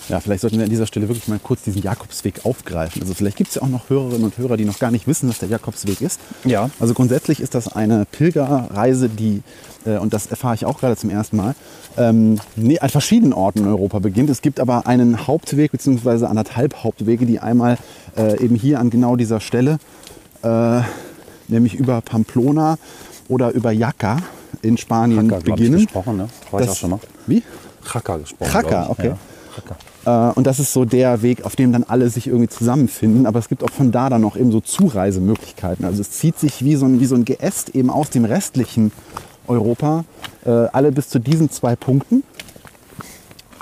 ja, 0.08 0.20
vielleicht 0.20 0.40
sollten 0.42 0.56
wir 0.58 0.64
an 0.64 0.70
dieser 0.70 0.86
Stelle 0.86 1.08
wirklich 1.08 1.26
mal 1.28 1.38
kurz 1.42 1.62
diesen 1.62 1.82
Jakobsweg 1.82 2.44
aufgreifen. 2.44 3.02
Also 3.02 3.14
vielleicht 3.14 3.36
gibt 3.36 3.48
es 3.50 3.56
ja 3.56 3.62
auch 3.62 3.68
noch 3.68 3.88
Hörerinnen 3.90 4.24
und 4.24 4.38
Hörer, 4.38 4.56
die 4.56 4.64
noch 4.64 4.78
gar 4.78 4.90
nicht 4.90 5.06
wissen, 5.08 5.28
was 5.28 5.38
der 5.38 5.48
Jakobsweg 5.48 6.00
ist. 6.00 6.20
Ja. 6.44 6.70
Also 6.78 6.94
grundsätzlich 6.94 7.40
ist 7.40 7.54
das 7.54 7.68
eine 7.68 8.06
Pilgerreise, 8.12 9.08
die, 9.08 9.42
äh, 9.84 9.98
und 9.98 10.12
das 10.12 10.26
erfahre 10.26 10.54
ich 10.54 10.64
auch 10.64 10.78
gerade 10.78 10.96
zum 10.96 11.10
ersten 11.10 11.36
Mal, 11.36 11.54
ähm, 11.96 12.38
nee, 12.54 12.78
an 12.78 12.88
verschiedenen 12.88 13.32
Orten 13.32 13.60
in 13.60 13.66
Europa 13.66 13.98
beginnt. 13.98 14.30
Es 14.30 14.42
gibt 14.42 14.60
aber 14.60 14.86
einen 14.86 15.26
Hauptweg 15.26 15.72
bzw. 15.72 16.26
anderthalb 16.26 16.84
Hauptwege, 16.84 17.26
die 17.26 17.40
einmal 17.40 17.78
äh, 18.16 18.38
eben 18.44 18.54
hier 18.54 18.78
an 18.80 18.90
genau 18.90 19.16
dieser 19.16 19.40
Stelle, 19.40 19.78
äh, 20.42 20.80
nämlich 21.48 21.74
über 21.74 22.00
Pamplona 22.00 22.78
oder 23.28 23.50
über 23.52 23.72
Jaca 23.72 24.18
in 24.62 24.76
Spanien 24.76 25.28
Chaka, 25.28 25.40
glaub 25.40 25.59
ich, 25.59 25.64
beginnen. 25.64 25.84
gesprochen, 25.84 26.16
ne? 26.18 26.28
War 26.50 26.61
ich 26.61 26.66
Das- 26.66 26.76
auch 26.76 26.78
schon 26.78 26.90
mal. 26.90 27.00
Wie? 27.26 27.42
Chaka 27.84 28.16
gesprochen. 28.18 28.50
Ich. 28.61 28.90
okay. 28.90 29.07
Ja, 29.09 29.18
Chaka. 29.54 29.76
Äh, 30.07 30.11
und 30.11 30.46
das 30.46 30.59
ist 30.59 30.72
so 30.72 30.84
der 30.84 31.20
Weg, 31.20 31.44
auf 31.44 31.57
dem 31.57 31.72
dann 31.72 31.84
alle 31.84 32.09
sich 32.09 32.28
irgendwie 32.28 32.48
zusammenfinden. 32.48 33.26
Aber 33.26 33.38
es 33.38 33.48
gibt 33.48 33.62
auch 33.62 33.70
von 33.70 33.92
da 33.92 34.09
dann 34.09 34.22
noch 34.22 34.36
eben 34.36 34.52
so 34.52 34.61
Zureisemöglichkeiten. 34.61 35.84
Also 35.84 36.00
es 36.00 36.12
zieht 36.12 36.38
sich 36.38 36.64
wie 36.64 36.76
so 36.76 36.86
ein, 36.86 37.00
wie 37.00 37.07
so 37.07 37.16
ein 37.16 37.24
Geäst 37.24 37.74
eben 37.74 37.90
aus 37.90 38.09
dem 38.11 38.24
restlichen 38.24 38.92
Europa, 39.48 40.04
äh, 40.44 40.50
alle 40.50 40.92
bis 40.92 41.09
zu 41.09 41.18
diesen 41.18 41.50
zwei 41.50 41.76
Punkten. 41.76 42.22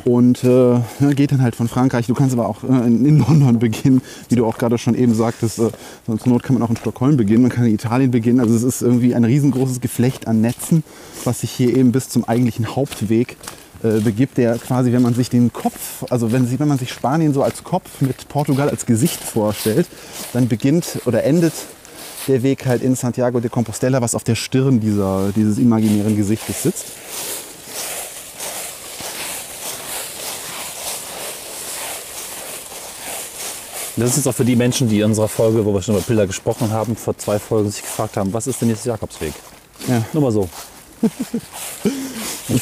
Und 0.04 0.44
äh, 0.44 0.74
ja, 0.74 1.12
geht 1.16 1.32
dann 1.32 1.40
halt 1.40 1.56
von 1.56 1.66
Frankreich. 1.66 2.06
Du 2.06 2.12
kannst 2.12 2.34
aber 2.34 2.46
auch 2.46 2.62
äh, 2.62 2.66
in, 2.66 3.18
London 3.20 3.58
beginnen, 3.58 4.02
wie 4.28 4.34
du 4.34 4.44
auch 4.44 4.58
gerade 4.58 4.76
schon 4.76 4.94
eben 4.94 5.14
sagtest. 5.14 5.58
Äh, 5.58 5.70
zur 6.04 6.18
Not 6.26 6.42
kann 6.42 6.54
man 6.54 6.62
auch 6.62 6.68
in 6.68 6.76
Stockholm 6.76 7.16
beginnen, 7.16 7.40
man 7.40 7.50
kann 7.50 7.64
in 7.64 7.72
Italien 7.72 8.10
beginnen. 8.10 8.40
Also 8.40 8.54
es 8.54 8.62
ist 8.62 8.82
irgendwie 8.82 9.14
ein 9.14 9.24
riesengroßes 9.24 9.80
Geflecht 9.80 10.28
an 10.28 10.42
Netzen, 10.42 10.84
was 11.24 11.40
sich 11.40 11.50
hier 11.50 11.74
eben 11.74 11.90
bis 11.90 12.10
zum 12.10 12.24
eigentlichen 12.24 12.76
Hauptweg 12.76 13.38
äh, 13.84 14.00
begibt, 14.00 14.38
der 14.38 14.56
quasi, 14.56 14.92
wenn 14.92 15.02
man 15.02 15.12
sich 15.12 15.28
den 15.28 15.52
Kopf, 15.52 16.04
also 16.08 16.32
wenn, 16.32 16.58
wenn 16.58 16.68
man 16.68 16.78
sich 16.78 16.90
Spanien 16.90 17.34
so 17.34 17.42
als 17.42 17.64
Kopf 17.64 18.00
mit 18.00 18.28
Portugal 18.28 18.70
als 18.70 18.86
Gesicht 18.86 19.20
vorstellt, 19.22 19.86
dann 20.32 20.48
beginnt 20.48 21.02
oder 21.04 21.22
endet 21.24 21.52
der 22.26 22.42
Weg 22.42 22.64
halt 22.64 22.82
in 22.82 22.96
Santiago 22.96 23.40
de 23.40 23.50
Compostela, 23.50 24.00
was 24.00 24.14
auf 24.14 24.24
der 24.24 24.36
Stirn 24.36 24.80
dieser, 24.80 25.32
dieses 25.36 25.58
imaginären 25.58 26.16
Gesichtes 26.16 26.62
sitzt. 26.62 26.86
Das 33.96 34.16
ist 34.16 34.26
auch 34.26 34.34
für 34.34 34.44
die 34.44 34.56
Menschen, 34.56 34.88
die 34.88 35.00
in 35.00 35.04
unserer 35.04 35.28
Folge, 35.28 35.64
wo 35.64 35.74
wir 35.74 35.82
schon 35.82 35.94
über 35.94 36.02
Bilder 36.02 36.26
gesprochen 36.26 36.70
haben, 36.70 36.96
vor 36.96 37.16
zwei 37.16 37.38
Folgen 37.38 37.70
sich 37.70 37.82
gefragt 37.82 38.16
haben, 38.16 38.32
was 38.32 38.46
ist 38.46 38.60
denn 38.62 38.70
jetzt 38.70 38.86
Jakobsweg? 38.86 39.34
Ja. 39.86 40.02
Nur 40.14 40.22
mal 40.22 40.32
so. 40.32 40.48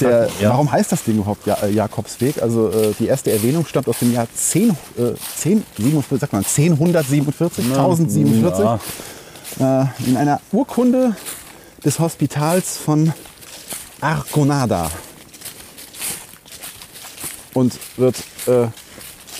Der, 0.00 0.28
ja. 0.40 0.50
Warum 0.50 0.70
heißt 0.70 0.92
das 0.92 1.02
Ding 1.04 1.16
überhaupt 1.16 1.46
ja, 1.46 1.54
äh, 1.62 1.70
Jakobsweg? 1.70 2.40
Also 2.42 2.70
äh, 2.70 2.92
die 2.98 3.06
erste 3.06 3.32
Erwähnung 3.32 3.66
stammt 3.66 3.88
aus 3.88 3.98
dem 3.98 4.12
Jahr 4.12 4.26
10, 4.32 4.70
äh, 4.70 4.74
10, 5.36 5.64
47, 5.76 6.20
sagt 6.20 6.32
man, 6.32 6.44
1047, 6.44 7.64
1047 7.64 8.64
Ja. 9.58 9.82
äh, 9.82 9.86
in 10.08 10.16
einer 10.16 10.40
Urkunde 10.52 11.16
des 11.84 11.98
Hospitals 11.98 12.76
von 12.78 13.12
Arconada. 14.00 14.90
Und 17.54 17.74
wird 17.96 18.16
äh, 18.46 18.66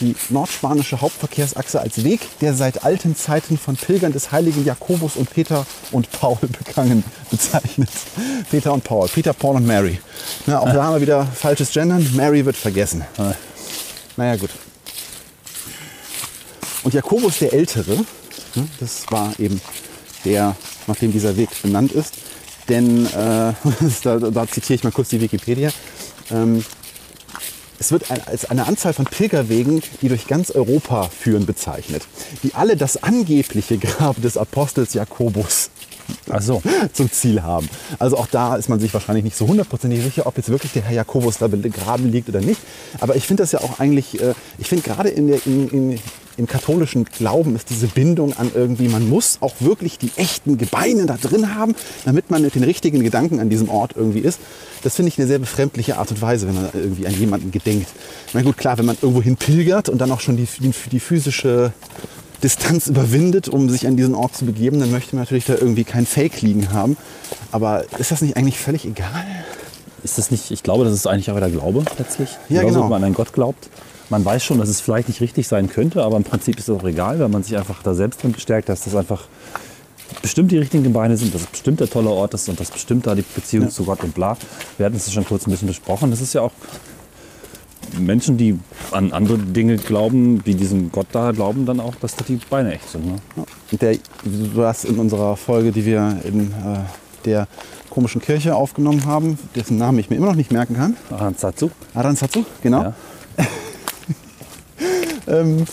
die 0.03 0.16
nordspanische 0.28 1.00
Hauptverkehrsachse 1.00 1.80
als 1.80 2.05
Weg, 2.05 2.20
der 2.40 2.55
seit 2.55 2.84
alten 2.84 3.16
Zeiten 3.16 3.57
von 3.57 3.76
Pilgern 3.76 4.12
des 4.12 4.32
heiligen 4.32 4.64
Jakobus 4.64 5.16
und 5.16 5.30
Peter 5.30 5.64
und 5.92 6.11
Paul 6.11 6.38
begangen, 6.66 7.05
bezeichnet. 7.30 7.88
Peter 8.50 8.72
und 8.72 8.84
Paul, 8.84 9.09
Peter, 9.09 9.32
Paul 9.32 9.57
und 9.57 9.66
Mary. 9.66 9.98
Na, 10.46 10.59
auch 10.59 10.72
da 10.72 10.84
haben 10.84 10.94
wir 10.94 11.00
wieder 11.00 11.24
falsches 11.26 11.72
Gendern. 11.72 12.09
Mary 12.14 12.44
wird 12.44 12.57
vergessen. 12.57 13.05
Ah. 13.16 13.32
Naja, 14.16 14.36
gut. 14.36 14.50
Und 16.82 16.94
Jakobus 16.94 17.38
der 17.38 17.53
Ältere, 17.53 17.96
ne, 18.55 18.68
das 18.80 19.05
war 19.11 19.32
eben 19.38 19.61
der, 20.24 20.57
nach 20.86 20.96
dem 20.96 21.12
dieser 21.12 21.36
Weg 21.36 21.50
benannt 21.62 21.92
ist. 21.92 22.14
Denn, 22.68 23.07
äh, 23.07 23.11
da, 24.03 24.18
da 24.18 24.48
zitiere 24.48 24.74
ich 24.74 24.84
mal 24.84 24.92
kurz 24.92 25.11
die 25.11 25.20
Wikipedia, 25.20 25.70
ähm, 26.30 26.64
es 27.83 27.91
wird 27.91 28.12
ein- 28.12 28.22
als 28.26 28.45
eine 28.45 28.68
Anzahl 28.68 28.93
von 28.93 29.07
Pilgerwegen, 29.07 29.83
die 30.03 30.09
durch 30.09 30.28
ganz 30.28 30.53
Europa 30.53 31.09
führen, 31.09 31.47
bezeichnet, 31.47 32.07
die 32.45 32.55
alle 32.55 32.76
das 32.76 33.03
angebliche 33.03 33.76
Grab 33.76 34.22
des 34.22 34.37
Apostels 34.37 34.95
Jakobus 34.95 35.70
so. 36.40 36.62
zum 36.92 37.11
Ziel 37.11 37.42
haben. 37.42 37.68
Also 37.98 38.16
auch 38.16 38.26
da 38.26 38.57
ist 38.57 38.68
man 38.68 38.80
sich 38.80 38.92
wahrscheinlich 38.94 39.24
nicht 39.24 39.36
so 39.36 39.46
hundertprozentig 39.46 40.03
sicher, 40.03 40.26
ob 40.26 40.36
jetzt 40.36 40.48
wirklich 40.48 40.72
der 40.72 40.82
Herr 40.82 40.94
Jakobus 40.94 41.38
da 41.38 41.48
begraben 41.48 42.11
liegt 42.11 42.28
oder 42.28 42.40
nicht. 42.40 42.61
Aber 43.00 43.16
ich 43.16 43.26
finde 43.26 43.42
das 43.42 43.53
ja 43.53 43.61
auch 43.61 43.80
eigentlich, 43.80 44.20
äh, 44.20 44.34
ich 44.59 44.68
finde 44.68 44.84
gerade 44.84 45.09
in 45.09 45.28
der, 45.28 45.44
in, 45.46 45.68
in, 45.68 45.98
im 46.36 46.46
katholischen 46.46 47.05
Glauben 47.05 47.57
ist 47.57 47.70
diese 47.70 47.86
Bindung 47.86 48.36
an 48.36 48.50
irgendwie, 48.55 48.88
man 48.88 49.09
muss 49.09 49.38
auch 49.40 49.55
wirklich 49.61 49.98
die 49.98 50.11
echten 50.16 50.57
Gebeine 50.57 51.07
da 51.07 51.16
drin 51.16 51.55
haben, 51.55 51.74
damit 52.05 52.30
man 52.30 52.42
mit 52.42 52.55
den 52.55 52.64
richtigen 52.64 53.03
Gedanken 53.03 53.40
an 53.40 53.50
diesem 53.50 53.68
Ort 53.68 53.92
irgendwie 53.96 54.20
ist. 54.20 54.40
Das 54.82 54.96
finde 54.96 55.11
ich 55.11 55.18
eine 55.18 55.28
sehr 55.28 55.38
befremdliche 55.38 55.98
Art 55.98 56.11
und 56.11 56.20
Weise, 56.22 56.48
wenn 56.48 56.55
man 56.55 56.70
irgendwie 56.72 57.07
an 57.07 57.14
jemanden 57.18 57.50
gedenkt. 57.50 57.88
Na 58.32 58.42
gut, 58.42 58.57
klar, 58.57 58.78
wenn 58.78 58.86
man 58.86 58.96
irgendwo 59.00 59.22
hin 59.22 59.36
pilgert 59.36 59.88
und 59.88 59.98
dann 59.98 60.11
auch 60.11 60.20
schon 60.20 60.36
die, 60.36 60.48
die, 60.59 60.72
die 60.90 61.00
physische 61.00 61.72
Distanz 62.43 62.88
überwindet, 62.88 63.49
um 63.49 63.68
sich 63.68 63.86
an 63.86 63.97
diesen 63.97 64.14
Ort 64.14 64.36
zu 64.36 64.45
begeben, 64.45 64.80
dann 64.80 64.90
möchte 64.90 65.14
man 65.14 65.22
natürlich 65.24 65.45
da 65.45 65.55
irgendwie 65.55 65.84
kein 65.84 66.07
Fake 66.07 66.43
liegen 66.43 66.72
haben. 66.72 66.97
Aber 67.53 67.84
ist 67.99 68.11
das 68.11 68.20
nicht 68.22 68.36
eigentlich 68.36 68.59
völlig 68.59 68.84
egal? 68.84 69.24
Ist 70.03 70.18
das 70.18 70.30
nicht, 70.30 70.51
ich 70.51 70.62
glaube, 70.62 70.84
das 70.84 70.95
ist 70.95 71.07
eigentlich 71.07 71.30
auch 71.30 71.38
der 71.38 71.51
Glaube 71.51 71.84
letztlich. 71.99 72.30
Ja, 72.49 72.61
Genauso, 72.61 72.66
genau. 72.66 72.82
wenn 72.84 72.90
man 72.90 72.97
an 73.03 73.05
einen 73.05 73.14
Gott 73.14 73.32
glaubt. 73.32 73.68
Man 74.11 74.24
weiß 74.24 74.45
schon, 74.45 74.59
dass 74.59 74.68
es 74.68 74.80
vielleicht 74.80 75.09
nicht 75.09 75.20
richtig 75.20 75.47
sein 75.47 75.70
könnte, 75.70 76.03
aber 76.03 76.16
im 76.16 76.24
Prinzip 76.24 76.59
ist 76.59 76.68
es 76.68 76.76
auch 76.76 76.84
egal, 76.84 77.18
wenn 77.20 77.30
man 77.30 77.45
sich 77.45 77.57
einfach 77.57 77.82
da 77.82 77.95
selbst 77.95 78.22
drin 78.22 78.32
bestärkt, 78.32 78.68
dass 78.68 78.84
das 78.84 78.95
einfach 78.95 79.26
bestimmt 80.20 80.51
die 80.51 80.59
richtigen 80.59 80.82
Gebeine 80.82 81.16
sind, 81.16 81.34
dass 81.34 81.43
es 81.43 81.47
bestimmt 81.47 81.80
der 81.80 81.88
tolle 81.88 82.11
Ort 82.11 82.34
ist 82.34 82.49
und 82.49 82.61
dass 82.61 82.70
bestimmt 82.70 83.07
da 83.07 83.14
die 83.14 83.22
Beziehung 83.22 83.70
zu 83.70 83.84
Gott 83.84 84.03
und 84.05 84.14
bla. 84.14 84.36
Wir 84.76 84.86
hatten 84.86 84.97
es 84.97 85.11
schon 85.11 85.24
kurz 85.24 85.47
ein 85.47 85.51
bisschen 85.53 85.68
besprochen. 85.68 86.11
Das 86.11 86.20
ist 86.20 86.34
ja 86.34 86.43
auch 86.43 86.53
Menschen, 87.99 88.37
die 88.37 88.59
an 88.91 89.12
andere 89.12 89.39
Dinge 89.39 89.76
glauben, 89.76 90.43
die 90.45 90.55
diesen 90.55 90.93
Gott 90.93 91.09
da 91.12 91.33
glauben, 91.33 91.66
dann 91.66 91.80
auch, 91.80 91.95
dass 91.97 92.16
da 92.16 92.24
die 92.26 92.39
Beine 92.49 92.74
echt 92.74 92.89
sind. 92.89 93.07
Ne? 93.07 93.16
Der, 93.72 93.97
du 94.24 94.62
hast 94.62 94.85
in 94.85 94.99
unserer 94.99 95.37
Folge, 95.37 95.72
die 95.72 95.85
wir 95.85 96.18
in 96.24 96.51
äh, 96.51 96.78
der 97.24 97.49
komischen 97.91 98.20
Kirche 98.20 98.55
aufgenommen 98.55 99.05
haben, 99.05 99.39
dessen 99.55 99.76
Namen 99.76 99.99
ich 99.99 100.11
mir 100.11 100.16
immer 100.16 100.26
noch 100.26 100.35
nicht 100.35 100.53
merken 100.53 100.76
kann. 100.76 100.97
Aranzazu? 101.11 101.70
Aranzatsu, 101.95 102.45
genau. 102.62 102.83
Ja. 102.83 102.95
Ähm, 105.26 105.64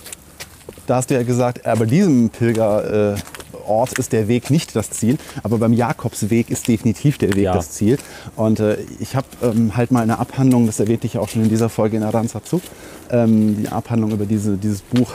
da 0.86 0.98
hast 0.98 1.10
du 1.10 1.16
ja 1.16 1.24
gesagt, 1.24 1.66
äh, 1.66 1.76
bei 1.76 1.86
diesem 1.86 2.30
Pilgerort 2.30 3.18
äh, 3.18 3.22
Ort 3.70 3.98
ist 4.00 4.12
der 4.12 4.28
Weg 4.28 4.50
nicht 4.50 4.76
das 4.76 4.90
Ziel, 4.90 5.18
aber 5.44 5.58
beim 5.60 5.74
Jakobsweg 5.74 6.50
ist 6.50 6.68
definitiv 6.68 7.18
der 7.18 7.30
Weg 7.36 7.44
Ja. 7.44 7.54
das 7.54 7.72
Ziel. 7.72 7.98
Und 8.36 8.60
äh, 8.60 8.78
ich 9.00 9.16
habe 9.16 9.28
ähm, 9.44 9.78
halt 9.78 9.92
mal 9.92 10.02
eine 10.02 10.20
Abhandlung, 10.20 10.66
das 10.66 10.80
erwähnte 10.80 11.08
ich 11.08 11.14
ja 11.14 11.22
auch 11.22 11.30
schon 11.30 11.44
in 11.44 11.50
dieser 11.50 11.70
Folge 11.70 11.98
in 11.98 12.04
Aranzatsu, 12.04 12.60
ähm, 13.12 13.58
die 13.62 13.70
Abhandlung 13.70 14.12
über 14.12 14.26
diese, 14.26 14.58
dieses 14.58 14.82
Buch 14.82 15.14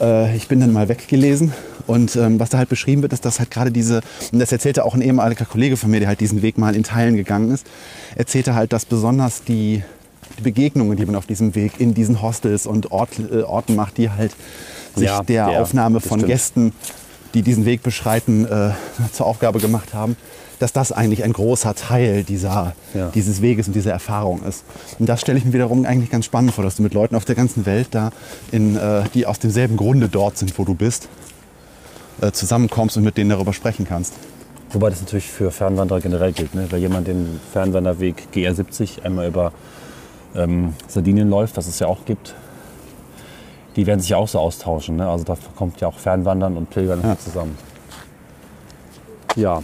äh, 0.00 0.36
ich 0.36 0.48
bin 0.48 0.60
dann 0.60 0.72
mal 0.72 0.88
weggelesen 0.88 1.52
und 1.86 2.14
ähm, 2.16 2.38
was 2.38 2.50
da 2.50 2.58
halt 2.58 2.68
beschrieben 2.68 3.02
wird, 3.02 3.12
ist, 3.12 3.24
dass 3.24 3.38
halt 3.38 3.50
gerade 3.50 3.70
diese, 3.70 4.00
und 4.32 4.38
das 4.38 4.52
erzählte 4.52 4.84
auch 4.84 4.94
ein 4.94 5.00
ehemaliger 5.00 5.44
Kollege 5.44 5.76
von 5.76 5.90
mir, 5.90 6.00
der 6.00 6.08
halt 6.08 6.20
diesen 6.20 6.42
Weg 6.42 6.58
mal 6.58 6.76
in 6.76 6.82
Teilen 6.82 7.16
gegangen 7.16 7.50
ist, 7.50 7.66
erzählte 8.14 8.54
halt, 8.54 8.72
dass 8.72 8.84
besonders 8.84 9.44
die, 9.44 9.82
die 10.38 10.42
Begegnungen, 10.42 10.96
die 10.96 11.06
man 11.06 11.16
auf 11.16 11.26
diesem 11.26 11.54
Weg 11.54 11.72
in 11.80 11.94
diesen 11.94 12.20
Hostels 12.22 12.66
und 12.66 12.92
Ort, 12.92 13.10
äh, 13.32 13.42
Orten 13.42 13.74
macht, 13.74 13.96
die 13.96 14.10
halt 14.10 14.32
sich 14.94 15.06
Ja, 15.06 15.22
der 15.22 15.46
der, 15.48 15.62
Aufnahme 15.62 16.00
von 16.00 16.18
stimmt. 16.18 16.30
Gästen, 16.32 16.72
die 17.34 17.42
diesen 17.42 17.64
Weg 17.64 17.82
beschreiten, 17.82 18.44
äh, 18.46 18.70
zur 19.12 19.26
Aufgabe 19.26 19.58
gemacht 19.58 19.94
haben, 19.94 20.16
dass 20.58 20.72
das 20.72 20.90
eigentlich 20.90 21.22
ein 21.24 21.32
großer 21.32 21.74
Teil 21.74 22.24
dieser, 22.24 22.74
Ja. 22.94 23.10
dieses 23.10 23.42
Weges 23.42 23.68
und 23.68 23.74
dieser 23.74 23.92
Erfahrung 23.92 24.42
ist. 24.42 24.64
Und 24.98 25.08
das 25.08 25.20
stelle 25.20 25.38
ich 25.38 25.44
mir 25.44 25.52
wiederum 25.52 25.84
eigentlich 25.84 26.10
ganz 26.10 26.24
spannend 26.24 26.52
vor, 26.52 26.64
dass 26.64 26.76
du 26.76 26.82
mit 26.82 26.94
Leuten 26.94 27.14
auf 27.14 27.24
der 27.24 27.36
ganzen 27.36 27.64
Welt 27.64 27.88
da, 27.92 28.10
in, 28.50 28.76
äh, 28.76 29.02
die 29.14 29.26
aus 29.26 29.38
demselben 29.38 29.76
Grunde 29.76 30.08
dort 30.08 30.36
sind, 30.38 30.58
wo 30.58 30.64
du 30.64 30.74
bist, 30.74 31.08
äh, 32.20 32.32
zusammenkommst 32.32 32.96
und 32.96 33.04
mit 33.04 33.16
denen 33.16 33.30
darüber 33.30 33.52
sprechen 33.52 33.86
kannst. 33.88 34.14
Wobei 34.72 34.90
das 34.90 35.00
natürlich 35.00 35.28
für 35.30 35.50
Fernwanderer 35.50 36.00
generell 36.00 36.32
gilt. 36.32 36.54
Ne? 36.54 36.66
Wenn 36.70 36.80
jemand 36.80 37.06
den 37.06 37.40
Fernwanderweg 37.52 38.28
GR70 38.34 39.02
einmal 39.02 39.28
über 39.28 39.52
ähm, 40.34 40.74
Sardinien 40.88 41.30
läuft, 41.30 41.56
was 41.56 41.66
es 41.68 41.78
ja 41.78 41.86
auch 41.86 42.04
gibt, 42.04 42.34
die 43.78 43.86
werden 43.86 44.00
sich 44.00 44.10
ja 44.10 44.16
auch 44.16 44.26
so 44.26 44.40
austauschen. 44.40 44.96
Ne? 44.96 45.08
Also 45.08 45.22
da 45.24 45.38
kommt 45.54 45.80
ja 45.80 45.86
auch 45.86 45.96
Fernwandern 45.98 46.56
und 46.56 46.68
Pilgern 46.68 47.00
Ja. 47.00 47.16
zusammen. 47.16 47.56
Ja, 49.36 49.62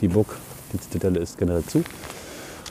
die 0.00 0.06
Burg, 0.06 0.36
die 0.72 0.78
Zitadelle 0.80 1.18
ist 1.18 1.36
generell 1.36 1.64
zu. 1.64 1.82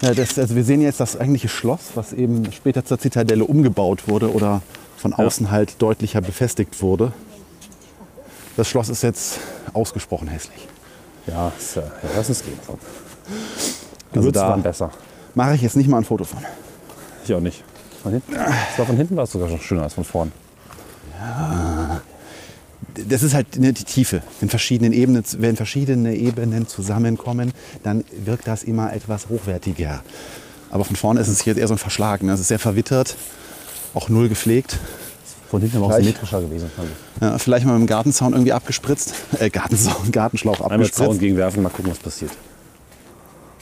Ja, 0.01 0.13
das, 0.13 0.39
also 0.39 0.55
wir 0.55 0.63
sehen 0.63 0.79
jetzt 0.81 1.01
das 1.01 1.17
eigentliche 1.19 1.49
Schloss, 1.49 1.91
was 1.95 2.13
eben 2.13 2.49
später 2.53 2.85
zur 2.85 2.97
Zitadelle 2.97 3.43
umgebaut 3.43 4.07
wurde 4.07 4.31
oder 4.33 4.61
von 4.95 5.13
außen 5.13 5.51
halt 5.51 5.81
deutlicher 5.81 6.21
befestigt 6.21 6.81
wurde. 6.81 7.11
Das 8.55 8.69
Schloss 8.69 8.87
ist 8.87 9.03
jetzt 9.03 9.39
ausgesprochen 9.73 10.29
hässlich. 10.29 10.65
Ja, 11.27 11.51
ist, 11.59 11.75
äh, 11.75 11.81
ja 11.81 12.09
lass 12.15 12.29
es 12.29 12.41
gehen. 12.41 12.57
Komm. 12.65 12.77
Also 14.15 14.31
da- 14.31 14.47
waren 14.47 14.63
besser. 14.63 14.91
Mache 15.35 15.55
ich 15.55 15.61
jetzt 15.61 15.75
nicht 15.75 15.89
mal 15.89 15.97
ein 15.97 16.03
Foto 16.05 16.23
von. 16.23 16.39
Ich 17.25 17.33
auch 17.33 17.41
nicht. 17.41 17.65
Von 18.01 18.13
hinten, 18.13 18.33
das 18.33 18.77
war 18.77 18.85
von 18.85 18.95
hinten 18.95 19.17
war 19.17 19.25
es 19.25 19.31
sogar 19.33 19.49
schon 19.49 19.59
schöner 19.59 19.83
als 19.83 19.93
von 19.95 20.03
vorn. 20.05 20.31
Das 23.09 23.23
ist 23.23 23.33
halt 23.33 23.57
ne, 23.57 23.73
die 23.73 23.85
Tiefe. 23.85 24.21
Wenn, 24.39 24.49
verschiedenen 24.49 24.93
Ebenen, 24.93 25.23
wenn 25.37 25.55
verschiedene 25.55 26.15
Ebenen 26.15 26.67
zusammenkommen, 26.67 27.53
dann 27.81 28.03
wirkt 28.11 28.47
das 28.47 28.63
immer 28.63 28.93
etwas 28.93 29.29
hochwertiger. 29.29 30.03
Aber 30.69 30.85
von 30.85 30.95
vorne 30.95 31.19
ist 31.19 31.27
es 31.27 31.43
jetzt 31.45 31.57
eher 31.57 31.67
so 31.67 31.75
ein 31.75 31.79
Verschlag. 31.79 32.23
Ne? 32.23 32.31
Es 32.33 32.39
ist 32.39 32.47
sehr 32.49 32.59
verwittert, 32.59 33.15
auch 33.93 34.09
null 34.09 34.29
gepflegt. 34.29 34.79
Von 35.49 35.61
hinten 35.61 35.79
war 35.79 35.83
auch 35.83 35.89
Gleich. 35.89 36.05
symmetrischer 36.05 36.41
gewesen. 36.41 36.71
Ja, 37.21 37.37
vielleicht 37.37 37.65
mal 37.67 37.73
mit 37.73 37.87
dem 37.87 37.87
Gartenzaun 37.87 38.33
irgendwie 38.33 38.53
abgespritzt. 38.53 39.13
Äh, 39.39 39.51
Gartenzaun, 39.51 40.11
Gartenschlauch 40.11 40.61
Einmal 40.61 40.69
Zaun 40.69 40.81
abgespritzt. 40.81 41.19
gegenwerfen, 41.19 41.61
mal 41.61 41.69
gucken, 41.69 41.91
was 41.91 41.99
passiert. 41.99 42.31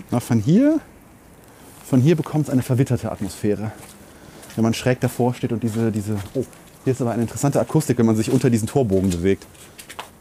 Na, 0.09 0.21
von 0.21 0.39
hier, 0.39 0.79
von 1.85 1.99
hier 1.99 2.15
bekommt 2.15 2.47
es 2.47 2.49
eine 2.49 2.61
verwitterte 2.61 3.11
Atmosphäre. 3.11 3.73
Wenn 4.55 4.63
man 4.63 4.73
schräg 4.73 5.01
davor 5.01 5.33
steht 5.33 5.51
und 5.51 5.63
diese, 5.63 5.91
diese 5.91 6.15
oh, 6.33 6.45
hier 6.83 6.93
ist 6.93 7.01
aber 7.01 7.11
eine 7.11 7.23
interessante 7.23 7.59
Akustik, 7.59 7.97
wenn 7.97 8.05
man 8.05 8.15
sich 8.15 8.31
unter 8.31 8.49
diesen 8.49 8.67
Torbogen 8.67 9.09
bewegt. 9.09 9.45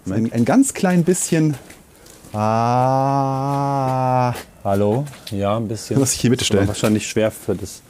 Ein, 0.08 0.32
ein 0.32 0.44
ganz 0.44 0.74
klein 0.74 1.04
bisschen. 1.04 1.56
Ah, 2.32 4.34
Hallo? 4.62 5.06
Ja, 5.30 5.56
ein 5.56 5.68
bisschen. 5.68 5.98
Muss 5.98 6.12
ich 6.12 6.20
hier 6.20 6.30
bitte 6.30 6.44
stellen? 6.44 6.68
Wahrscheinlich 6.68 7.08
schwer 7.08 7.30
für 7.30 7.54
das. 7.54 7.80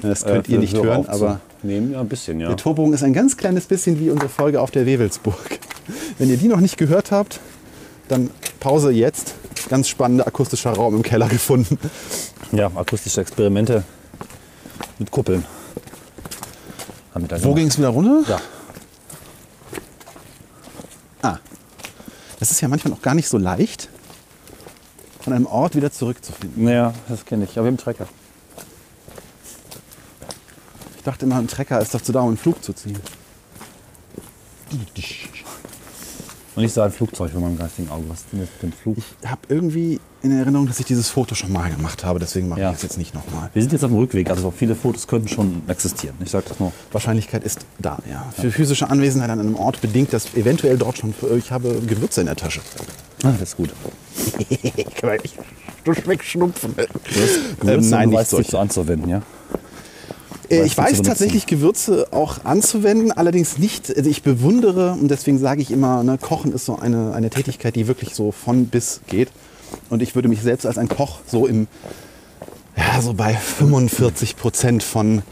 das 0.00 0.22
äh, 0.22 0.26
könnt 0.26 0.46
für 0.46 0.52
ihr 0.52 0.58
nicht 0.58 0.74
hören, 0.74 1.06
aber 1.06 1.40
aufzunehmen. 1.58 1.92
Ja, 1.92 2.00
ein 2.00 2.08
bisschen, 2.08 2.40
ja. 2.40 2.48
der 2.48 2.56
Torbogen 2.56 2.94
ist 2.94 3.02
ein 3.02 3.12
ganz 3.12 3.36
kleines 3.36 3.66
bisschen 3.66 4.00
wie 4.00 4.10
unsere 4.10 4.30
Folge 4.30 4.60
auf 4.60 4.70
der 4.70 4.86
Wewelsburg. 4.86 5.58
Wenn 6.18 6.30
ihr 6.30 6.38
die 6.38 6.48
noch 6.48 6.60
nicht 6.60 6.78
gehört 6.78 7.10
habt, 7.10 7.40
dann 8.08 8.30
Pause 8.58 8.90
jetzt. 8.90 9.34
Ganz 9.68 9.88
spannender 9.88 10.26
akustischer 10.26 10.72
Raum 10.72 10.96
im 10.96 11.02
Keller 11.02 11.28
gefunden. 11.28 11.78
Ja, 12.52 12.70
akustische 12.74 13.20
Experimente 13.20 13.84
mit 14.98 15.10
Kuppeln. 15.10 15.44
Haben 17.14 17.30
wir 17.30 17.44
Wo 17.44 17.54
ging 17.54 17.68
es 17.68 17.78
wieder 17.78 17.88
runter? 17.88 18.22
Ja. 18.28 18.40
Ah. 21.22 21.38
Es 22.40 22.50
ist 22.50 22.60
ja 22.60 22.68
manchmal 22.68 22.92
auch 22.94 23.02
gar 23.02 23.14
nicht 23.14 23.28
so 23.28 23.38
leicht, 23.38 23.88
von 25.20 25.32
einem 25.32 25.46
Ort 25.46 25.74
wieder 25.74 25.90
zurückzufinden. 25.90 26.64
Naja, 26.64 26.94
das 27.08 27.24
kenne 27.24 27.44
ich. 27.44 27.58
Aber 27.58 27.68
einen 27.68 27.76
Trecker. 27.76 28.06
Ich 30.96 31.02
dachte 31.02 31.26
immer, 31.26 31.36
ein 31.36 31.48
Trecker 31.48 31.80
ist 31.80 31.94
dazu 31.94 32.12
da, 32.12 32.20
um 32.20 32.28
einen 32.28 32.36
Flug 32.36 32.62
zu 32.62 32.72
ziehen. 32.72 32.98
Und 36.58 36.64
nicht 36.64 36.74
so 36.74 36.80
ein 36.80 36.90
Flugzeug 36.90 37.30
für 37.30 37.38
meinem 37.38 37.56
geistigen 37.56 37.88
Auge. 37.88 38.02
Was 38.08 38.18
ist 38.18 38.26
denn 38.32 38.40
jetzt 38.40 38.50
mit 38.60 38.72
dem 38.72 38.76
Flug? 38.76 38.96
Ich 38.98 39.28
habe 39.30 39.40
irgendwie 39.48 40.00
in 40.22 40.36
Erinnerung, 40.36 40.66
dass 40.66 40.80
ich 40.80 40.86
dieses 40.86 41.08
Foto 41.08 41.36
schon 41.36 41.52
mal 41.52 41.70
gemacht 41.70 42.04
habe, 42.04 42.18
deswegen 42.18 42.48
mache 42.48 42.60
Ja. 42.60 42.70
ich 42.70 42.78
es 42.78 42.82
jetzt 42.82 42.98
nicht 42.98 43.14
nochmal. 43.14 43.48
Wir 43.54 43.62
sind 43.62 43.72
jetzt 43.72 43.84
auf 43.84 43.90
dem 43.92 43.98
Rückweg, 43.98 44.28
also 44.28 44.50
viele 44.50 44.74
Fotos 44.74 45.06
könnten 45.06 45.28
schon 45.28 45.62
existieren. 45.68 46.16
Ich 46.24 46.32
sage 46.32 46.46
das 46.48 46.58
nur. 46.58 46.72
Wahrscheinlichkeit 46.90 47.44
ist 47.44 47.60
da, 47.78 47.98
ja. 48.10 48.24
Für 48.36 48.50
physische 48.50 48.90
Anwesenheit 48.90 49.30
an 49.30 49.38
einem 49.38 49.54
Ort 49.54 49.80
bedingt 49.80 50.12
das 50.12 50.34
eventuell 50.34 50.76
dort 50.76 50.98
schon, 50.98 51.14
ich 51.36 51.52
habe 51.52 51.80
Gewürze 51.86 52.22
in 52.22 52.26
der 52.26 52.34
Tasche. 52.34 52.60
Ah, 53.22 53.30
das 53.38 53.50
ist 53.50 53.56
gut. 53.56 53.70
Du 55.84 55.94
schmeckst 55.94 56.28
Schnupfen. 56.28 56.74
Gewürze, 56.74 57.40
Ähm, 57.64 57.88
nein, 57.88 58.02
du 58.02 58.10
nicht 58.10 58.18
weißt, 58.18 58.30
solche. 58.30 58.50
so 58.50 58.58
anzuwenden, 58.58 59.08
ja? 59.08 59.22
Äh, 60.50 60.64
Ich 60.64 60.76
weiß 60.76 60.92
benutzen. 60.92 61.04
tatsächlich 61.04 61.46
Gewürze 61.46 62.08
auch 62.10 62.44
anzuwenden, 62.44 63.12
allerdings 63.12 63.58
nicht, 63.58 63.94
also 63.96 64.08
ich 64.08 64.22
bewundere 64.22 64.92
und 64.92 65.08
deswegen 65.10 65.38
sage 65.38 65.62
ich 65.62 65.70
immer, 65.70 66.02
ne, 66.02 66.18
Kochen 66.18 66.52
ist 66.52 66.64
so 66.64 66.76
eine, 66.78 67.12
eine 67.14 67.30
Tätigkeit, 67.30 67.76
die 67.76 67.86
wirklich 67.86 68.14
so 68.14 68.32
von 68.32 68.66
bis 68.66 69.00
geht. 69.06 69.28
Und 69.90 70.02
ich 70.02 70.14
würde 70.14 70.28
mich 70.28 70.40
selbst 70.42 70.64
als 70.64 70.78
ein 70.78 70.88
Koch 70.88 71.18
so 71.26 71.46
im, 71.46 71.66
ja, 72.76 73.02
so 73.02 73.12
bei 73.14 73.34
45 73.34 74.36
Prozent 74.36 74.82
von 74.82 75.22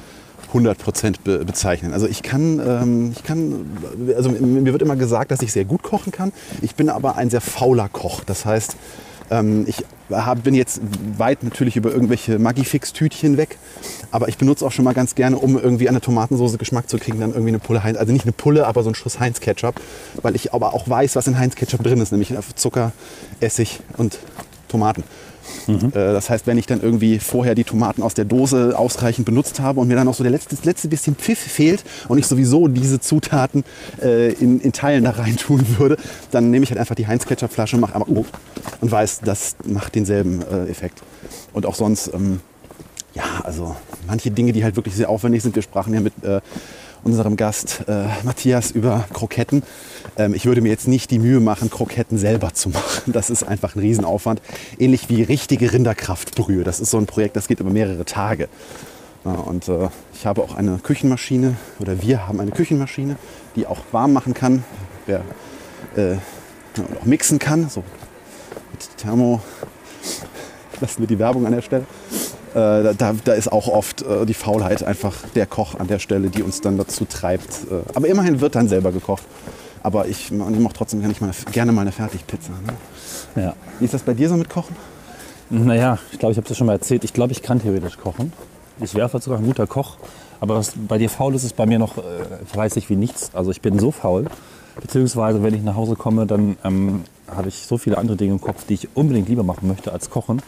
100 0.49 0.79
Prozent 0.79 1.25
be 1.25 1.45
bezeichnen. 1.45 1.93
Also 1.93 2.07
ich 2.07 2.23
kann, 2.23 2.61
ähm, 2.61 3.13
ich 3.17 3.23
kann, 3.25 3.67
also 4.15 4.31
mir 4.31 4.73
wird 4.73 4.83
immer 4.83 4.97
gesagt, 4.97 5.31
dass 5.31 5.43
ich 5.43 5.53
sehr 5.53 5.65
gut 5.65 5.83
kochen 5.83 6.13
kann. 6.13 6.33
Ich 6.63 6.75
bin 6.75 6.89
aber 6.89 7.17
ein 7.17 7.31
sehr 7.31 7.41
fauler 7.41 7.89
Koch. 7.89 8.23
Das 8.25 8.45
heißt, 8.45 8.77
ähm, 9.31 9.65
ich 9.67 9.85
hab, 10.11 10.45
bin 10.45 10.55
jetzt 10.55 10.81
weit 11.19 11.43
natürlich 11.43 11.77
über 11.77 11.91
irgendwelche 11.91 12.39
Magifix-Tütchen 12.39 13.37
weg, 13.37 13.59
aber 14.11 14.29
ich 14.29 14.39
benutze 14.39 14.65
auch 14.65 14.73
schon 14.73 14.85
mal 14.85 14.95
ganz 14.95 15.15
gerne, 15.15 15.37
um 15.39 15.59
irgendwie 15.59 15.89
an 15.89 15.95
der 15.95 16.03
Tomatensauce 16.03 16.59
Geschmack 16.59 16.89
zu 16.89 16.99
kriegen, 16.99 17.21
dann 17.21 17.31
irgendwie 17.31 17.51
eine 17.51 17.59
Pulle 17.59 17.83
Heinz, 17.83 17.99
also 17.99 18.13
nicht 18.13 18.25
eine 18.25 18.33
Pulle, 18.33 18.67
aber 18.67 18.83
so 18.83 18.91
ein 18.91 18.95
Schuss 18.95 19.19
Heinz-Ketchup, 19.19 19.81
weil 20.23 20.37
ich 20.37 20.55
aber 20.55 20.75
auch 20.75 20.89
weiß, 20.89 21.17
was 21.17 21.27
in 21.27 21.39
Heinz-Ketchup 21.39 21.83
drin 21.83 22.01
ist, 22.01 22.13
nämlich 22.13 22.33
Zucker, 22.55 22.93
Essig 23.41 23.81
und 23.97 24.19
Tomaten. 24.69 25.05
Äh, 25.69 25.91
Das 25.93 26.31
heißt, 26.31 26.47
wenn 26.47 26.59
ich 26.59 26.67
dann 26.67 26.81
irgendwie 26.81 27.19
vorher 27.19 27.55
die 27.55 27.65
Tomaten 27.65 28.03
aus 28.03 28.15
der 28.15 28.25
Dose 28.25 28.79
ausreichend 28.79 29.27
benutzt 29.27 29.61
habe 29.61 29.81
und 29.81 29.89
mir 29.89 29.97
dann 29.97 30.07
noch 30.07 30.15
so 30.15 30.23
der 30.23 30.33
letzte, 30.33 30.57
das 30.57 30.65
letzte 30.65 30.89
bisschen 30.89 31.15
Pfiff 31.15 31.39
fehlt 31.39 31.85
und 32.09 32.19
ich 32.19 32.27
sowieso 32.27 32.69
diese 32.69 33.01
Zutaten 33.01 33.65
äh, 34.03 34.33
in, 34.33 34.61
in 34.61 34.73
Teilen 34.73 35.05
da 35.05 35.11
rein 35.11 35.37
tun 35.37 35.65
würde, 35.79 35.97
dann 36.31 36.51
nehme 36.51 36.65
ich 36.65 36.71
halt 36.71 36.79
einfach 36.81 36.95
die 36.95 37.07
Heinz-Ketchup-Flasche 37.07 37.77
mach 37.77 37.95
aber, 37.95 38.09
oh, 38.09 38.25
und 38.81 38.91
weiß, 38.91 39.21
das 39.25 39.57
macht 39.67 39.95
denselben 39.95 40.43
äh, 40.43 40.69
Effekt. 40.71 41.03
Und 41.53 41.67
auch 41.67 41.75
sonst, 41.75 42.11
ähm, 42.15 42.41
ja, 43.15 43.25
also 43.45 43.77
manche 44.07 44.31
Dinge, 44.31 44.53
die 44.53 44.63
halt 44.63 44.77
wirklich 44.77 44.95
sehr 44.95 45.09
aufwendig 45.09 45.43
sind. 45.43 45.55
Wir 45.55 45.63
sprachen 45.63 45.95
ja 45.95 46.01
mit 46.01 46.13
äh, 46.23 46.41
unserem 47.07 47.37
Gast 47.37 47.85
äh, 47.87 48.07
Matthias 48.25 48.73
über 48.73 49.05
Kroketten. 49.13 49.63
Ähm, 50.19 50.35
ich 50.35 50.45
würde 50.45 50.61
mir 50.61 50.71
jetzt 50.71 50.89
nicht 50.89 51.13
die 51.13 51.21
Mühe 51.21 51.39
machen, 51.39 51.71
Kroketten 51.71 52.19
selber 52.19 52.53
zu 52.53 52.69
machen. 52.71 53.13
Das 53.13 53.31
ist 53.31 53.45
einfach 53.45 53.77
ein 53.77 53.79
Riesenaufwand. 53.79 54.43
Ähnlich 54.77 55.09
wie 55.09 55.23
richtige 55.23 55.73
Rinderkraftbrühe. 55.73 56.65
Das 56.65 56.81
ist 56.81 56.91
so 56.91 56.99
ein 56.99 57.07
Projekt, 57.07 57.37
das 57.37 57.47
geht 57.47 57.61
über 57.61 57.71
mehrere 57.71 58.05
Tage. 58.05 58.49
Ja, 59.25 59.33
und 59.35 59.69
äh, 59.69 59.89
ich 60.15 60.27
habe 60.27 60.43
auch 60.43 60.57
eine 60.57 60.79
Küchenmaschine, 60.79 61.55
oder 61.79 62.03
wir 62.03 62.27
haben 62.27 62.41
eine 62.41 62.51
Küchenmaschine, 62.51 63.17
die 63.55 63.69
auch 63.69 63.79
warm 63.93 64.13
machen 64.13 64.35
kann, 64.35 64.65
wer, 65.07 65.23
äh, 65.95 66.17
und 66.77 66.99
auch 67.01 67.05
mixen 67.05 67.39
kann, 67.39 67.71
so 67.71 67.85
mit 68.73 68.97
Thermo. 68.97 69.41
Lassen 70.81 71.01
wir 71.01 71.07
die 71.07 71.21
Werbung 71.21 71.47
an 71.47 71.53
der 71.53 71.63
Stelle. 71.63 71.87
Äh, 72.57 72.95
da, 72.95 73.15
da 73.23 73.33
ist 73.35 73.53
auch 73.53 73.69
oft 73.69 74.01
äh, 74.01 74.25
die 74.25 74.33
Faulheit 74.33 74.83
einfach 74.83 75.15
der 75.35 75.45
Koch 75.45 75.75
an 75.75 75.89
der 75.89 75.99
Stelle, 75.99 76.31
die 76.31 76.43
uns 76.43 76.63
dann 76.63 76.79
dazu 76.79 77.05
treibt. 77.05 77.51
Äh, 77.71 77.83
aber 77.95 78.09
immerhin 78.09 78.41
wird 78.41 78.55
dann 78.55 78.67
selber 78.67 78.93
gekocht. 78.93 79.25
Aber 79.83 80.09
ich, 80.09 80.33
ich 80.33 80.33
mache 80.33 80.73
trotzdem 80.73 81.01
gerne 81.01 81.15
mal, 81.21 81.33
gerne 81.53 81.73
mal 81.73 81.83
eine 81.83 81.93
Fertigpizza. 81.93 82.53
Ne? 83.35 83.43
Ja. 83.43 83.55
Wie 83.79 83.85
ist 83.85 83.93
das 83.93 84.01
bei 84.01 84.15
dir 84.15 84.31
so 84.31 84.37
mit 84.37 84.49
Kochen? 84.49 84.75
Naja, 85.51 85.99
ich 86.11 86.19
glaube, 86.19 86.33
ich 86.33 86.39
habe 86.39 86.49
es 86.49 86.57
schon 86.57 86.67
mal 86.67 86.73
erzählt. 86.73 87.05
Ich 87.05 87.13
glaube, 87.13 87.33
ich 87.33 87.43
kann 87.43 87.61
theoretisch 87.61 87.99
kochen. 87.99 88.33
Ich 88.81 88.95
wäre 88.95 89.11
vielleicht 89.11 89.25
sogar 89.25 89.39
ein 89.39 89.45
guter 89.45 89.67
Koch. 89.67 89.99
Aber 90.41 90.57
was 90.57 90.73
bei 90.89 90.97
dir 90.97 91.11
faul 91.11 91.35
ist, 91.35 91.45
ist 91.45 91.57
bei 91.57 91.67
mir 91.67 91.79
noch 91.79 91.99
äh, 91.99 92.01
fleißig 92.47 92.89
wie 92.89 92.97
nichts. 92.97 93.33
Also 93.35 93.51
ich 93.51 93.61
bin 93.61 93.79
so 93.79 93.91
faul. 93.91 94.25
Beziehungsweise, 94.81 95.43
wenn 95.43 95.55
ich 95.55 95.63
nach 95.63 95.77
Hause 95.77 95.97
komme, 95.97 96.27
dann 96.27 96.57
ähm, 96.65 97.05
habe 97.29 97.49
ich 97.49 97.67
so 97.67 97.79
viele 97.79 97.99
andere 97.99 98.17
Dinge 98.17 98.33
im 98.33 98.41
Kopf, 98.41 98.67
die 98.67 98.75
ich 98.75 98.89
unbedingt 98.95 99.29
lieber 99.29 99.43
machen 99.43 99.69
möchte 99.69 99.93
als 99.93 100.11
kochen, 100.11 100.43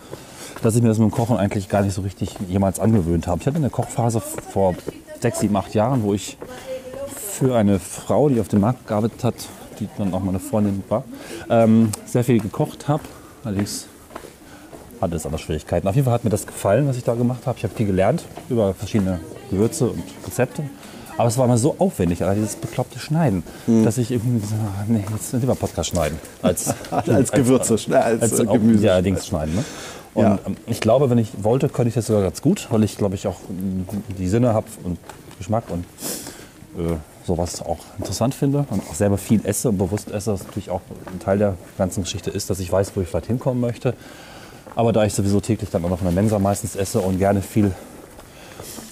dass 0.62 0.76
ich 0.76 0.82
mir 0.82 0.88
das 0.88 0.98
mit 0.98 1.10
dem 1.10 1.14
Kochen 1.14 1.36
eigentlich 1.36 1.68
gar 1.68 1.82
nicht 1.82 1.94
so 1.94 2.02
richtig 2.02 2.36
jemals 2.48 2.78
angewöhnt 2.78 3.26
habe. 3.26 3.40
Ich 3.40 3.46
hatte 3.46 3.56
eine 3.56 3.70
Kochphase 3.70 4.20
vor 4.20 4.74
sechs, 5.20 5.40
sieben, 5.40 5.56
acht 5.56 5.74
Jahren, 5.74 6.02
wo 6.02 6.14
ich 6.14 6.36
für 7.08 7.56
eine 7.56 7.78
Frau, 7.78 8.28
die 8.28 8.40
auf 8.40 8.48
dem 8.48 8.60
Markt 8.60 8.86
gearbeitet 8.86 9.24
hat, 9.24 9.34
die 9.80 9.88
dann 9.96 10.12
auch 10.12 10.20
meine 10.20 10.40
Freundin 10.40 10.82
war, 10.88 11.04
ähm, 11.48 11.90
sehr 12.04 12.24
viel 12.24 12.40
gekocht 12.40 12.88
habe. 12.88 13.02
Allerdings 13.44 13.86
hatte 15.00 15.14
es 15.14 15.24
aber 15.24 15.38
Schwierigkeiten. 15.38 15.86
Auf 15.86 15.94
jeden 15.94 16.04
Fall 16.04 16.14
hat 16.14 16.24
mir 16.24 16.30
das 16.30 16.46
gefallen, 16.46 16.88
was 16.88 16.96
ich 16.96 17.04
da 17.04 17.14
gemacht 17.14 17.46
habe. 17.46 17.56
Ich 17.58 17.64
habe 17.64 17.74
viel 17.74 17.86
gelernt 17.86 18.24
über 18.48 18.74
verschiedene 18.74 19.20
Gewürze 19.50 19.90
und 19.90 20.02
Rezepte. 20.26 20.64
Aber 21.18 21.28
es 21.28 21.36
war 21.36 21.44
immer 21.44 21.58
so 21.58 21.74
aufwendig, 21.78 22.22
also 22.24 22.40
dieses 22.40 22.56
bekloppte 22.56 22.98
Schneiden, 22.98 23.42
dass 23.84 23.98
ich 23.98 24.10
irgendwie 24.10 24.40
gesagt 24.40 24.60
habe, 24.78 24.92
nee, 24.92 25.04
jetzt 25.12 25.32
lieber 25.34 25.54
Podcast 25.56 25.90
schneiden. 25.90 26.18
Als, 26.40 26.72
Als 26.90 27.32
Gewürze, 27.32 27.74
äh, 27.90 27.94
als, 27.96 28.22
als 28.22 28.38
äh, 28.40 28.46
auch- 28.46 28.52
Gemüse. 28.52 28.86
Ja, 28.86 29.02
Dings 29.02 29.26
schneiden. 29.26 29.54
Ne? 29.56 29.64
Und 30.14 30.22
Ja. 30.24 30.38
ähm, 30.46 30.56
ich 30.66 30.80
glaube, 30.80 31.10
wenn 31.10 31.18
ich 31.18 31.30
wollte, 31.44 31.68
könnte 31.68 31.88
ich 31.88 31.94
das 31.94 32.06
sogar 32.06 32.22
ganz 32.22 32.40
gut, 32.40 32.68
weil 32.70 32.82
ich 32.84 32.96
glaube 32.96 33.14
ich 33.16 33.26
auch 33.26 33.40
mm, 33.48 33.82
die 34.16 34.28
Sinne 34.28 34.54
habe 34.54 34.66
und 34.84 34.96
Geschmack 35.38 35.64
und 35.70 35.84
äh, 36.78 36.94
sowas 37.26 37.60
auch 37.62 37.78
interessant 37.98 38.34
finde 38.34 38.64
und 38.70 38.82
auch 38.88 38.94
selber 38.94 39.18
viel 39.18 39.40
esse 39.44 39.68
und 39.68 39.76
bewusst 39.78 40.10
esse, 40.10 40.32
was 40.32 40.44
natürlich 40.44 40.70
auch 40.70 40.80
ein 41.12 41.18
Teil 41.20 41.38
der 41.38 41.54
ganzen 41.76 42.04
Geschichte 42.04 42.30
ist, 42.30 42.48
dass 42.48 42.58
ich 42.60 42.72
weiß, 42.72 42.92
wo 42.94 43.00
ich 43.02 43.08
vielleicht 43.08 43.26
hinkommen 43.26 43.60
möchte. 43.60 43.92
Aber 44.76 44.92
da 44.92 45.04
ich 45.04 45.12
sowieso 45.14 45.40
täglich 45.40 45.68
dann 45.70 45.84
auch 45.84 45.90
noch 45.90 45.98
in 45.98 46.04
der 46.06 46.14
Mensa 46.14 46.38
meistens 46.38 46.76
esse 46.76 47.00
und 47.00 47.18
gerne 47.18 47.42
viel 47.42 47.72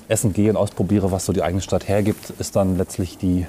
essen 0.08 0.32
gehe 0.32 0.50
und 0.50 0.56
ausprobiere, 0.56 1.10
was 1.12 1.26
so 1.26 1.32
die 1.32 1.42
eigene 1.42 1.62
Stadt 1.62 1.88
hergibt, 1.88 2.30
ist 2.38 2.56
dann 2.56 2.76
letztlich 2.78 3.18
die 3.18 3.46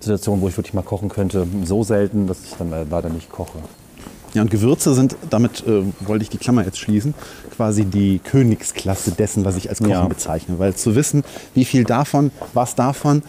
Situation, 0.00 0.40
wo 0.40 0.48
ich 0.48 0.56
wirklich 0.56 0.74
mal 0.74 0.82
kochen 0.82 1.08
könnte, 1.08 1.46
so 1.64 1.84
selten, 1.84 2.26
dass 2.26 2.44
ich 2.44 2.54
dann 2.58 2.70
leider 2.90 3.08
nicht 3.08 3.30
koche. 3.30 3.58
Ja, 4.34 4.42
und 4.42 4.50
Gewürze 4.50 4.94
sind, 4.94 5.14
damit 5.28 5.62
äh, 5.66 5.82
wollte 6.00 6.22
ich 6.22 6.30
die 6.30 6.38
Klammer 6.38 6.64
jetzt 6.64 6.78
schließen, 6.78 7.12
quasi 7.54 7.84
die 7.84 8.18
Königsklasse 8.18 9.12
dessen, 9.12 9.44
was 9.44 9.56
ich 9.56 9.68
als 9.68 9.78
Kochen 9.78 9.90
Ja. 9.90 10.06
bezeichne. 10.06 10.58
Weil 10.58 10.74
zu 10.74 10.94
wissen, 10.96 11.22
wie 11.54 11.66
viel 11.66 11.84
davon, 11.84 12.30
was 12.54 12.74
davon, 12.74 13.22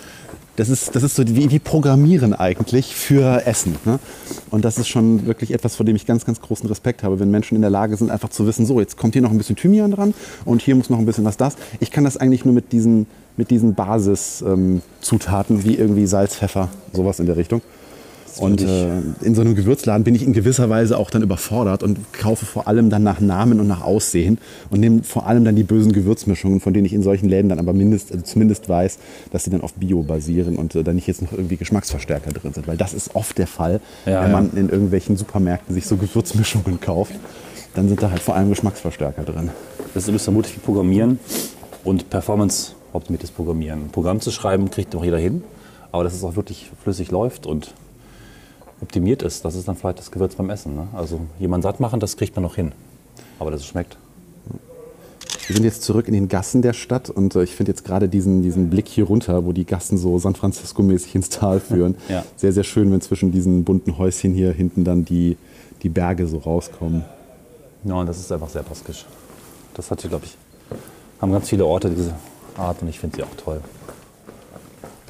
das 0.55 0.69
ist, 0.69 0.95
das 0.95 1.03
ist 1.03 1.15
so 1.15 1.23
wie, 1.27 1.49
wie 1.49 1.59
Programmieren 1.59 2.33
eigentlich 2.33 2.95
für 2.95 3.45
Essen. 3.47 3.75
Ne? 3.85 3.99
Und 4.51 4.63
das 4.63 4.77
ist 4.77 4.87
schon 4.87 5.25
wirklich 5.25 5.53
etwas, 5.53 5.75
vor 5.75 5.85
dem 5.85 5.95
ich 5.95 6.05
ganz, 6.05 6.25
ganz 6.25 6.41
großen 6.41 6.67
Respekt 6.69 7.03
habe, 7.03 7.19
wenn 7.19 7.31
Menschen 7.31 7.55
in 7.55 7.61
der 7.61 7.71
Lage 7.71 7.97
sind, 7.97 8.11
einfach 8.11 8.29
zu 8.29 8.45
wissen, 8.45 8.65
so, 8.65 8.79
jetzt 8.79 8.97
kommt 8.97 9.13
hier 9.13 9.21
noch 9.21 9.31
ein 9.31 9.37
bisschen 9.37 9.55
Thymian 9.55 9.91
dran 9.91 10.13
und 10.45 10.61
hier 10.61 10.75
muss 10.75 10.89
noch 10.89 10.99
ein 10.99 11.05
bisschen 11.05 11.25
was 11.25 11.37
das. 11.37 11.55
Ich 11.79 11.89
kann 11.91 12.03
das 12.03 12.17
eigentlich 12.17 12.45
nur 12.45 12.53
mit 12.53 12.71
diesen, 12.71 13.07
mit 13.35 13.49
diesen 13.49 13.73
Basiszutaten 13.73 15.63
wie 15.63 15.75
irgendwie 15.75 16.05
Salz, 16.05 16.35
Pfeffer, 16.35 16.69
sowas 16.93 17.19
in 17.19 17.25
der 17.25 17.37
Richtung. 17.37 17.61
Und 18.37 18.61
äh, 18.61 18.87
in 19.21 19.35
so 19.35 19.41
einem 19.41 19.55
Gewürzladen 19.55 20.03
bin 20.03 20.15
ich 20.15 20.23
in 20.23 20.33
gewisser 20.33 20.69
Weise 20.69 20.97
auch 20.97 21.09
dann 21.11 21.21
überfordert 21.21 21.83
und 21.83 21.97
kaufe 22.13 22.45
vor 22.45 22.67
allem 22.67 22.89
dann 22.89 23.03
nach 23.03 23.19
Namen 23.19 23.59
und 23.59 23.67
nach 23.67 23.81
Aussehen 23.81 24.39
und 24.69 24.79
nehme 24.79 25.03
vor 25.03 25.27
allem 25.27 25.45
dann 25.45 25.55
die 25.55 25.63
bösen 25.63 25.91
Gewürzmischungen, 25.91 26.59
von 26.59 26.73
denen 26.73 26.85
ich 26.85 26.93
in 26.93 27.03
solchen 27.03 27.29
Läden 27.29 27.49
dann 27.49 27.59
aber 27.59 27.73
mindest, 27.73 28.11
also 28.11 28.23
zumindest 28.23 28.69
weiß, 28.69 28.97
dass 29.31 29.43
sie 29.43 29.49
dann 29.49 29.61
auf 29.61 29.73
Bio 29.73 30.03
basieren 30.03 30.55
und 30.55 30.75
äh, 30.75 30.83
da 30.83 30.93
nicht 30.93 31.07
jetzt 31.07 31.21
noch 31.21 31.31
irgendwie 31.31 31.57
Geschmacksverstärker 31.57 32.31
drin 32.31 32.53
sind. 32.53 32.67
Weil 32.67 32.77
das 32.77 32.93
ist 32.93 33.15
oft 33.15 33.37
der 33.37 33.47
Fall, 33.47 33.81
Ja, 34.05 34.23
wenn 34.23 34.31
ja. 34.31 34.41
man 34.41 34.51
in 34.55 34.69
irgendwelchen 34.69 35.17
Supermärkten 35.17 35.73
sich 35.75 35.85
so 35.85 35.97
Gewürzmischungen 35.97 36.79
kauft. 36.79 37.13
Dann 37.75 37.87
sind 37.87 38.03
da 38.03 38.11
halt 38.11 38.21
vor 38.21 38.35
allem 38.35 38.49
Geschmacksverstärker 38.49 39.23
drin. 39.23 39.49
Das 39.93 40.07
ist 40.07 40.23
vermutlich 40.23 40.61
Programmieren 40.63 41.19
und 41.83 42.09
Performance-optimiertes 42.09 43.31
Programmieren. 43.31 43.85
Ein 43.85 43.89
Programm 43.89 44.19
zu 44.21 44.31
schreiben, 44.31 44.69
kriegt 44.69 44.93
doch 44.93 45.03
jeder 45.03 45.17
hin, 45.17 45.43
aber 45.91 46.03
dass 46.03 46.13
es 46.13 46.23
auch 46.23 46.35
wirklich 46.35 46.71
flüssig 46.83 47.11
läuft 47.11 47.45
und 47.45 47.73
optimiert 48.83 49.23
ist, 49.23 49.43
das 49.45 49.55
ist 49.55 49.67
dann 49.67 49.75
vielleicht 49.75 49.99
das 49.99 50.11
Gewürz 50.11 50.35
beim 50.35 50.49
Essen. 50.49 50.75
Ne? 50.75 50.87
Also 50.93 51.19
jemand 51.39 51.63
satt 51.63 51.79
machen, 51.79 51.99
das 51.99 52.15
kriegt 52.17 52.35
man 52.35 52.43
noch 52.43 52.55
hin. 52.55 52.71
Aber 53.39 53.49
dass 53.51 53.61
es 53.61 53.67
schmeckt. 53.67 53.97
Wir 55.47 55.55
sind 55.55 55.65
jetzt 55.65 55.81
zurück 55.83 56.07
in 56.07 56.13
den 56.13 56.29
Gassen 56.29 56.61
der 56.61 56.71
Stadt 56.73 57.09
und 57.09 57.35
äh, 57.35 57.43
ich 57.43 57.55
finde 57.55 57.71
jetzt 57.71 57.83
gerade 57.83 58.07
diesen, 58.07 58.43
diesen 58.43 58.69
Blick 58.69 58.87
hier 58.87 59.05
runter, 59.05 59.45
wo 59.45 59.51
die 59.51 59.65
Gassen 59.65 59.97
so 59.97 60.17
San 60.17 60.35
Francisco-mäßig 60.35 61.15
ins 61.15 61.29
Tal 61.29 61.59
führen, 61.69 61.95
Ja. 62.07 62.23
sehr, 62.37 62.53
sehr 62.53 62.63
schön, 62.63 62.91
wenn 62.91 63.01
zwischen 63.01 63.31
diesen 63.31 63.63
bunten 63.65 63.97
Häuschen 63.97 64.33
hier 64.33 64.51
hinten 64.53 64.83
dann 64.85 65.03
die, 65.03 65.37
die 65.81 65.89
Berge 65.89 66.27
so 66.27 66.37
rauskommen. 66.37 67.03
Ja, 67.83 67.95
und 67.95 68.05
das 68.07 68.19
ist 68.19 68.31
einfach 68.31 68.49
sehr 68.49 68.63
baskisch. 68.63 69.05
Das 69.73 69.91
hat 69.91 69.99
hier, 70.01 70.09
glaube 70.09 70.25
ich, 70.25 70.37
haben 71.19 71.31
ganz 71.33 71.49
viele 71.49 71.65
Orte 71.65 71.89
diese 71.89 72.13
Art 72.57 72.81
und 72.81 72.87
ich 72.87 72.99
finde 72.99 73.17
sie 73.17 73.23
auch 73.23 73.35
toll. 73.43 73.59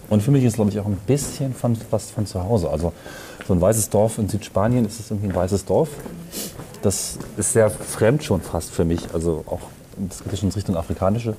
Und 0.10 0.22
für 0.22 0.32
mich 0.32 0.44
ist, 0.44 0.56
glaube 0.56 0.70
ich, 0.72 0.80
auch 0.80 0.86
ein 0.86 0.98
bisschen 1.08 1.54
von, 1.54 1.78
was 1.92 2.12
von 2.12 2.26
zu 2.26 2.44
Hause. 2.44 2.70
Also 2.70 2.94
so 3.48 3.54
ein 3.54 3.62
weißes 3.62 3.90
Dorf 3.90 4.18
in 4.18 4.30
Südspanien, 4.30 4.86
ist 4.86 5.00
es 5.00 5.12
irgendwie 5.12 5.30
ein 5.30 5.36
weißes 5.36 5.66
Dorf. 5.66 5.90
Das 6.82 7.18
ist 7.38 7.54
sehr 7.54 7.70
fremd 7.70 8.24
schon 8.24 8.42
fast 8.42 8.72
für 8.72 8.86
mich. 8.86 9.14
Also 9.14 9.44
auch, 9.48 9.62
das 9.98 10.24
geht 10.24 10.40
schon 10.40 10.50
in 10.50 10.56
Richtung 10.56 10.76
Afrikanische. 10.76 11.36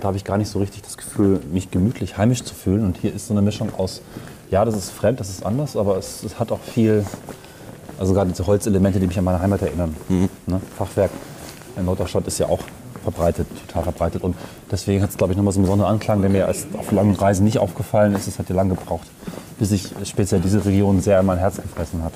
Da 0.00 0.08
habe 0.08 0.16
ich 0.16 0.24
gar 0.24 0.38
nicht 0.38 0.48
so 0.48 0.58
richtig 0.58 0.82
das 0.82 0.96
Gefühl, 0.96 1.40
mich 1.52 1.70
gemütlich 1.70 2.16
heimisch 2.16 2.42
zu 2.42 2.54
fühlen. 2.54 2.84
Und 2.84 2.96
hier 2.96 3.14
ist 3.14 3.28
so 3.28 3.34
eine 3.34 3.42
Mischung 3.42 3.72
aus, 3.76 4.00
ja, 4.50 4.64
das 4.64 4.76
ist 4.76 4.90
fremd, 4.90 5.20
das 5.20 5.28
ist 5.28 5.44
anders, 5.44 5.76
aber 5.76 5.96
es, 5.96 6.22
es 6.22 6.38
hat 6.38 6.50
auch 6.50 6.60
viel, 6.60 7.04
also 7.98 8.14
gerade 8.14 8.30
diese 8.30 8.46
Holzelemente, 8.46 8.98
die 8.98 9.06
mich 9.06 9.18
an 9.18 9.24
meine 9.24 9.40
Heimat 9.40 9.62
erinnern. 9.62 9.94
Ne? 10.46 10.60
Fachwerk 10.76 11.10
in 11.76 11.84
Norddeutschland 11.84 12.26
ist 12.26 12.38
ja 12.38 12.46
auch 12.48 12.60
verbreitet, 13.02 13.46
total 13.66 13.84
verbreitet. 13.84 14.22
Und 14.22 14.36
deswegen 14.70 15.02
hat 15.02 15.10
es, 15.10 15.16
glaube 15.16 15.32
ich, 15.32 15.36
nochmal 15.36 15.52
so 15.52 15.58
einen 15.58 15.66
besonderen 15.66 15.92
Anklang, 15.92 16.20
der 16.20 16.30
mir 16.30 16.46
erst 16.46 16.66
auf 16.76 16.90
langen 16.92 17.14
Reisen 17.14 17.44
nicht 17.44 17.58
aufgefallen 17.58 18.14
ist. 18.14 18.26
Es 18.26 18.38
hat 18.38 18.48
ja 18.48 18.54
lange 18.54 18.74
gebraucht, 18.74 19.06
bis 19.60 19.68
sich 19.68 19.90
speziell 20.04 20.40
diese 20.40 20.64
Region 20.64 21.00
sehr 21.00 21.20
in 21.20 21.26
mein 21.26 21.38
Herz 21.38 21.56
gefressen 21.56 22.02
hat. 22.02 22.14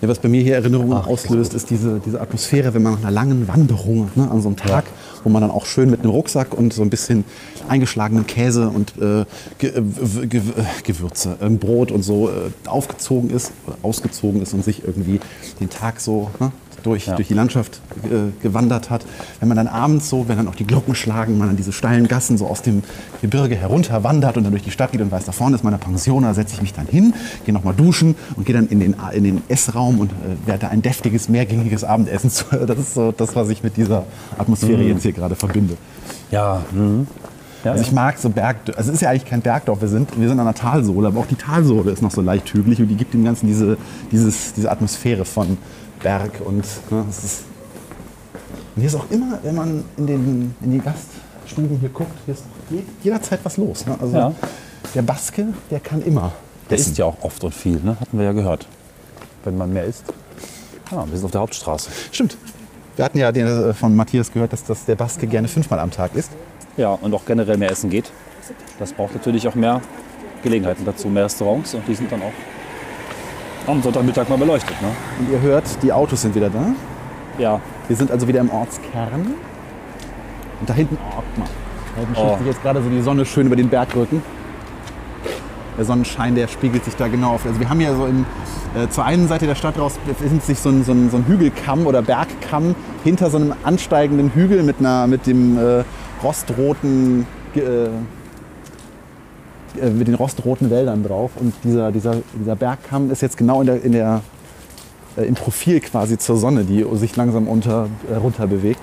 Ja, 0.00 0.08
was 0.08 0.18
bei 0.18 0.28
mir 0.28 0.42
hier 0.42 0.56
Erinnerungen 0.56 0.92
auslöst, 0.92 1.54
ist 1.54 1.70
diese, 1.70 2.00
diese 2.04 2.20
Atmosphäre, 2.20 2.74
wenn 2.74 2.82
man 2.82 2.94
nach 2.94 3.00
einer 3.00 3.10
langen 3.10 3.48
Wanderung 3.48 4.10
ne, 4.14 4.30
an 4.30 4.42
so 4.42 4.48
einem 4.48 4.56
Tag, 4.56 4.84
wo 5.22 5.30
man 5.30 5.42
dann 5.42 5.50
auch 5.50 5.66
schön 5.66 5.90
mit 5.90 6.00
einem 6.00 6.10
Rucksack 6.10 6.52
und 6.54 6.72
so 6.72 6.82
ein 6.82 6.90
bisschen 6.90 7.24
eingeschlagenem 7.68 8.26
Käse 8.26 8.68
und 8.68 8.92
äh, 8.98 9.24
Ge 9.58 9.70
äh, 9.70 10.26
Ge 10.26 10.40
äh, 10.40 10.82
Gewürze, 10.82 11.36
ähm, 11.40 11.58
Brot 11.58 11.90
und 11.90 12.02
so 12.02 12.28
äh, 12.28 12.32
aufgezogen 12.66 13.30
ist 13.30 13.52
oder 13.66 13.76
ausgezogen 13.82 14.42
ist 14.42 14.52
und 14.54 14.64
sich 14.64 14.84
irgendwie 14.84 15.20
den 15.60 15.70
Tag 15.70 16.00
so 16.00 16.30
ne, 16.40 16.52
durch, 16.82 17.06
durch 17.06 17.28
die 17.28 17.34
Landschaft 17.34 17.80
äh, 18.04 18.30
gewandert 18.42 18.90
hat. 18.90 19.04
Wenn 19.40 19.48
man 19.48 19.56
dann 19.56 19.68
abends 19.68 20.08
so, 20.08 20.28
wenn 20.28 20.36
dann 20.36 20.48
auch 20.48 20.54
die 20.54 20.66
Glocken 20.66 20.94
schlagen, 20.94 21.38
man 21.38 21.48
dann 21.48 21.56
diese 21.56 21.72
steilen 21.72 22.08
Gassen 22.08 22.38
so 22.38 22.46
aus 22.46 22.62
dem 22.62 22.82
Gebirge 23.20 23.56
herunter 23.56 24.04
wandert 24.04 24.36
und 24.36 24.44
dann 24.44 24.52
durch 24.52 24.62
die 24.62 24.70
Stadt 24.70 24.92
geht 24.92 25.00
und 25.00 25.10
weiß, 25.10 25.24
da 25.24 25.32
vorne 25.32 25.56
ist 25.56 25.64
meine 25.64 25.78
Pension, 25.78 26.22
da 26.22 26.34
setze 26.34 26.54
ich 26.54 26.62
mich 26.62 26.72
dann 26.72 26.86
hin, 26.86 27.14
gehe 27.44 27.54
nochmal 27.54 27.74
duschen 27.74 28.14
und 28.36 28.46
gehe 28.46 28.54
dann 28.54 28.68
in 28.68 28.80
den, 28.80 28.96
in 29.12 29.24
den 29.24 29.42
Essraum 29.48 29.98
und 29.98 30.10
äh, 30.10 30.46
werde 30.46 30.60
da 30.60 30.68
ein 30.68 30.82
deftiges, 30.82 31.28
mehrgängiges 31.28 31.84
Abendessen 31.84 32.30
zu. 32.30 32.44
Das 32.66 32.78
ist 32.78 32.94
so 32.94 33.12
das, 33.12 33.34
was 33.36 33.48
ich 33.48 33.62
mit 33.62 33.76
dieser 33.76 34.04
Atmosphäre 34.38 34.82
jetzt 34.82 35.02
hier 35.02 35.12
gerade 35.12 35.34
verbinde. 35.34 35.76
Ja, 36.30 36.62
mhm. 36.72 37.06
ja, 37.64 37.72
Also 37.72 37.82
ich 37.82 37.92
mag 37.92 38.18
so 38.18 38.28
Berg, 38.30 38.56
also 38.76 38.90
es 38.90 38.96
ist 38.96 39.00
ja 39.00 39.10
eigentlich 39.10 39.24
kein 39.24 39.40
Bergdorf, 39.40 39.80
wir 39.80 39.88
sind, 39.88 40.18
wir 40.18 40.28
sind 40.28 40.38
an 40.38 40.46
der 40.46 40.54
Talsohle, 40.54 41.08
aber 41.08 41.20
auch 41.20 41.26
die 41.26 41.36
Talsohle 41.36 41.90
ist 41.92 42.02
noch 42.02 42.10
so 42.10 42.20
leicht 42.20 42.52
hügelig 42.52 42.80
und 42.80 42.88
die 42.88 42.96
gibt 42.96 43.14
dem 43.14 43.24
Ganzen 43.24 43.46
diese, 43.46 43.76
dieses, 44.10 44.54
diese 44.54 44.70
Atmosphäre 44.70 45.24
von 45.24 45.58
Berg 46.06 46.40
und 46.44 46.64
ne, 46.92 47.04
es 47.10 47.24
ist, 47.24 47.42
und 48.76 48.80
hier 48.82 48.86
ist 48.86 48.94
auch 48.94 49.10
immer, 49.10 49.40
wenn 49.42 49.56
man 49.56 49.84
in, 49.96 50.06
den, 50.06 50.54
in 50.60 50.70
die 50.70 50.78
Gaststuben 50.78 51.78
hier 51.80 51.88
guckt, 51.88 52.12
hier 52.26 52.34
ist 52.34 52.44
je- 52.70 52.84
jederzeit 53.02 53.40
was 53.42 53.56
los. 53.56 53.84
Ne? 53.86 53.96
Also 54.00 54.16
Ja. 54.16 54.32
der 54.94 55.02
Baske, 55.02 55.48
der 55.68 55.80
kann 55.80 56.00
immer. 56.02 56.30
Der 56.70 56.78
isst 56.78 56.96
ja 56.96 57.06
auch 57.06 57.16
oft 57.22 57.42
und 57.42 57.52
viel, 57.52 57.80
ne? 57.82 57.96
hatten 58.00 58.16
wir 58.18 58.24
ja 58.24 58.30
gehört. 58.32 58.68
Wenn 59.42 59.56
man 59.58 59.72
mehr 59.72 59.82
isst. 59.84 60.04
Ja, 60.92 61.04
wir 61.10 61.16
sind 61.16 61.24
auf 61.24 61.32
der 61.32 61.40
Hauptstraße. 61.40 61.90
Stimmt. 62.12 62.36
Wir 62.94 63.04
hatten 63.04 63.18
ja 63.18 63.32
den, 63.32 63.46
äh, 63.48 63.74
von 63.74 63.96
Matthias 63.96 64.32
gehört, 64.32 64.52
dass 64.52 64.62
das 64.62 64.84
der 64.84 64.94
Baske 64.94 65.26
gerne 65.26 65.48
fünfmal 65.48 65.80
am 65.80 65.90
Tag 65.90 66.14
isst. 66.14 66.30
Ja, 66.76 66.90
und 66.92 67.12
auch 67.14 67.24
generell 67.24 67.56
mehr 67.58 67.72
essen 67.72 67.90
geht. 67.90 68.12
Das 68.78 68.92
braucht 68.92 69.14
natürlich 69.14 69.48
auch 69.48 69.56
mehr 69.56 69.80
Gelegenheiten 70.44 70.84
dazu, 70.84 71.08
mehr 71.08 71.24
Restaurants. 71.24 71.74
Und 71.74 71.88
die 71.88 71.96
sind 71.96 72.12
dann 72.12 72.22
auch 72.22 72.32
am 73.66 73.82
Sonntagmittag 73.82 74.28
mal 74.28 74.38
beleuchtet. 74.38 74.80
Ne? 74.82 74.88
Und 75.18 75.32
ihr 75.32 75.40
hört, 75.40 75.64
die 75.82 75.92
Autos 75.92 76.22
sind 76.22 76.34
wieder 76.34 76.50
da. 76.50 76.66
Ja, 77.38 77.60
Wir 77.88 77.96
sind 77.96 78.10
also 78.10 78.26
wieder 78.26 78.40
im 78.40 78.50
Ortskern. 78.50 79.34
Und 80.60 80.68
da 80.70 80.74
hinten, 80.74 80.96
oh, 81.00 81.14
guck 81.16 81.38
mal. 81.38 81.48
Da 81.94 82.00
hinten 82.00 82.14
Oh. 82.16 82.38
sich 82.38 82.46
jetzt 82.46 82.62
gerade 82.62 82.82
so 82.82 82.88
die 82.88 83.02
Sonne 83.02 83.24
schön 83.24 83.46
über 83.46 83.56
den 83.56 83.68
Bergrücken. 83.68 84.22
Der 85.76 85.84
Sonnenschein, 85.84 86.34
der 86.34 86.48
spiegelt 86.48 86.84
sich 86.86 86.96
da 86.96 87.06
genau 87.08 87.32
auf. 87.32 87.44
Also 87.44 87.60
wir 87.60 87.68
haben 87.68 87.80
ja 87.82 87.94
so 87.94 88.06
in, 88.06 88.24
äh, 88.74 88.88
zur 88.88 89.04
einen 89.04 89.28
Seite 89.28 89.46
der 89.46 89.54
Stadt 89.54 89.78
raus 89.78 89.98
befindet 90.06 90.42
sich 90.42 90.58
so 90.58 90.70
ein, 90.70 90.84
so, 90.84 90.92
ein, 90.92 91.10
so 91.10 91.18
ein 91.18 91.26
Hügelkamm 91.26 91.86
oder 91.86 92.00
Bergkamm 92.00 92.74
hinter 93.04 93.28
so 93.28 93.36
einem 93.36 93.52
ansteigenden 93.62 94.30
Hügel 94.34 94.62
mit, 94.62 94.76
einer, 94.80 95.06
mit 95.06 95.26
dem 95.26 95.58
äh, 95.58 95.84
rostroten 96.22 97.26
äh, 97.54 97.60
äh, 99.80 99.90
mit 99.90 100.08
den 100.08 100.14
rostroten 100.14 100.70
Wäldern 100.70 101.02
drauf. 101.02 101.32
Und 101.36 101.54
dieser, 101.64 101.92
dieser, 101.92 102.16
dieser 102.40 102.56
Bergkamm 102.56 103.10
ist 103.10 103.22
jetzt 103.22 103.36
genau 103.36 103.60
in 103.60 103.66
der, 103.66 103.82
in 103.82 103.92
der, 103.92 104.20
äh, 105.16 105.22
im 105.24 105.34
Profil 105.34 105.80
quasi 105.80 106.18
zur 106.18 106.36
Sonne, 106.36 106.64
die 106.64 106.84
sich 106.94 107.16
langsam 107.16 107.48
unter, 107.48 107.88
äh, 108.10 108.16
runter 108.16 108.46
bewegt. 108.46 108.80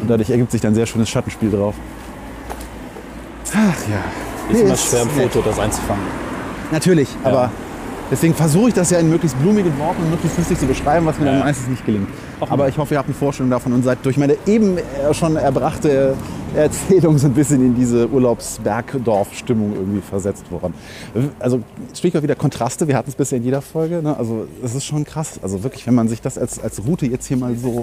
Und 0.00 0.08
dadurch 0.10 0.30
ergibt 0.30 0.52
sich 0.52 0.60
dann 0.60 0.72
ein 0.72 0.74
sehr 0.74 0.86
schönes 0.86 1.08
Schattenspiel 1.08 1.50
drauf. 1.50 1.74
Ach 3.52 3.56
ja. 3.88 4.52
ist 4.54 4.60
immer 4.62 4.76
schwer 4.76 5.02
im. 5.02 5.08
Foto 5.10 5.42
das 5.42 5.58
einzufangen. 5.58 6.04
Natürlich, 6.70 7.08
Ja. 7.24 7.30
aber 7.30 7.50
deswegen 8.10 8.34
versuche 8.34 8.68
ich 8.68 8.74
das 8.74 8.90
ja 8.90 8.98
in 8.98 9.10
möglichst 9.10 9.36
blumigen 9.40 9.76
Worten 9.78 10.02
und 10.02 10.10
möglichst 10.10 10.38
lustig 10.38 10.58
zu 10.58 10.66
beschreiben, 10.66 11.04
was 11.06 11.18
mir 11.18 11.26
Ja. 11.26 11.32
dann 11.32 11.40
meistens 11.40 11.68
nicht 11.68 11.84
gelingt. 11.84 12.08
Aber 12.40 12.68
ich 12.68 12.78
hoffe, 12.78 12.94
ihr 12.94 12.98
habt 12.98 13.08
eine 13.08 13.14
Vorstellung 13.14 13.50
davon 13.50 13.72
und 13.72 13.82
seid 13.82 13.98
durch 14.04 14.16
meine 14.16 14.36
eben 14.46 14.78
äh, 14.78 15.12
schon 15.12 15.36
erbrachte 15.36 16.14
Erzählung 16.56 17.18
so 17.18 17.26
ein 17.26 17.34
bisschen 17.34 17.64
in 17.64 17.74
diese 17.74 18.08
Urlaubsbergdorf-Stimmung 18.08 19.74
irgendwie 19.74 20.00
versetzt 20.00 20.50
worden. 20.50 20.74
Also 21.38 21.60
Stichwort 21.94 22.22
wieder 22.22 22.34
Kontraste, 22.34 22.88
wir 22.88 22.96
hatten 22.96 23.10
es 23.10 23.16
bisher 23.16 23.38
in 23.38 23.44
jeder 23.44 23.62
Folge. 23.62 24.02
Ne? 24.02 24.16
Also 24.16 24.46
es 24.62 24.74
ist 24.74 24.84
schon 24.84 25.04
krass. 25.04 25.38
Also 25.42 25.62
wirklich, 25.62 25.86
wenn 25.86 25.94
man 25.94 26.08
sich 26.08 26.20
das 26.20 26.38
als, 26.38 26.60
als 26.60 26.84
Route 26.86 27.06
jetzt 27.06 27.26
hier 27.26 27.36
mal 27.36 27.56
so 27.56 27.82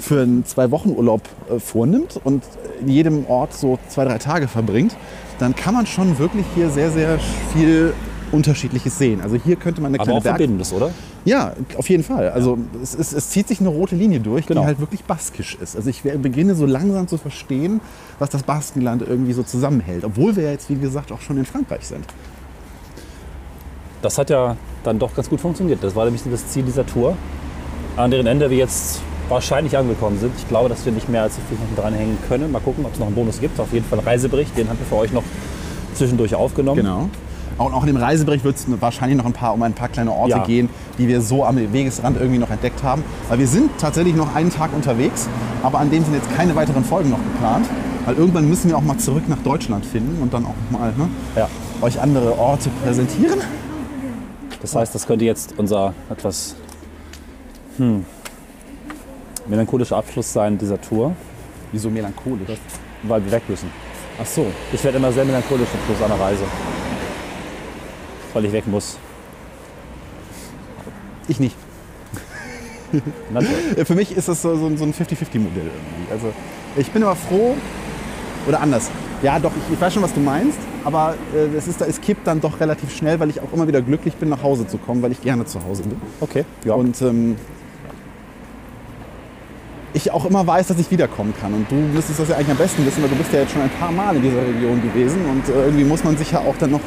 für 0.00 0.22
einen 0.22 0.44
Zwei-Wochen-Urlaub 0.44 1.22
äh, 1.48 1.60
vornimmt 1.60 2.20
und 2.24 2.42
in 2.80 2.88
jedem 2.88 3.26
Ort 3.26 3.54
so 3.54 3.78
zwei, 3.88 4.04
drei 4.04 4.18
Tage 4.18 4.48
verbringt, 4.48 4.96
dann 5.38 5.54
kann 5.54 5.74
man 5.74 5.86
schon 5.86 6.18
wirklich 6.18 6.46
hier 6.54 6.70
sehr, 6.70 6.90
sehr 6.90 7.18
viel 7.52 7.94
Unterschiedliches 8.32 8.98
sehen. 8.98 9.20
Also 9.20 9.36
hier 9.36 9.56
könnte 9.56 9.80
man 9.80 9.90
eine 9.90 9.98
Aber 9.98 10.04
kleine 10.04 10.18
auch 10.18 10.22
Berg... 10.22 10.36
Verbindendes, 10.36 10.72
oder? 10.72 10.90
Ja, 11.24 11.52
auf 11.76 11.88
jeden 11.90 12.02
Fall. 12.02 12.30
Also 12.30 12.56
es, 12.82 12.94
es, 12.94 13.12
es 13.12 13.28
zieht 13.30 13.46
sich 13.48 13.60
eine 13.60 13.68
rote 13.68 13.94
Linie 13.94 14.20
durch, 14.20 14.46
Genau. 14.46 14.62
die 14.62 14.66
halt 14.66 14.80
wirklich 14.80 15.04
baskisch 15.04 15.56
ist. 15.60 15.76
Also 15.76 15.90
ich 15.90 16.02
beginne 16.02 16.54
so 16.54 16.64
langsam 16.66 17.08
zu 17.08 17.18
verstehen, 17.18 17.80
was 18.18 18.30
das 18.30 18.42
Baskenland 18.42 19.02
irgendwie 19.06 19.34
so 19.34 19.42
zusammenhält. 19.42 20.04
Obwohl 20.04 20.34
wir 20.36 20.44
ja 20.44 20.50
jetzt, 20.52 20.70
wie 20.70 20.76
gesagt, 20.76 21.12
auch 21.12 21.20
schon 21.20 21.36
in 21.36 21.44
Frankreich 21.44 21.86
sind. 21.86 22.04
Das 24.02 24.16
hat 24.16 24.30
ja 24.30 24.56
dann 24.82 24.98
doch 24.98 25.14
ganz 25.14 25.28
gut 25.28 25.40
funktioniert. 25.40 25.84
Das 25.84 25.94
war 25.94 26.04
nämlich 26.06 26.22
das 26.30 26.46
Ziel 26.48 26.62
dieser 26.62 26.86
Tour, 26.86 27.16
an 27.96 28.10
deren 28.10 28.26
Ende 28.26 28.48
wir 28.48 28.56
jetzt 28.56 29.00
wahrscheinlich 29.28 29.76
angekommen 29.76 30.18
sind. 30.18 30.32
Ich 30.38 30.48
glaube, 30.48 30.68
dass 30.70 30.84
wir 30.86 30.92
nicht 30.92 31.08
mehr 31.08 31.22
als 31.22 31.36
so 31.36 31.42
viel 31.48 31.58
noch 31.58 31.82
dranhängen 31.82 32.16
können. 32.28 32.50
Mal 32.50 32.60
gucken, 32.60 32.84
ob 32.86 32.94
es 32.94 32.98
noch 32.98 33.06
einen 33.06 33.14
Bonus 33.14 33.40
gibt. 33.40 33.60
Auf 33.60 33.72
jeden 33.72 33.84
Fall 33.84 33.98
einen 33.98 34.08
Reisebericht, 34.08 34.56
den 34.56 34.68
haben 34.68 34.78
wir 34.78 34.86
für 34.86 34.96
euch 34.96 35.12
noch 35.12 35.22
zwischendurch 35.94 36.34
aufgenommen. 36.34 36.80
Genau. 36.82 37.08
Und 37.64 37.74
auch 37.74 37.82
in 37.82 37.88
dem 37.88 37.96
Reisebericht 37.98 38.42
wird 38.44 38.56
es 38.56 38.64
wahrscheinlich 38.80 39.18
noch 39.18 39.26
ein 39.26 39.34
paar, 39.34 39.52
um 39.52 39.62
ein 39.62 39.74
paar 39.74 39.88
kleine 39.88 40.12
Orte 40.12 40.30
Ja. 40.30 40.44
gehen, 40.44 40.70
die 40.98 41.08
wir 41.08 41.20
so 41.20 41.44
am 41.44 41.56
Wegesrand 41.72 42.16
irgendwie 42.18 42.38
noch 42.38 42.50
entdeckt 42.50 42.82
haben. 42.82 43.04
Weil 43.28 43.38
wir 43.38 43.46
sind 43.46 43.70
tatsächlich 43.78 44.14
noch 44.14 44.34
einen 44.34 44.50
Tag 44.50 44.70
unterwegs, 44.74 45.28
aber 45.62 45.78
an 45.78 45.90
dem 45.90 46.02
sind 46.04 46.14
jetzt 46.14 46.34
keine 46.34 46.56
weiteren 46.56 46.84
Folgen 46.84 47.10
noch 47.10 47.18
geplant. 47.18 47.66
Weil 48.06 48.14
irgendwann 48.16 48.48
müssen 48.48 48.70
wir 48.70 48.78
auch 48.78 48.82
mal 48.82 48.96
zurück 48.96 49.24
nach 49.28 49.38
Deutschland 49.38 49.84
finden 49.84 50.22
und 50.22 50.32
dann 50.32 50.46
auch 50.46 50.54
mal 50.70 50.92
ne, 50.96 51.08
Ja. 51.36 51.48
euch 51.82 52.00
andere 52.00 52.38
Orte 52.38 52.70
präsentieren. 52.82 53.40
Das 54.62 54.74
heißt, 54.74 54.94
das 54.94 55.06
könnte 55.06 55.26
jetzt 55.26 55.54
unser 55.58 55.92
etwas 56.08 56.54
hm, 57.76 58.04
melancholischer 59.46 59.96
Abschluss 59.98 60.32
sein 60.32 60.56
dieser 60.56 60.80
Tour, 60.80 61.12
Wieso 61.72 61.90
melancholisch? 61.90 62.48
weil 63.02 63.22
wir 63.24 63.32
weg 63.32 63.42
müssen. 63.48 63.70
Ach 64.22 64.26
so. 64.26 64.46
Ich 64.72 64.82
werde 64.82 64.96
immer 64.98 65.12
sehr 65.12 65.24
melancholisch 65.26 65.68
am 65.72 65.94
Schluss 65.94 66.02
einer 66.10 66.18
Reise. 66.20 66.42
Weil 68.32 68.44
ich 68.44 68.52
weg 68.52 68.66
muss. 68.66 68.98
Ich 71.28 71.40
nicht. 71.40 71.56
Für 73.84 73.94
mich 73.94 74.16
ist 74.16 74.28
das 74.28 74.42
so, 74.42 74.56
so 74.56 74.66
ein 74.66 74.76
so 74.76 74.84
ein 74.84 74.92
50-50-Modell 74.92 75.66
irgendwie. 75.66 76.12
Also 76.12 76.32
ich 76.76 76.90
bin 76.90 77.02
aber 77.02 77.16
froh, 77.16 77.54
oder 78.46 78.60
anders. 78.60 78.90
Ja, 79.22 79.38
doch, 79.38 79.52
ich, 79.56 79.74
ich 79.74 79.80
weiß 79.80 79.92
schon, 79.94 80.02
was 80.02 80.14
du 80.14 80.20
meinst, 80.20 80.58
aber 80.84 81.14
äh, 81.34 81.56
es, 81.56 81.68
ist, 81.68 81.80
es 81.82 82.00
kippt 82.00 82.26
dann 82.26 82.40
doch 82.40 82.60
relativ 82.60 82.94
schnell, 82.94 83.20
weil 83.20 83.30
ich 83.30 83.40
auch 83.40 83.52
immer 83.52 83.68
wieder 83.68 83.82
glücklich 83.82 84.14
bin, 84.14 84.28
nach 84.28 84.42
Hause 84.42 84.66
zu 84.66 84.78
kommen, 84.78 85.02
weil 85.02 85.12
ich 85.12 85.20
gerne 85.20 85.44
zu 85.44 85.62
Hause 85.64 85.82
bin. 85.82 86.00
Okay. 86.20 86.44
Ja. 86.64 86.74
Und 86.74 87.00
ähm, 87.02 87.36
ich 89.92 90.10
auch 90.10 90.24
immer 90.24 90.46
weiß, 90.46 90.68
dass 90.68 90.78
ich 90.78 90.90
wiederkommen 90.90 91.34
kann. 91.38 91.52
Und 91.52 91.70
du 91.70 91.74
müsstest 91.74 92.20
das 92.20 92.28
ja 92.28 92.36
eigentlich 92.36 92.50
am 92.50 92.56
besten 92.56 92.86
wissen, 92.86 93.02
weil 93.02 93.10
du 93.10 93.16
bist 93.16 93.32
ja 93.32 93.40
jetzt 93.40 93.52
schon 93.52 93.62
ein 93.62 93.70
paar 93.70 93.92
Mal 93.92 94.16
in 94.16 94.22
dieser 94.22 94.42
Region 94.42 94.80
gewesen 94.80 95.18
und 95.26 95.48
äh, 95.48 95.64
irgendwie 95.64 95.84
muss 95.84 96.04
man 96.04 96.16
sich 96.16 96.32
ja 96.32 96.40
auch 96.40 96.56
dann 96.58 96.70
noch 96.70 96.80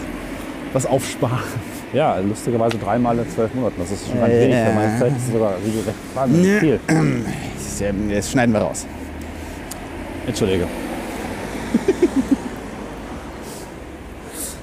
was 0.74 0.86
aufsparen. 0.86 1.40
ja, 1.94 2.18
lustigerweise 2.20 2.78
dreimal 2.78 3.18
in 3.18 3.30
zwölf 3.30 3.54
Monaten. 3.54 3.76
Das 3.80 3.92
ist 3.92 4.08
schon 4.08 4.20
ganz 4.20 4.34
wenig. 4.34 4.56
Für 4.56 4.74
meine 4.74 5.00
Zeit 5.00 5.12
ist 5.12 5.28
es 5.28 5.34
sogar 5.34 5.54
regelrecht 5.58 5.98
wahnsinnig 6.16 6.60
viel. 6.60 6.80
Das, 6.88 7.80
ja, 7.80 7.92
das 8.16 8.32
schneiden 8.32 8.54
wir 8.54 8.62
raus. 8.62 8.86
Entschuldige. 10.28 10.68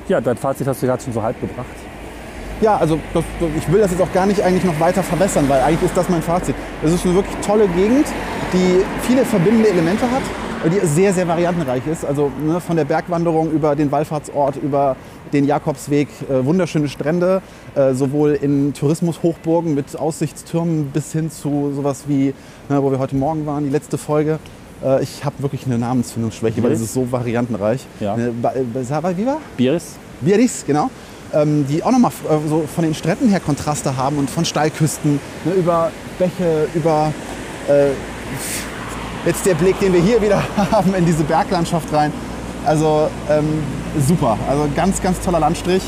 ja, 0.08 0.20
dein 0.20 0.36
Fazit 0.36 0.66
hast 0.66 0.82
du 0.82 0.86
gerade 0.86 1.02
schon 1.02 1.12
so 1.12 1.22
halb 1.22 1.40
gebracht. 1.40 1.66
Ja, 2.60 2.76
also 2.76 2.98
das, 3.14 3.24
ich 3.56 3.72
will 3.72 3.80
das 3.80 3.90
jetzt 3.90 4.02
auch 4.02 4.12
gar 4.12 4.26
nicht 4.26 4.42
eigentlich 4.42 4.64
noch 4.64 4.78
weiter 4.78 5.02
verbessern, 5.02 5.48
weil 5.48 5.62
eigentlich 5.62 5.84
ist 5.88 5.96
das 5.96 6.10
mein 6.10 6.22
Fazit. 6.22 6.54
Es 6.82 6.92
ist 6.92 7.06
eine 7.06 7.14
wirklich 7.14 7.34
tolle 7.44 7.66
Gegend, 7.68 8.06
die 8.52 8.84
viele 9.06 9.24
verbindende 9.24 9.70
Elemente 9.70 10.02
hat. 10.10 10.22
Die 10.68 10.86
sehr, 10.86 11.12
sehr 11.14 11.26
variantenreich 11.26 11.86
ist. 11.90 12.04
Also 12.04 12.30
ne, 12.44 12.60
von 12.60 12.76
der 12.76 12.84
Bergwanderung 12.84 13.50
über 13.50 13.74
den 13.76 13.90
Wallfahrtsort, 13.90 14.56
über 14.56 14.96
den 15.32 15.44
Jakobsweg, 15.46 16.08
äh, 16.28 16.44
wunderschöne 16.44 16.88
Strände, 16.88 17.40
äh, 17.74 17.94
sowohl 17.94 18.32
in 18.32 18.74
Tourismushochburgen 18.74 19.74
mit 19.74 19.98
Aussichtstürmen 19.98 20.86
bis 20.86 21.12
hin 21.12 21.30
zu 21.30 21.72
sowas 21.74 22.04
wie, 22.08 22.34
ne, 22.68 22.82
wo 22.82 22.90
wir 22.90 22.98
heute 22.98 23.16
Morgen 23.16 23.46
waren, 23.46 23.64
die 23.64 23.70
letzte 23.70 23.96
Folge. 23.96 24.38
Äh, 24.84 25.02
ich 25.02 25.24
habe 25.24 25.36
wirklich 25.38 25.66
eine 25.66 25.78
Namensfindungsschwäche, 25.78 26.62
weil 26.62 26.72
es 26.72 26.80
ist 26.80 26.94
so 26.94 27.10
variantenreich. 27.10 27.86
Ja. 28.00 28.16
Ne, 28.16 28.32
Ba- 28.42 28.52
äh, 28.54 28.84
Sava 28.84 29.16
Viva? 29.16 29.38
Biris? 29.56 29.96
Biarritz, 30.20 30.64
genau. 30.66 30.90
Ähm, 31.32 31.64
die 31.68 31.82
auch 31.84 31.92
nochmal 31.92 32.10
äh, 32.28 32.48
so 32.48 32.64
von 32.74 32.82
den 32.84 32.92
Stränden 32.92 33.28
her 33.28 33.38
Kontraste 33.40 33.96
haben 33.96 34.18
und 34.18 34.28
von 34.28 34.44
Steilküsten 34.44 35.20
ne, 35.44 35.52
über 35.52 35.92
Bäche, 36.18 36.66
über 36.74 37.12
äh, 37.68 37.90
jetzt 39.24 39.44
der 39.46 39.54
Blick, 39.54 39.78
den 39.80 39.92
wir 39.92 40.00
hier 40.00 40.20
wieder 40.22 40.42
haben 40.70 40.94
in 40.94 41.04
diese 41.04 41.24
Berglandschaft 41.24 41.92
rein. 41.92 42.12
Also 42.64 43.08
ähm, 43.28 43.62
super, 44.06 44.38
also 44.48 44.68
ganz, 44.74 45.00
ganz 45.02 45.20
toller 45.20 45.40
Landstrich. 45.40 45.82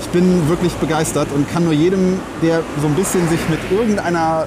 Ich 0.00 0.08
bin 0.08 0.48
wirklich 0.48 0.72
begeistert 0.74 1.28
und 1.34 1.50
kann 1.50 1.64
nur 1.64 1.72
jedem, 1.72 2.18
der 2.42 2.62
so 2.80 2.86
ein 2.86 2.94
bisschen 2.94 3.28
sich 3.28 3.40
mit 3.48 3.58
irgendeiner 3.70 4.46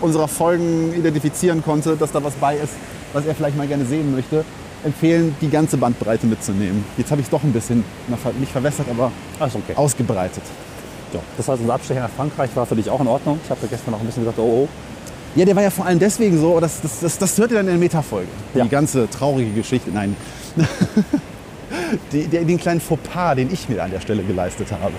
unserer 0.00 0.28
Folgen 0.28 0.92
identifizieren 0.94 1.62
konnte, 1.64 1.96
dass 1.96 2.12
da 2.12 2.22
was 2.22 2.34
bei 2.34 2.56
ist, 2.56 2.74
was 3.12 3.26
er 3.26 3.34
vielleicht 3.34 3.56
mal 3.56 3.66
gerne 3.66 3.84
sehen 3.84 4.14
möchte, 4.14 4.44
empfehlen, 4.84 5.34
die 5.40 5.48
ganze 5.48 5.76
Bandbreite 5.76 6.26
mitzunehmen. 6.26 6.84
Jetzt 6.96 7.10
habe 7.10 7.20
ich 7.20 7.26
es 7.26 7.30
doch 7.30 7.42
ein 7.42 7.52
bisschen, 7.52 7.82
nicht 8.38 8.52
verwässert, 8.52 8.86
aber 8.90 9.10
okay. 9.40 9.74
ausgebreitet. 9.74 10.42
Ja. 11.12 11.20
Das 11.36 11.48
heißt, 11.48 11.60
unser 11.60 11.74
Abstecher 11.74 12.00
nach 12.00 12.10
Frankreich 12.10 12.50
war 12.54 12.66
für 12.66 12.76
dich 12.76 12.90
auch 12.90 13.00
in 13.00 13.06
Ordnung. 13.06 13.40
Ich 13.42 13.50
habe 13.50 13.66
gestern 13.68 13.92
noch 13.92 14.00
ein 14.00 14.06
bisschen 14.06 14.24
gedacht, 14.24 14.38
oh, 14.38 14.66
oh. 14.66 14.68
Ja, 15.36 15.44
der 15.44 15.54
war 15.54 15.62
ja 15.62 15.68
vor 15.68 15.84
allem 15.84 15.98
deswegen 15.98 16.40
so, 16.40 16.58
das, 16.60 16.80
das, 16.80 17.00
das, 17.00 17.18
das 17.18 17.36
hört 17.36 17.50
ihr 17.50 17.58
dann 17.58 17.66
in 17.66 17.72
der 17.72 17.78
Metafolge. 17.78 18.28
Ja. 18.54 18.64
Die 18.64 18.70
ganze 18.70 19.08
traurige 19.10 19.50
Geschichte, 19.50 19.90
nein. 19.90 20.16
die, 22.12 22.26
der, 22.26 22.44
den 22.44 22.56
kleinen 22.56 22.80
Fauxpas, 22.80 23.34
den 23.34 23.52
ich 23.52 23.68
mir 23.68 23.84
an 23.84 23.90
der 23.90 24.00
Stelle 24.00 24.22
geleistet 24.22 24.72
habe. 24.72 24.94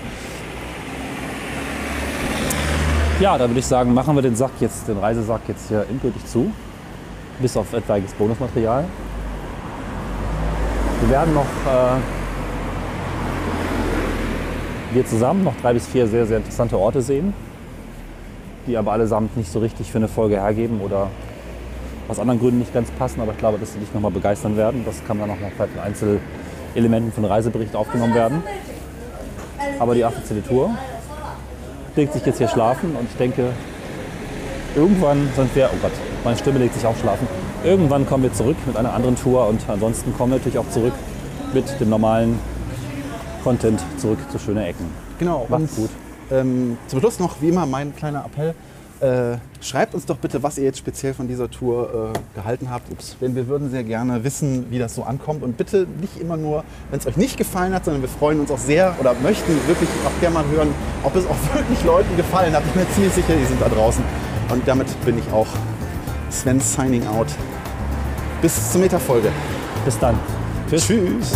Ja, 3.18 3.36
da 3.36 3.48
würde 3.48 3.58
ich 3.58 3.66
sagen, 3.66 3.92
machen 3.92 4.14
wir 4.14 4.22
den 4.22 4.36
Sack 4.36 4.52
jetzt, 4.60 4.86
den 4.86 4.98
Reisesack 4.98 5.40
jetzt 5.48 5.66
hier 5.66 5.84
endgültig 5.90 6.24
zu. 6.24 6.52
Bis 7.40 7.56
auf 7.56 7.72
etwaiges 7.72 8.12
Bonusmaterial. 8.12 8.84
Wir 11.00 11.10
werden 11.10 11.34
noch, 11.34 11.42
äh, 11.42 11.96
wir 14.94 15.04
zusammen, 15.04 15.42
noch 15.42 15.56
drei 15.60 15.72
bis 15.72 15.88
vier 15.88 16.06
sehr, 16.06 16.26
sehr 16.26 16.36
interessante 16.36 16.78
Orte 16.78 17.02
sehen, 17.02 17.34
die 18.68 18.76
aber 18.76 18.92
allesamt 18.92 19.36
nicht 19.36 19.50
so 19.50 19.58
richtig 19.58 19.90
für 19.90 19.98
eine 19.98 20.08
Folge 20.08 20.36
hergeben 20.36 20.80
oder 20.80 21.08
aus 22.06 22.18
anderen 22.18 22.40
Gründen 22.40 22.60
nicht 22.60 22.72
ganz 22.72 22.90
passen. 22.92 23.20
Aber 23.20 23.32
ich 23.32 23.38
glaube, 23.38 23.58
dass 23.58 23.72
sie 23.72 23.80
dich 23.80 23.92
nochmal 23.92 24.10
begeistern 24.10 24.56
werden. 24.56 24.82
Das 24.84 25.04
kann 25.06 25.18
dann 25.18 25.28
noch 25.28 25.40
mal 25.40 25.50
vielleicht 25.54 25.74
in 25.74 25.80
Einzelelementen 25.80 27.12
von 27.12 27.24
Reisebericht 27.24 27.74
aufgenommen 27.74 28.14
werden. 28.14 28.42
Aber 29.78 29.94
die 29.94 30.04
offizielle 30.04 30.42
Tour 30.42 30.70
legt 31.96 32.12
sich 32.12 32.24
jetzt 32.24 32.38
hier 32.38 32.48
schlafen 32.48 32.94
und 32.96 33.08
ich 33.10 33.16
denke, 33.16 33.50
irgendwann 34.76 35.28
sind 35.34 35.54
wir, 35.56 35.68
oh 35.72 35.76
Gott, 35.82 35.92
meine 36.24 36.36
Stimme 36.36 36.58
legt 36.58 36.74
sich 36.74 36.86
auch 36.86 36.96
schlafen. 36.96 37.26
Irgendwann 37.64 38.06
kommen 38.06 38.22
wir 38.22 38.32
zurück 38.32 38.56
mit 38.66 38.76
einer 38.76 38.92
anderen 38.92 39.16
Tour 39.16 39.48
und 39.48 39.60
ansonsten 39.68 40.16
kommen 40.16 40.32
wir 40.32 40.38
natürlich 40.38 40.58
auch 40.58 40.68
zurück 40.70 40.92
mit 41.52 41.80
dem 41.80 41.88
normalen 41.88 42.38
Content 43.42 43.80
zurück 43.96 44.18
zu 44.30 44.38
schöne 44.38 44.66
Ecken. 44.66 44.86
Genau. 45.18 45.46
Macht's 45.48 45.76
gut. 45.76 45.90
Ähm, 46.30 46.76
zum 46.86 47.00
Schluss 47.00 47.18
noch, 47.18 47.40
wie 47.40 47.48
immer, 47.48 47.66
mein 47.66 47.94
kleiner 47.94 48.24
Appell. 48.24 48.54
Äh, 49.00 49.38
schreibt 49.60 49.94
uns 49.94 50.06
doch 50.06 50.16
bitte, 50.16 50.42
was 50.42 50.58
ihr 50.58 50.64
jetzt 50.64 50.78
speziell 50.78 51.14
von 51.14 51.28
dieser 51.28 51.48
Tour 51.48 52.12
äh, 52.12 52.36
gehalten 52.36 52.68
habt. 52.68 52.90
Ups. 52.90 53.16
Denn 53.20 53.36
wir 53.36 53.46
würden 53.46 53.70
sehr 53.70 53.84
gerne 53.84 54.24
wissen, 54.24 54.66
wie 54.70 54.78
das 54.78 54.94
so 54.94 55.04
ankommt. 55.04 55.44
Und 55.44 55.56
bitte 55.56 55.86
nicht 56.00 56.20
immer 56.20 56.36
nur, 56.36 56.64
wenn 56.90 56.98
es 56.98 57.06
euch 57.06 57.16
nicht 57.16 57.36
gefallen 57.36 57.72
hat, 57.72 57.84
sondern 57.84 58.02
wir 58.02 58.08
freuen 58.08 58.40
uns 58.40 58.50
auch 58.50 58.58
sehr 58.58 58.96
oder 58.98 59.14
möchten 59.22 59.52
wirklich 59.68 59.88
auch 60.04 60.20
gerne 60.20 60.34
mal 60.34 60.44
hören, 60.48 60.74
ob 61.04 61.14
es 61.14 61.26
auch 61.26 61.36
wirklich 61.54 61.84
Leuten 61.84 62.16
gefallen 62.16 62.52
hat. 62.54 62.64
Ich 62.66 62.72
bin 62.72 62.82
mir 62.82 62.90
ziemlich 62.90 63.12
sicher, 63.12 63.34
die 63.40 63.44
sind 63.44 63.60
da 63.62 63.68
draußen. 63.68 64.02
Und 64.50 64.66
damit 64.66 64.88
bin 65.04 65.18
ich 65.18 65.32
auch 65.32 65.48
Sven 66.30 66.60
signing 66.60 67.06
out. 67.06 67.28
Bis 68.42 68.72
zur 68.72 68.80
Metafolge. 68.80 69.30
Bis 69.84 69.98
dann. 69.98 70.18
Tschüss. 70.68 70.86
Tschüss. 70.86 71.32